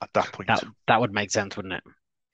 at 0.00 0.12
that 0.14 0.32
point, 0.32 0.48
That 0.48 0.64
that 0.88 1.00
would 1.00 1.12
make 1.12 1.30
sense, 1.30 1.56
wouldn't 1.56 1.74
it? 1.74 1.84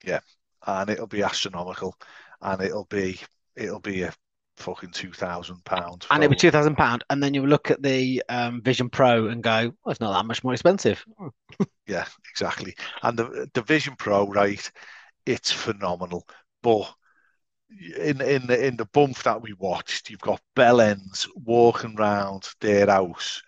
Yeah, 0.05 0.21
and 0.67 0.89
it'll 0.89 1.07
be 1.07 1.23
astronomical, 1.23 1.95
and 2.41 2.63
it'll 2.63 2.87
be 2.87 3.21
it'll 3.57 3.81
be 3.81 4.03
a 4.03 4.13
fucking 4.59 4.91
two 4.91 5.13
thousand 5.13 5.65
pound. 5.65 6.07
and 6.11 6.23
it 6.23 6.29
was 6.29 6.39
two 6.39 6.51
thousand 6.51 6.77
pound, 6.77 7.05
and 7.11 7.23
then 7.23 7.33
you 7.35 7.47
look 7.47 7.71
at 7.71 7.83
the 7.83 8.23
um, 8.29 8.61
Vision 8.63 8.91
Pro 8.91 9.29
and 9.29 9.43
go, 9.43 9.73
"Well, 9.85 9.91
it's 9.93 10.01
not 10.01 10.13
that 10.13 10.27
much 10.27 10.45
more 10.45 10.53
expensive." 10.53 11.05
Yeah, 11.87 12.05
exactly. 12.31 12.77
And 13.03 13.19
the 13.19 13.49
the 13.55 13.63
Vision 13.63 13.95
Pro, 13.97 14.27
right? 14.29 14.71
It's 15.25 15.51
phenomenal, 15.51 16.29
but 16.63 16.93
in 17.99 18.21
in 18.21 18.47
the 18.47 18.67
in 18.67 18.77
the 18.77 18.85
bump 18.87 19.17
that 19.23 19.41
we 19.41 19.55
watched, 19.55 20.11
you've 20.11 20.21
got 20.21 20.41
bellends 20.55 21.27
walking 21.35 21.95
around 21.99 22.47
their 22.61 22.87
house 22.87 23.43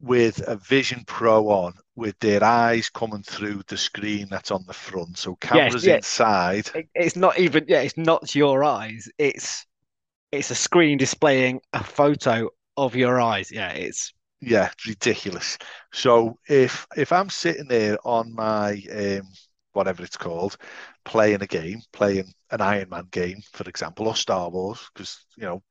with 0.00 0.42
a 0.48 0.56
Vision 0.56 1.04
Pro 1.06 1.48
on, 1.48 1.74
with 1.94 2.18
their 2.20 2.42
eyes 2.42 2.88
coming 2.88 3.22
through 3.22 3.62
the 3.68 3.76
screen 3.76 4.26
that's 4.30 4.50
on 4.50 4.64
the 4.66 4.72
front. 4.72 5.18
So 5.18 5.36
cameras 5.36 5.84
yeah. 5.86 5.96
inside. 5.96 6.70
It- 6.74 6.88
It's 6.94 7.16
not 7.16 7.38
even, 7.38 7.66
yeah, 7.68 7.82
it's 7.82 7.96
not 7.98 8.34
your 8.34 8.64
eyes. 8.64 9.08
It's 9.18 9.66
it's 10.32 10.50
a 10.50 10.54
screen 10.54 10.98
displaying 10.98 11.60
a 11.72 11.82
photo 11.84 12.50
of 12.76 12.94
your 12.96 13.20
eyes. 13.20 13.50
Yeah, 13.50 13.70
it's 13.70 14.12
Yeah, 14.40 14.70
ridiculous. 14.86 15.58
So 15.92 16.38
if 16.48 16.86
if 16.96 17.12
I'm 17.12 17.28
sitting 17.30 17.68
there 17.68 17.98
on 18.04 18.34
my 18.34 18.82
um, 18.92 19.28
whatever 19.72 20.02
it's 20.02 20.16
called, 20.16 20.56
playing 21.04 21.42
a 21.42 21.46
game, 21.46 21.80
playing 21.92 22.32
an 22.50 22.60
Iron 22.62 22.88
Man 22.88 23.06
game, 23.10 23.42
for 23.52 23.68
example, 23.68 24.08
or 24.08 24.16
Star 24.16 24.48
Wars, 24.50 24.88
because 24.94 25.24
you 25.36 25.44
know, 25.44 25.62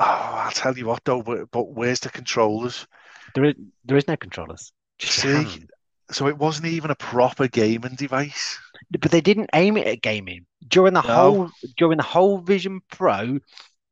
oh, 0.00 0.04
I'll 0.04 0.52
tell 0.52 0.76
you 0.78 0.86
what 0.86 1.04
though, 1.04 1.22
but, 1.22 1.50
but 1.50 1.70
where's 1.74 2.00
the 2.00 2.10
controllers? 2.10 2.86
there 3.34 3.44
is 3.44 3.54
there 3.84 3.96
is 3.96 4.06
no 4.08 4.16
controllers. 4.16 4.72
Just 4.98 5.18
See, 5.18 5.66
so 6.10 6.28
it 6.28 6.38
wasn't 6.38 6.68
even 6.68 6.90
a 6.90 6.94
proper 6.96 7.48
gaming 7.48 7.94
device. 7.96 8.58
But 9.00 9.10
they 9.10 9.20
didn't 9.20 9.50
aim 9.54 9.76
it 9.76 9.86
at 9.86 10.02
gaming 10.02 10.46
during 10.66 10.94
the 10.94 11.00
No. 11.02 11.14
whole 11.14 11.50
during 11.76 11.96
the 11.98 12.02
whole 12.02 12.38
Vision 12.38 12.80
Pro 12.90 13.38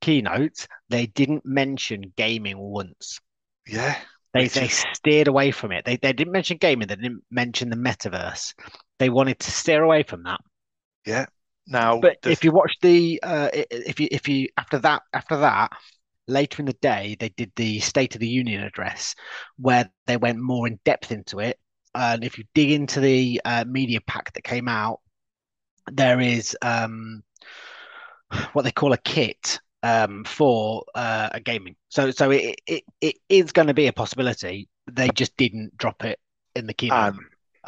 keynote. 0.00 0.66
They 0.88 1.06
didn't 1.06 1.44
mention 1.46 2.12
gaming 2.16 2.58
once. 2.58 3.20
Yeah, 3.66 3.96
They 4.34 4.48
they 4.48 4.68
steered 4.68 5.28
away 5.28 5.50
from 5.50 5.72
it. 5.72 5.84
They 5.84 5.96
they 5.96 6.12
didn't 6.12 6.32
mention 6.32 6.58
gaming. 6.58 6.88
They 6.88 6.96
didn't 6.96 7.24
mention 7.30 7.70
the 7.70 7.76
metaverse. 7.76 8.54
They 8.98 9.08
wanted 9.10 9.38
to 9.40 9.50
steer 9.50 9.82
away 9.82 10.02
from 10.02 10.24
that. 10.24 10.40
yeah. 11.04 11.26
Now, 11.66 11.98
But 12.00 12.18
if 12.24 12.44
you 12.44 12.52
watch 12.52 12.76
the 12.82 13.18
uh, 13.22 13.48
if 13.52 13.98
you 13.98 14.08
if 14.10 14.28
you 14.28 14.48
after 14.56 14.78
that 14.80 15.02
after 15.12 15.36
that 15.38 15.72
later 16.28 16.60
in 16.60 16.66
the 16.66 16.72
day 16.74 17.16
they 17.18 17.28
did 17.30 17.52
the 17.56 17.80
State 17.80 18.14
of 18.14 18.20
the 18.20 18.28
Union 18.28 18.62
address 18.62 19.14
where 19.58 19.90
they 20.06 20.16
went 20.16 20.38
more 20.38 20.66
in 20.66 20.78
depth 20.84 21.10
into 21.12 21.40
it. 21.40 21.58
And 21.96 22.22
if 22.24 22.36
you 22.38 22.44
dig 22.54 22.70
into 22.72 23.00
the 23.00 23.40
uh, 23.44 23.64
media 23.66 24.00
pack 24.06 24.32
that 24.34 24.42
came 24.42 24.68
out, 24.68 25.00
there 25.90 26.20
is 26.20 26.56
um, 26.62 27.22
what 28.52 28.62
they 28.62 28.72
call 28.72 28.92
a 28.92 28.98
kit 28.98 29.60
um, 29.82 30.24
for 30.24 30.84
uh, 30.94 31.30
a 31.32 31.40
gaming. 31.40 31.76
So 31.88 32.10
so 32.10 32.30
it 32.30 32.56
it, 32.66 32.84
it 33.00 33.16
is 33.28 33.52
going 33.52 33.68
to 33.68 33.74
be 33.74 33.86
a 33.86 33.92
possibility. 33.92 34.68
They 34.90 35.08
just 35.08 35.36
didn't 35.36 35.76
drop 35.76 36.04
it 36.04 36.18
in 36.54 36.66
the 36.66 36.74
keynote. 36.74 37.14
and 37.14 37.18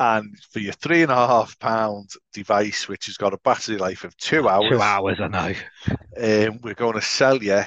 and 0.01 0.37
for 0.53 0.61
your 0.61 0.75
three 0.75 1.03
and 1.03 1.11
a 1.11 1.15
half 1.27 1.59
pound 1.59 2.11
device, 2.33 2.87
which 2.87 3.07
has 3.07 3.17
got 3.17 3.35
a 3.35 3.39
battery 3.39 3.79
life 3.79 4.05
of 4.05 4.17
two 4.17 4.49
hours, 4.49 4.69
Two 4.71 4.81
hours, 4.81 5.19
I 5.21 5.29
know. 5.29 5.55
um, 6.49 6.61
we're 6.63 6.75
going 6.75 6.95
to 6.95 7.03
sell 7.03 7.43
you 7.43 7.63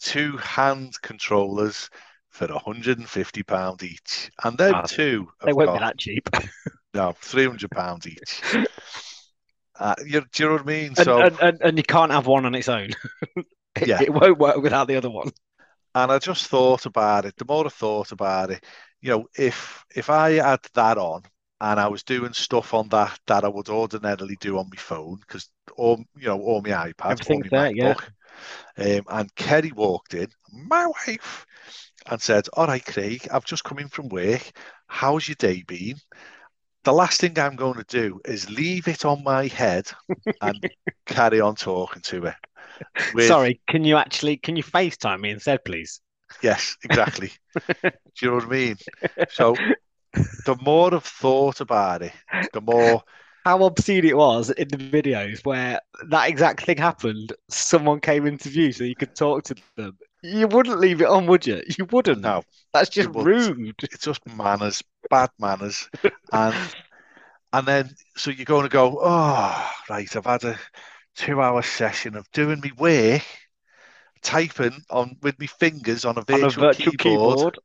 two 0.00 0.36
hand 0.38 0.94
controllers 1.02 1.90
for 2.36 2.46
150 2.48 3.42
pound 3.42 3.82
each, 3.82 4.30
and 4.44 4.58
them 4.58 4.74
Ah, 4.74 4.82
two 4.82 5.28
They 5.44 5.52
won't 5.52 5.72
be 5.72 5.78
that 5.78 5.98
cheap. 5.98 6.28
no 6.94 7.12
300 7.20 7.70
pound 7.70 8.06
each. 8.06 8.42
Uh, 9.78 9.94
you, 10.06 10.22
do 10.32 10.42
you 10.42 10.48
know 10.48 10.52
what 10.54 10.62
I 10.62 10.64
mean? 10.64 10.86
And, 10.88 10.98
So, 10.98 11.20
and, 11.22 11.38
and, 11.40 11.60
and 11.62 11.76
you 11.78 11.82
can't 11.82 12.12
have 12.12 12.26
one 12.26 12.46
on 12.46 12.54
its 12.54 12.68
own. 12.68 12.90
It, 13.36 13.46
Yeah. 13.86 14.00
it 14.00 14.12
won't 14.12 14.38
work 14.38 14.56
without 14.62 14.88
the 14.88 14.96
other 14.96 15.10
one. 15.10 15.30
and 15.94 16.10
I 16.12 16.18
just 16.18 16.46
thought 16.46 16.86
about 16.86 17.24
it. 17.26 17.36
The 17.36 17.44
more 17.46 17.66
I 17.66 17.68
thought 17.68 18.12
about 18.12 18.50
it, 18.50 18.64
you 19.00 19.10
know, 19.10 19.26
if 19.38 19.84
if 19.94 20.10
I 20.10 20.32
had 20.32 20.60
that 20.74 20.98
on 20.98 21.22
and 21.60 21.80
I 21.80 21.88
was 21.88 22.02
doing 22.02 22.32
stuff 22.32 22.74
on 22.74 22.88
that 22.88 23.18
that 23.26 23.44
I 23.44 23.48
would 23.48 23.68
ordinarily 23.68 24.36
do 24.40 24.58
on 24.58 24.68
my 24.70 24.76
phone, 24.78 25.18
because 25.20 25.50
or 25.76 25.98
you 26.16 26.26
know, 26.28 26.38
or 26.38 26.62
my 26.62 26.70
iPad, 26.70 27.30
or 27.30 27.38
my 27.38 27.48
there, 27.50 27.70
yeah. 27.72 27.94
MacBook, 27.94 28.08
um, 28.78 29.04
and 29.08 29.34
Kerry 29.34 29.72
walked 29.72 30.14
in, 30.14 30.28
my 30.52 30.86
wife, 30.86 31.46
and 32.10 32.20
said, 32.20 32.48
"All 32.54 32.66
right, 32.66 32.84
Craig, 32.84 33.26
I've 33.30 33.44
just 33.44 33.64
come 33.64 33.78
in 33.78 33.88
from 33.88 34.08
work. 34.08 34.50
How's 34.88 35.28
your 35.28 35.36
day 35.36 35.62
been?" 35.66 35.96
The 36.84 36.92
last 36.92 37.20
thing 37.20 37.38
I'm 37.38 37.56
going 37.56 37.74
to 37.74 37.84
do 37.84 38.20
is 38.24 38.48
leave 38.50 38.88
it 38.88 39.04
on 39.04 39.24
my 39.24 39.48
head 39.48 39.90
and 40.40 40.64
carry 41.06 41.40
on 41.40 41.56
talking 41.56 42.02
to 42.02 42.22
her. 42.22 42.36
With- 43.14 43.26
Sorry, 43.28 43.60
can 43.68 43.84
you 43.84 43.96
actually 43.96 44.36
can 44.36 44.56
you 44.56 44.62
FaceTime 44.62 45.20
me 45.20 45.30
instead, 45.30 45.64
please? 45.64 46.00
Yes, 46.42 46.76
exactly. 46.84 47.30
Do 47.82 47.92
you 48.22 48.28
know 48.28 48.34
what 48.36 48.44
I 48.44 48.48
mean? 48.48 48.76
So 49.28 49.56
the 50.44 50.56
more 50.56 50.94
I've 50.94 51.04
thought 51.04 51.60
about 51.60 52.02
it, 52.02 52.12
the 52.52 52.60
more 52.60 53.02
How 53.44 53.62
obscene 53.64 54.04
it 54.04 54.16
was 54.16 54.50
in 54.50 54.68
the 54.68 54.76
videos 54.78 55.44
where 55.44 55.80
that 56.08 56.28
exact 56.28 56.64
thing 56.64 56.78
happened. 56.78 57.32
Someone 57.48 58.00
came 58.00 58.26
into 58.26 58.48
view 58.48 58.72
so 58.72 58.84
you 58.84 58.96
could 58.96 59.14
talk 59.14 59.44
to 59.44 59.56
them. 59.76 59.96
You 60.32 60.48
wouldn't 60.48 60.80
leave 60.80 61.00
it 61.00 61.08
on, 61.08 61.26
would 61.26 61.46
you? 61.46 61.62
You 61.78 61.86
wouldn't. 61.86 62.20
no, 62.22 62.42
That's 62.72 62.88
just 62.90 63.10
rude. 63.14 63.74
it's 63.82 64.04
just 64.04 64.26
manners, 64.26 64.82
bad 65.10 65.30
manners, 65.38 65.88
and 66.32 66.54
and 67.52 67.66
then 67.66 67.90
so 68.16 68.30
you're 68.30 68.44
going 68.44 68.64
to 68.64 68.68
go, 68.68 68.98
oh, 69.02 69.70
right, 69.88 70.16
I've 70.16 70.24
had 70.26 70.44
a 70.44 70.58
two-hour 71.16 71.62
session 71.62 72.16
of 72.16 72.30
doing 72.32 72.60
me 72.60 72.72
work, 72.78 73.22
typing 74.22 74.82
on 74.90 75.16
with 75.22 75.38
my 75.38 75.46
fingers 75.46 76.04
on 76.04 76.18
a 76.18 76.24
On 76.32 76.40
virtual, 76.40 76.64
a 76.64 76.68
virtual 76.68 76.92
keyboard, 76.92 77.38
keyboard. 77.38 77.58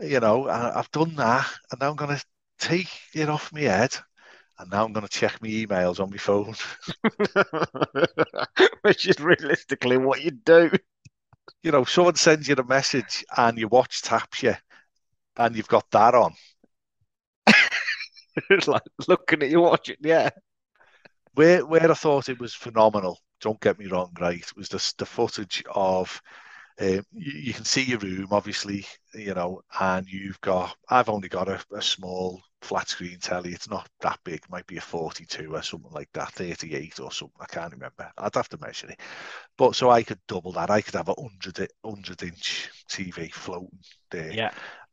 you 0.00 0.20
know, 0.20 0.48
I've 0.48 0.90
done 0.90 1.14
that, 1.16 1.46
and 1.70 1.80
now 1.80 1.90
I'm 1.90 1.96
going 1.96 2.16
to 2.16 2.24
take 2.58 2.90
it 3.14 3.28
off 3.28 3.52
my 3.52 3.60
head, 3.62 3.94
and 4.58 4.70
now 4.70 4.84
I'm 4.84 4.92
going 4.92 5.06
to 5.06 5.12
check 5.12 5.40
my 5.42 5.48
emails 5.48 6.00
on 6.00 6.10
my 6.10 6.16
phone. 6.18 6.54
Which 8.82 9.08
is 9.08 9.18
realistically 9.20 9.96
what 9.96 10.22
you 10.22 10.30
do. 10.32 10.70
You 11.62 11.70
know, 11.72 11.84
someone 11.84 12.16
sends 12.16 12.48
you 12.48 12.54
a 12.56 12.64
message 12.64 13.24
and 13.36 13.58
your 13.58 13.68
watch 13.68 14.02
taps 14.02 14.42
you 14.42 14.54
and 15.36 15.56
you've 15.56 15.68
got 15.68 15.90
that 15.92 16.14
on. 16.14 16.34
Like 18.66 18.82
looking 19.08 19.42
at 19.42 19.50
you 19.50 19.60
watching, 19.62 19.96
yeah. 20.00 20.30
Where 21.34 21.64
where 21.64 21.90
I 21.90 21.94
thought 21.94 22.28
it 22.28 22.40
was 22.40 22.54
phenomenal, 22.54 23.20
don't 23.40 23.60
get 23.60 23.78
me 23.78 23.86
wrong, 23.86 24.12
right, 24.20 24.44
was 24.56 24.68
just 24.68 24.98
the 24.98 25.06
footage 25.06 25.62
of 25.72 26.20
um, 26.80 27.02
you, 27.12 27.32
you 27.32 27.54
can 27.54 27.64
see 27.64 27.82
your 27.84 27.98
room, 28.00 28.28
obviously, 28.32 28.86
you 29.14 29.34
know, 29.34 29.62
and 29.80 30.08
you've 30.08 30.40
got, 30.42 30.76
I've 30.88 31.08
only 31.10 31.28
got 31.28 31.48
a, 31.48 31.60
a 31.72 31.82
small 31.82 32.42
flat 32.62 32.88
screen 32.88 33.18
telly. 33.20 33.52
It's 33.52 33.68
not 33.70 33.88
that 34.00 34.18
big, 34.24 34.36
It 34.44 34.50
might 34.50 34.66
be 34.66 34.76
a 34.76 34.80
42 34.80 35.54
or 35.54 35.62
something 35.62 35.92
like 35.92 36.08
that, 36.14 36.32
38 36.32 37.00
or 37.00 37.12
something. 37.12 37.36
I 37.40 37.46
can't 37.46 37.72
remember. 37.72 38.10
I'd 38.18 38.34
have 38.34 38.48
to 38.50 38.58
measure 38.58 38.88
it. 38.90 39.00
But 39.58 39.76
so 39.76 39.90
I 39.90 40.02
could 40.02 40.18
double 40.26 40.52
that. 40.52 40.70
I 40.70 40.80
could 40.80 40.94
have 40.94 41.08
a 41.08 41.14
100, 41.14 41.68
100 41.82 42.22
inch 42.22 42.70
TV 42.90 43.32
floating 43.32 43.78
there. 44.10 44.32
Yeah. 44.32 44.50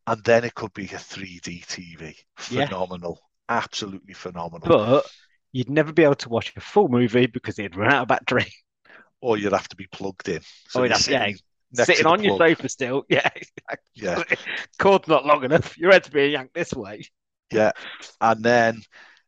and 0.08 0.24
then 0.24 0.44
it 0.44 0.54
could 0.56 0.74
be 0.74 0.86
a 0.86 0.98
3D 0.98 1.66
TV. 1.66 2.16
Yeah. 2.52 2.66
Phenomenal, 2.68 3.20
absolutely 3.50 4.14
phenomenal. 4.14 4.68
But 4.68 5.06
you'd 5.52 5.70
never 5.70 5.94
be 5.94 6.04
able 6.04 6.16
to 6.16 6.30
watch 6.30 6.54
a 6.56 6.62
full 6.62 6.90
movie 6.90 7.28
because 7.28 7.58
it'd 7.60 7.76
run 7.78 7.92
out 7.94 8.04
of 8.04 8.08
battery. 8.10 8.52
or 9.22 9.38
you'd 9.38 9.54
have 9.54 9.70
to 9.70 9.76
be 9.78 9.88
plugged 9.88 10.28
in. 10.30 10.42
So 10.68 10.82
Oh, 10.84 10.88
that's- 10.88 11.08
yeah, 11.08 11.32
Sitting 11.76 12.06
on 12.06 12.24
your 12.24 12.38
sofa 12.38 12.70
still. 12.70 13.04
Yeah. 13.10 13.28
Yeah, 13.96 14.24
Cord's 14.78 15.08
not 15.08 15.26
long 15.26 15.44
enough. 15.44 15.76
Your 15.78 15.92
head's 15.92 16.08
being 16.10 16.34
yanked 16.34 16.54
this 16.54 16.72
way. 16.74 17.04
Yeah, 17.54 17.72
and 18.22 18.44
then 18.44 18.82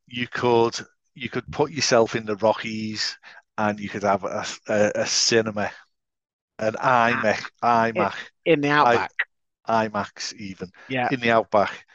you 0.08 0.28
could 0.28 0.76
you 1.14 1.30
could 1.30 1.50
put 1.52 1.72
yourself 1.72 2.16
in 2.16 2.26
the 2.26 2.36
Rockies, 2.38 3.18
and 3.58 3.80
you 3.80 3.90
could 3.90 4.04
have 4.04 4.24
a, 4.24 4.46
a, 4.68 4.92
a 4.96 5.06
cinema, 5.06 5.72
an 6.60 6.74
iMac, 6.74 7.44
iMac, 7.64 8.14
In 8.46 8.62
the 8.62 8.70
outback. 8.70 9.12
IMAX 9.68 10.34
even 10.34 10.70
yeah. 10.90 11.08
in 11.12 11.20
the 11.20 11.32
outback. 11.32 11.86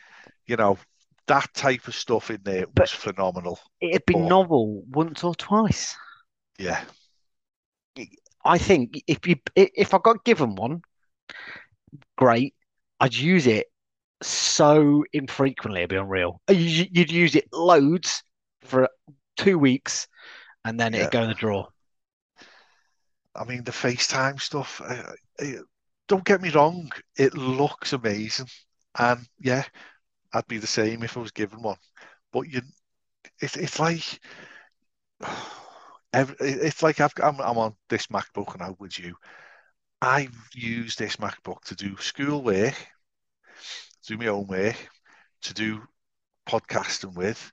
You 0.46 0.56
know 0.56 0.78
that 1.26 1.52
type 1.54 1.86
of 1.86 1.94
stuff 1.94 2.30
in 2.30 2.40
there 2.42 2.66
But- 2.74 2.82
was 2.84 2.90
phenomenal. 2.90 3.60
It'd 3.80 4.04
be 4.06 4.14
Oh. 4.16 4.26
novel 4.26 4.82
once 4.88 5.22
or 5.22 5.34
twice. 5.34 5.94
Yeah, 6.58 6.82
I 8.44 8.58
think 8.58 9.02
if 9.06 9.26
you 9.26 9.36
if 9.54 9.94
I 9.94 9.98
got 10.02 10.24
given 10.24 10.54
one, 10.56 10.82
great. 12.16 12.54
I'd 12.98 13.14
use 13.14 13.46
it 13.46 13.66
so 14.22 15.04
infrequently, 15.12 15.80
it'd 15.80 15.90
be 15.90 15.96
unreal. 15.96 16.40
Uh, 16.48 16.52
You- 16.52 16.88
You'd 16.90 17.10
use 17.12 17.34
it 17.34 17.48
loads 17.52 18.22
for 18.62 18.88
two 19.36 19.58
weeks, 19.58 20.06
and 20.64 20.78
then 20.78 20.94
Yeah. 20.94 21.00
it'd 21.00 21.12
go 21.12 21.22
in 21.22 21.28
the 21.28 21.34
drawer. 21.34 21.68
I 23.34 23.44
mean 23.44 23.64
the 23.64 23.72
FaceTime 23.72 24.40
stuff. 24.40 24.80
Uh, 24.80 25.12
uh, 25.40 25.62
don't 26.08 26.24
get 26.24 26.42
me 26.42 26.50
wrong, 26.50 26.90
it 27.16 27.34
looks 27.34 27.92
amazing, 27.92 28.48
and 28.98 29.26
yeah, 29.38 29.64
I'd 30.32 30.46
be 30.48 30.58
the 30.58 30.66
same 30.66 31.02
if 31.02 31.16
I 31.16 31.20
was 31.20 31.32
given 31.32 31.62
one. 31.62 31.78
But 32.32 32.48
you, 32.48 32.62
it's 33.40 33.56
it's 33.56 33.78
like 33.78 34.20
Every, 36.12 36.34
it's 36.40 36.82
like 36.82 37.00
I've, 37.00 37.12
I'm, 37.22 37.40
I'm 37.40 37.58
on 37.58 37.76
this 37.88 38.08
MacBook 38.08 38.54
and 38.54 38.62
out 38.62 38.80
with 38.80 38.98
you. 38.98 39.14
I've 40.02 40.36
used 40.54 40.98
this 40.98 41.16
MacBook 41.16 41.62
to 41.66 41.76
do 41.76 41.96
schoolwork, 41.98 42.74
to 42.74 43.89
do 44.06 44.18
my 44.18 44.26
own 44.28 44.46
work, 44.46 44.76
to 45.42 45.54
do 45.54 45.82
podcasting 46.48 47.14
with. 47.14 47.52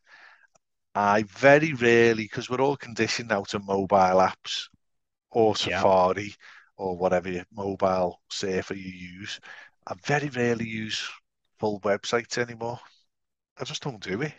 I 0.96 1.24
very 1.24 1.74
rarely, 1.74 2.24
because 2.24 2.50
we're 2.50 2.62
all 2.62 2.78
conditioned 2.78 3.30
now 3.30 3.44
to 3.46 3.60
mobile 3.60 4.20
apps 4.20 4.68
or 5.32 5.56
Yeah. 5.60 5.86
Safari 5.86 6.36
or 6.78 6.98
whatever 6.98 7.46
mobile 7.52 8.22
surfer 8.30 8.76
you 8.76 8.92
use. 8.92 9.40
I 9.88 9.96
very 10.06 10.30
rarely 10.30 10.68
use 10.68 11.10
full 11.60 11.80
websites 11.82 12.38
anymore. 12.38 12.80
I 13.58 13.66
just 13.66 13.84
don't 13.84 14.02
do 14.04 14.22
it. 14.24 14.34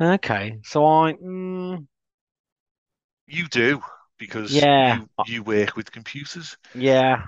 Okay, 0.00 0.60
so 0.62 0.84
I 0.86 1.14
mm, 1.14 1.86
You 3.26 3.48
do 3.48 3.82
because 4.18 4.66
Yeah. 4.66 4.78
you, 4.80 5.08
you 5.22 5.42
work 5.42 5.76
with 5.76 5.92
computers. 5.92 6.56
yeah, 6.74 7.26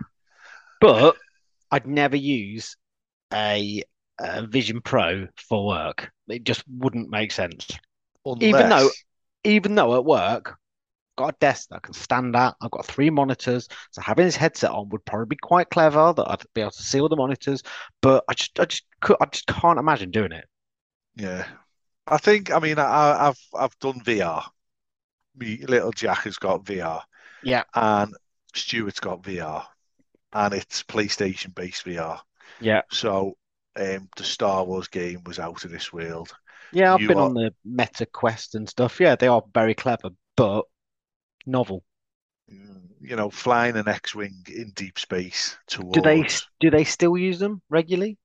but 0.80 1.16
I'd 1.70 1.86
never 1.86 2.16
use 2.16 2.76
a, 3.32 3.82
a 4.18 4.46
Vision 4.46 4.80
Pro 4.80 5.28
for 5.48 5.66
work. 5.66 6.10
It 6.28 6.44
just 6.44 6.64
wouldn't 6.68 7.10
make 7.10 7.32
sense. 7.32 7.68
Even 8.40 8.68
though- 8.68 8.92
Even 9.44 9.74
though 9.76 9.96
at 9.96 10.04
work, 10.04 10.50
I've 10.50 10.56
got 11.16 11.34
a 11.34 11.38
desk 11.40 11.68
that 11.70 11.76
I 11.76 11.80
can 11.80 11.94
stand 11.94 12.36
at. 12.36 12.56
I've 12.60 12.70
got 12.72 12.86
three 12.86 13.10
monitors, 13.10 13.68
so 13.92 14.02
having 14.02 14.26
this 14.26 14.36
headset 14.36 14.70
on 14.72 14.88
would 14.90 15.04
probably 15.06 15.26
be 15.26 15.36
quite 15.36 15.70
clever. 15.70 16.12
That 16.14 16.28
I'd 16.30 16.44
be 16.54 16.62
able 16.62 16.72
to 16.72 16.82
see 16.82 17.00
all 17.00 17.08
the 17.10 17.16
monitors, 17.16 17.62
but 18.02 18.24
I 18.28 18.34
just, 18.34 18.58
I 18.60 18.66
just, 18.66 18.84
could, 19.00 19.16
I 19.20 19.26
just 19.26 19.46
can't 19.48 19.78
imagine 19.78 20.10
doing 20.12 20.32
it. 20.32 20.46
yeah, 21.14 21.46
I 22.06 22.18
think. 22.18 22.52
I 22.52 22.58
mean, 22.60 22.78
I, 22.78 23.28
I've 23.28 23.40
I've 23.54 23.78
done 23.80 24.02
VR. 24.04 24.44
Me 25.36 25.58
little 25.68 25.92
Jack 25.92 26.20
has 26.24 26.38
got 26.38 26.64
VR, 26.66 27.02
Yeah, 27.42 27.64
and 27.74 28.14
Stuart's 28.54 29.00
got 29.00 29.22
VR, 29.24 29.66
and 30.34 30.54
it's 30.54 30.82
PlayStation 30.84 31.54
based 31.54 31.84
VR. 31.86 32.20
Yeah, 32.60 32.82
So, 32.90 33.36
um, 33.76 34.08
the 34.16 34.24
Star 34.24 34.64
Wars 34.64 34.88
game 34.88 35.22
was 35.24 35.38
out 35.38 35.64
of 35.64 35.70
this 35.70 35.92
world. 35.92 36.32
yeah. 36.72 36.94
I've 36.94 37.00
You 37.00 37.08
been 37.08 37.18
are- 37.18 37.26
on 37.26 37.34
the 37.34 37.54
Meta 37.64 38.06
Quest 38.06 38.54
and 38.54 38.68
stuff. 38.68 39.00
Yeah, 39.00 39.16
they 39.16 39.28
are 39.28 39.42
very 39.54 39.74
clever, 39.74 40.10
but 40.36 40.64
novel. 41.46 41.84
You 42.48 43.16
know, 43.16 43.28
flying 43.30 43.76
an 43.76 43.88
X-wing 43.88 44.44
in 44.48 44.70
deep 44.74 44.98
space 44.98 45.56
towards. 45.66 45.94
Do 45.94 46.00
they 46.00 46.26
do 46.60 46.70
they 46.70 46.84
still 46.84 47.16
use 47.16 47.38
them 47.38 47.60
regularly? 47.68 48.18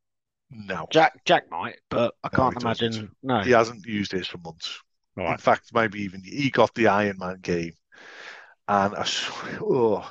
No, 0.50 0.86
Jack 0.92 1.24
Jack 1.26 1.50
might, 1.50 1.80
but 1.90 2.14
I 2.24 2.30
can't 2.30 2.54
doesn't. 2.60 2.94
imagine. 2.94 3.16
No. 3.24 3.42
he 3.42 3.52
hasn't 3.52 3.86
used 3.86 4.12
this 4.12 4.28
for 4.28 4.38
months. 4.40 4.80
In 5.18 5.38
fact, 5.38 5.72
maybe 5.74 6.02
even 6.02 6.24
he 6.24 6.50
got 6.50 6.74
the 6.76 6.88
Iron 6.88 7.18
Man 7.20 7.40
game, 7.42 7.74
and 8.68 8.96
I, 8.96 9.06
oh, 9.62 10.10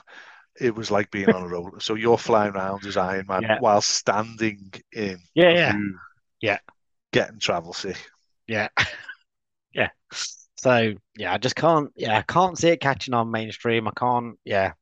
it 0.60 0.74
was 0.74 0.90
like 0.90 1.10
being 1.10 1.30
on 1.30 1.42
a 1.42 1.48
roller. 1.48 1.80
So 1.80 1.94
you're 1.94 2.18
flying 2.18 2.54
around 2.54 2.84
as 2.86 2.96
Iron 2.96 3.26
Man 3.28 3.42
Yeah. 3.42 3.58
while 3.60 3.80
standing 3.80 4.72
in 4.92 5.18
Yeah, 5.34 5.50
yeah, 5.50 5.78
Yeah. 6.40 6.58
getting 7.12 7.38
travel 7.38 7.72
sick. 7.72 7.96
yeah, 8.46 8.68
yeah. 9.74 9.88
So 10.56 10.94
yeah, 11.16 11.32
I 11.32 11.38
just 11.38 11.56
can't. 11.56 11.90
Yeah, 11.96 12.18
I 12.18 12.22
can't 12.22 12.58
see 12.58 12.68
it 12.68 12.80
catching 12.80 13.14
on 13.14 13.30
mainstream. 13.30 13.88
I 13.88 13.92
can't. 13.96 14.38
Yeah. 14.44 14.72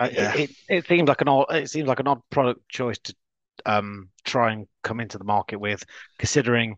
I- 0.00 0.08
it- 0.08 0.40
It, 0.40 0.50
it 0.68 0.86
seems 0.86 1.08
like 1.08 1.20
an 1.20 1.28
odd 1.28 1.46
it 1.54 1.68
seems 1.70 1.86
like 1.86 2.00
an 2.00 2.08
odd 2.08 2.22
product 2.30 2.66
choice 2.68 2.98
to 3.00 3.14
um 3.66 4.08
try 4.24 4.52
and 4.52 4.66
come 4.82 5.00
into 5.00 5.18
the 5.18 5.24
market 5.24 5.56
with, 5.56 5.84
considering 6.18 6.76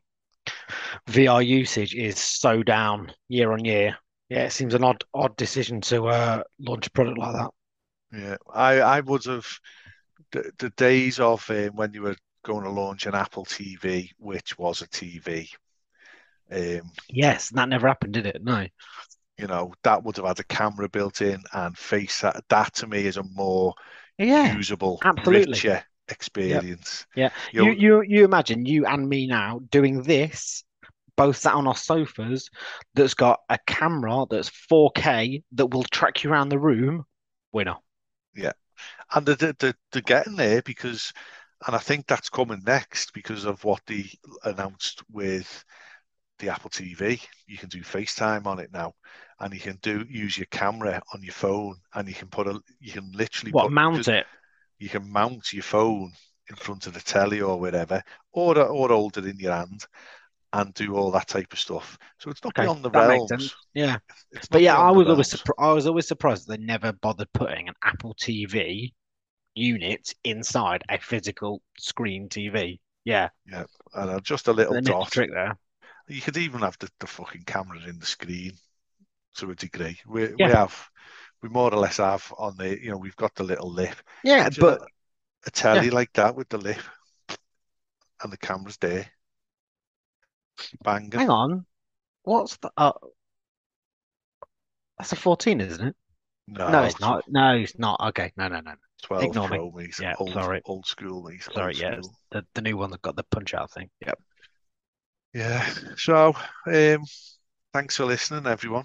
VR 1.06 1.40
usage 1.46 1.94
is 1.94 2.18
so 2.18 2.62
down 2.62 3.12
year 3.28 3.52
on 3.52 3.64
year. 3.64 3.96
Yeah, 4.34 4.44
it 4.46 4.50
seems 4.52 4.74
an 4.74 4.84
odd 4.84 5.04
odd 5.14 5.36
decision 5.36 5.80
to 5.82 6.08
uh 6.08 6.42
launch 6.58 6.86
a 6.86 6.90
product 6.90 7.18
like 7.18 7.34
that. 7.34 7.50
Yeah, 8.12 8.36
I 8.52 8.80
I 8.80 9.00
would 9.00 9.24
have 9.24 9.46
the, 10.32 10.52
the 10.58 10.70
days 10.70 11.20
of 11.20 11.48
um, 11.50 11.76
when 11.76 11.94
you 11.94 12.02
were 12.02 12.16
going 12.44 12.64
to 12.64 12.70
launch 12.70 13.06
an 13.06 13.14
Apple 13.14 13.44
TV, 13.44 14.12
which 14.18 14.58
was 14.58 14.82
a 14.82 14.88
TV. 14.88 15.50
Um, 16.50 16.92
Yes, 17.08 17.48
that 17.50 17.68
never 17.70 17.88
happened, 17.88 18.12
did 18.14 18.26
it? 18.26 18.42
No. 18.44 18.66
you 19.38 19.46
know, 19.46 19.72
that 19.82 20.02
would 20.04 20.16
have 20.16 20.26
had 20.26 20.40
a 20.40 20.44
camera 20.44 20.88
built 20.88 21.20
in 21.20 21.42
and 21.52 21.76
face 21.76 22.20
that. 22.20 22.44
That 22.48 22.74
to 22.74 22.86
me 22.86 23.06
is 23.06 23.16
a 23.16 23.22
more 23.24 23.74
Yeah, 24.18 24.58
usable, 24.58 25.02
absolutely. 25.02 25.64
richer 25.64 25.84
experience. 26.08 27.06
Yeah. 27.14 27.30
You'll- 27.52 27.72
You 27.72 27.72
you 27.72 28.02
you 28.02 28.24
imagine 28.24 28.66
you 28.66 28.86
and 28.86 29.08
me 29.08 29.26
now 29.26 29.60
doing 29.70 30.02
this, 30.02 30.64
both 31.16 31.36
sat 31.36 31.54
on 31.54 31.66
our 31.66 31.76
sofas, 31.76 32.50
that's 32.94 33.14
got 33.14 33.40
a 33.48 33.58
camera 33.66 34.24
that's 34.30 34.48
4K 34.50 35.44
that 35.52 35.66
will 35.66 35.84
track 35.84 36.24
you 36.24 36.30
around 36.32 36.48
the 36.50 36.58
room. 36.58 37.04
Winner. 37.52 37.76
Yeah. 38.34 38.52
And 39.14 39.26
they're, 39.26 39.52
they're, 39.54 39.74
they're 39.92 40.02
getting 40.02 40.36
there 40.36 40.62
because, 40.62 41.12
and 41.66 41.76
I 41.76 41.78
think 41.78 42.06
that's 42.06 42.30
coming 42.30 42.62
next 42.66 43.12
because 43.14 43.44
of 43.44 43.64
what 43.64 43.82
they 43.86 44.10
announced 44.44 45.02
with 45.10 45.64
the 46.40 46.50
Apple 46.50 46.70
TV. 46.70 47.22
You 47.46 47.58
can 47.58 47.68
do 47.70 47.82
FaceTime 47.82 48.46
on 48.46 48.60
it 48.60 48.72
now, 48.72 48.94
and 49.40 49.54
you 49.54 49.60
can 49.60 49.78
do 49.82 50.04
use 50.08 50.38
your 50.38 50.46
camera 50.50 51.02
on 51.14 51.22
your 51.22 51.34
phone, 51.34 51.76
and 51.94 52.08
you 52.08 52.14
can 52.14 52.28
put 52.28 52.48
a 52.48 52.60
you 52.80 52.92
can 52.92 53.12
literally 53.12 53.52
What 53.52 53.70
put, 53.70 53.72
mount 53.72 54.08
it? 54.08 54.26
you 54.78 54.88
can 54.88 55.10
mount 55.10 55.52
your 55.52 55.62
phone 55.62 56.12
in 56.50 56.56
front 56.56 56.86
of 56.86 56.94
the 56.94 57.00
telly 57.00 57.40
or 57.40 57.58
whatever, 57.58 58.02
or 58.32 58.58
or 58.58 58.88
hold 58.88 59.16
it 59.18 59.26
in 59.26 59.38
your 59.38 59.52
hand, 59.54 59.86
and 60.54 60.72
do 60.74 60.94
all 60.94 61.10
that 61.10 61.28
type 61.28 61.52
of 61.52 61.58
stuff. 61.58 61.98
So 62.18 62.30
it's 62.30 62.42
not 62.42 62.56
Okay, 62.56 62.62
beyond 62.62 62.84
the 62.84 62.90
realms. 62.90 63.54
Yeah. 63.74 63.98
But 64.50 64.62
yeah, 64.62 64.76
I 64.76 64.90
was 64.90 65.08
always 65.08 65.28
surpri- 65.28 65.58
I 65.58 65.72
was 65.72 65.86
always 65.86 66.06
surprised 66.06 66.46
they 66.46 66.56
never 66.56 66.92
bothered 66.92 67.32
putting 67.32 67.68
an 67.68 67.74
Apple 67.82 68.14
TV 68.14 68.92
unit 69.54 70.14
inside 70.22 70.82
a 70.88 70.98
physical 70.98 71.60
screen 71.78 72.28
TV. 72.28 72.80
Yeah, 73.04 73.28
yeah, 73.50 73.64
and 73.94 74.10
uh, 74.10 74.20
just 74.20 74.48
a 74.48 74.52
little 74.52 74.80
dot. 74.80 75.10
trick 75.10 75.30
there. 75.32 75.58
You 76.08 76.20
could 76.20 76.36
even 76.36 76.60
have 76.60 76.78
the, 76.78 76.88
the 77.00 77.06
fucking 77.06 77.44
camera 77.46 77.78
in 77.86 77.98
the 77.98 78.06
screen 78.06 78.52
to 79.36 79.50
a 79.50 79.54
degree. 79.54 79.98
We 80.06 80.28
we 80.34 80.44
have 80.44 80.88
we 81.42 81.48
more 81.48 81.72
or 81.74 81.78
less 81.78 81.96
have 81.96 82.32
on 82.38 82.56
the 82.56 82.80
you 82.80 82.90
know 82.90 82.96
we've 82.96 83.16
got 83.16 83.34
the 83.34 83.44
little 83.44 83.70
lip. 83.70 83.96
Yeah, 84.22 84.48
but 84.60 84.80
a, 84.80 84.86
a 85.46 85.50
telly 85.50 85.90
like 85.90 86.12
that 86.14 86.36
with 86.36 86.48
the 86.48 86.58
lip 86.58 86.80
and 88.22 88.32
the 88.32 88.36
camera's 88.36 88.76
there. 88.78 89.06
Banging. 90.82 91.10
hang 91.12 91.30
on. 91.30 91.66
What's 92.22 92.56
the 92.56 92.70
uh, 92.76 92.92
that's 94.98 95.12
a 95.12 95.16
14, 95.16 95.60
isn't 95.60 95.88
it? 95.88 95.96
No, 96.48 96.70
No, 96.70 96.82
it's 96.84 97.00
not. 97.00 97.24
No, 97.28 97.54
it's 97.54 97.78
not. 97.78 98.00
Okay, 98.08 98.32
no, 98.36 98.48
no, 98.48 98.60
no. 98.60 98.74
12 99.02 99.24
Ignore 99.24 99.48
me. 99.48 99.88
Yeah, 100.00 100.14
old, 100.18 100.32
sorry. 100.32 100.62
old 100.64 100.86
school, 100.86 101.22
mate. 101.22 101.42
Sorry, 101.42 101.74
old 101.74 101.76
yeah, 101.76 102.00
the 102.30 102.46
the 102.54 102.62
new 102.62 102.76
one 102.76 102.90
that 102.90 103.02
got 103.02 103.16
the 103.16 103.24
punch 103.24 103.52
out 103.54 103.70
thing. 103.70 103.90
Yep. 104.00 104.18
Yeah. 105.34 105.74
So, 105.96 106.34
um, 106.66 107.04
thanks 107.72 107.96
for 107.96 108.04
listening, 108.04 108.46
everyone. 108.46 108.84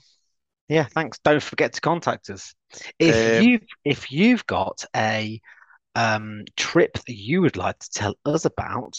Yeah, 0.67 0.83
thanks. 0.83 1.19
Don't 1.19 1.41
forget 1.41 1.73
to 1.73 1.81
contact 1.81 2.29
us. 2.29 2.53
If 2.97 3.37
Um, 3.37 3.43
you 3.43 3.59
if 3.85 4.11
you've 4.11 4.45
got 4.45 4.83
a 4.95 5.39
um 5.95 6.43
trip 6.57 6.93
that 6.93 7.15
you 7.15 7.41
would 7.41 7.55
like 7.57 7.79
to 7.79 7.89
tell 7.91 8.15
us 8.25 8.45
about, 8.45 8.93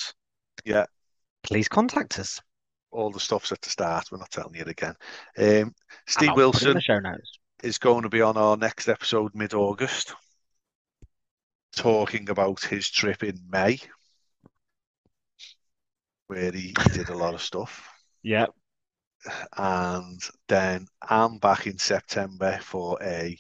Yeah. 0.64 0.86
please 1.42 1.68
contact 1.68 2.18
us. 2.18 2.40
All 2.92 3.10
the 3.10 3.20
stuff's 3.20 3.52
at 3.52 3.60
the 3.62 3.70
start. 3.70 4.10
We're 4.10 4.18
not 4.18 4.30
telling 4.30 4.54
you 4.54 4.62
it 4.62 4.68
again. 4.68 4.94
Um, 5.38 5.74
Steve 6.06 6.30
I'll 6.30 6.52
put 6.52 6.64
it 6.64 6.70
in 6.70 6.78
Wilson 6.78 6.80
show 6.80 6.98
notes. 6.98 7.38
is 7.62 7.78
going 7.78 8.02
to 8.02 8.08
be 8.08 8.20
on 8.20 8.36
our 8.36 8.56
next 8.56 8.88
episode 8.88 9.34
mid 9.34 9.54
August, 9.54 10.14
talking 11.76 12.28
about 12.30 12.64
his 12.64 12.90
trip 12.90 13.22
in 13.22 13.38
May, 13.48 13.78
where 16.26 16.52
he, 16.52 16.74
he 16.82 16.90
did 16.92 17.08
a 17.10 17.16
lot 17.16 17.34
of 17.34 17.42
stuff. 17.42 17.88
Yeah. 18.22 18.46
And 19.56 20.20
then 20.48 20.86
I'm 21.02 21.38
back 21.38 21.66
in 21.66 21.78
September 21.78 22.58
for 22.62 22.98
a, 23.02 23.38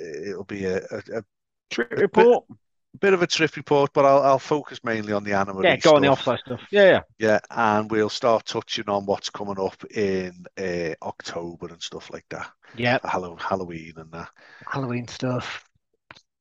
it'll 0.00 0.44
be 0.44 0.64
a, 0.64 0.78
a, 0.78 1.18
a 1.18 1.22
Trip 1.70 1.92
report. 1.92 2.44
bit 2.48 2.56
of 3.02 3.22
a 3.22 3.26
trip 3.26 3.56
report, 3.56 3.92
but 3.92 4.04
I'll, 4.04 4.22
I'll 4.22 4.38
focus 4.38 4.80
mainly 4.84 5.12
on 5.12 5.24
the 5.24 5.32
anime 5.32 5.62
Yeah, 5.62 5.76
go 5.76 5.96
on 5.96 6.02
the 6.02 6.08
stuff. 6.08 6.20
offside 6.20 6.40
stuff. 6.46 6.60
Yeah, 6.70 6.84
yeah. 6.84 7.00
Yeah, 7.18 7.40
and 7.50 7.90
we'll 7.90 8.08
start 8.08 8.46
touching 8.46 8.88
on 8.88 9.04
what's 9.06 9.30
coming 9.30 9.58
up 9.58 9.84
in 9.92 10.44
uh, 10.58 10.94
October 11.02 11.68
and 11.68 11.82
stuff 11.82 12.10
like 12.10 12.24
that. 12.30 12.50
Yeah. 12.76 12.98
Halloween 13.04 13.92
and 13.96 14.10
that. 14.12 14.28
Halloween 14.66 15.08
stuff. 15.08 15.64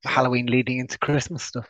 Halloween 0.05 0.47
leading 0.47 0.79
into 0.79 0.97
Christmas 0.97 1.43
stuff. 1.43 1.67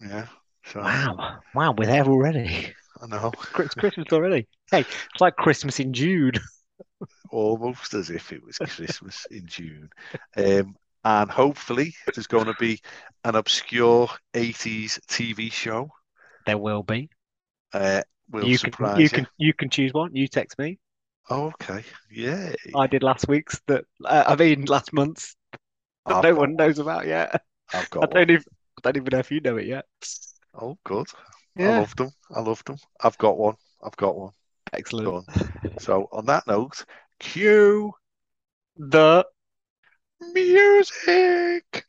Yeah. 0.00 0.26
So 0.66 0.80
Wow. 0.80 1.38
Wow, 1.54 1.74
we're 1.76 1.86
there 1.86 2.04
already. 2.04 2.74
I 3.02 3.06
know. 3.06 3.32
It's 3.58 3.74
Christmas 3.74 4.06
already. 4.12 4.46
Hey, 4.70 4.80
it's 4.80 5.20
like 5.20 5.36
Christmas 5.36 5.80
in 5.80 5.92
June. 5.92 6.32
almost 7.30 7.94
as 7.94 8.10
if 8.10 8.32
it 8.32 8.44
was 8.44 8.58
Christmas 8.58 9.26
in 9.30 9.46
June. 9.46 9.90
Um, 10.36 10.76
and 11.04 11.30
hopefully 11.30 11.94
there's 12.14 12.26
going 12.26 12.46
to 12.46 12.54
be 12.58 12.80
an 13.24 13.34
obscure 13.34 14.08
80s 14.34 14.98
TV 15.06 15.50
show. 15.50 15.90
There 16.46 16.58
will 16.58 16.82
be. 16.82 17.08
Uh, 17.72 18.02
we'll 18.30 18.48
you 18.48 18.56
surprise 18.56 18.92
can 18.92 19.02
you 19.02 19.10
can 19.10 19.26
you 19.38 19.54
can 19.54 19.70
choose 19.70 19.92
one. 19.92 20.14
You 20.14 20.28
text 20.28 20.58
me. 20.58 20.78
Oh, 21.30 21.46
okay. 21.46 21.84
Yeah. 22.10 22.52
I 22.74 22.86
did 22.86 23.02
last 23.02 23.28
week's 23.28 23.60
that 23.66 23.84
uh, 24.04 24.24
I 24.26 24.36
mean 24.36 24.64
last 24.66 24.92
month's 24.92 25.36
that 26.06 26.16
I've 26.16 26.24
no 26.24 26.34
one 26.34 26.56
knows 26.56 26.78
about 26.78 27.06
yet. 27.06 27.40
I've 27.72 27.90
got 27.90 28.00
one. 28.00 28.10
don't 28.10 28.30
even 28.30 28.44
I 28.78 28.80
don't 28.82 28.96
even 28.96 29.08
know 29.12 29.18
if 29.18 29.30
you 29.30 29.40
know 29.40 29.56
it 29.56 29.66
yet. 29.66 29.86
Oh, 30.54 30.76
good. 30.84 31.06
I 31.58 31.70
love 31.70 31.96
them. 31.96 32.10
I 32.34 32.40
love 32.40 32.62
them. 32.64 32.76
I've 33.00 33.18
got 33.18 33.38
one. 33.38 33.56
I've 33.82 33.96
got 33.96 34.16
one. 34.16 34.32
excellent. 34.72 35.26
Done. 35.26 35.78
So 35.78 36.08
on 36.12 36.26
that 36.26 36.46
note, 36.46 36.84
cue 37.18 37.92
The 38.76 39.24
music. 40.32 41.86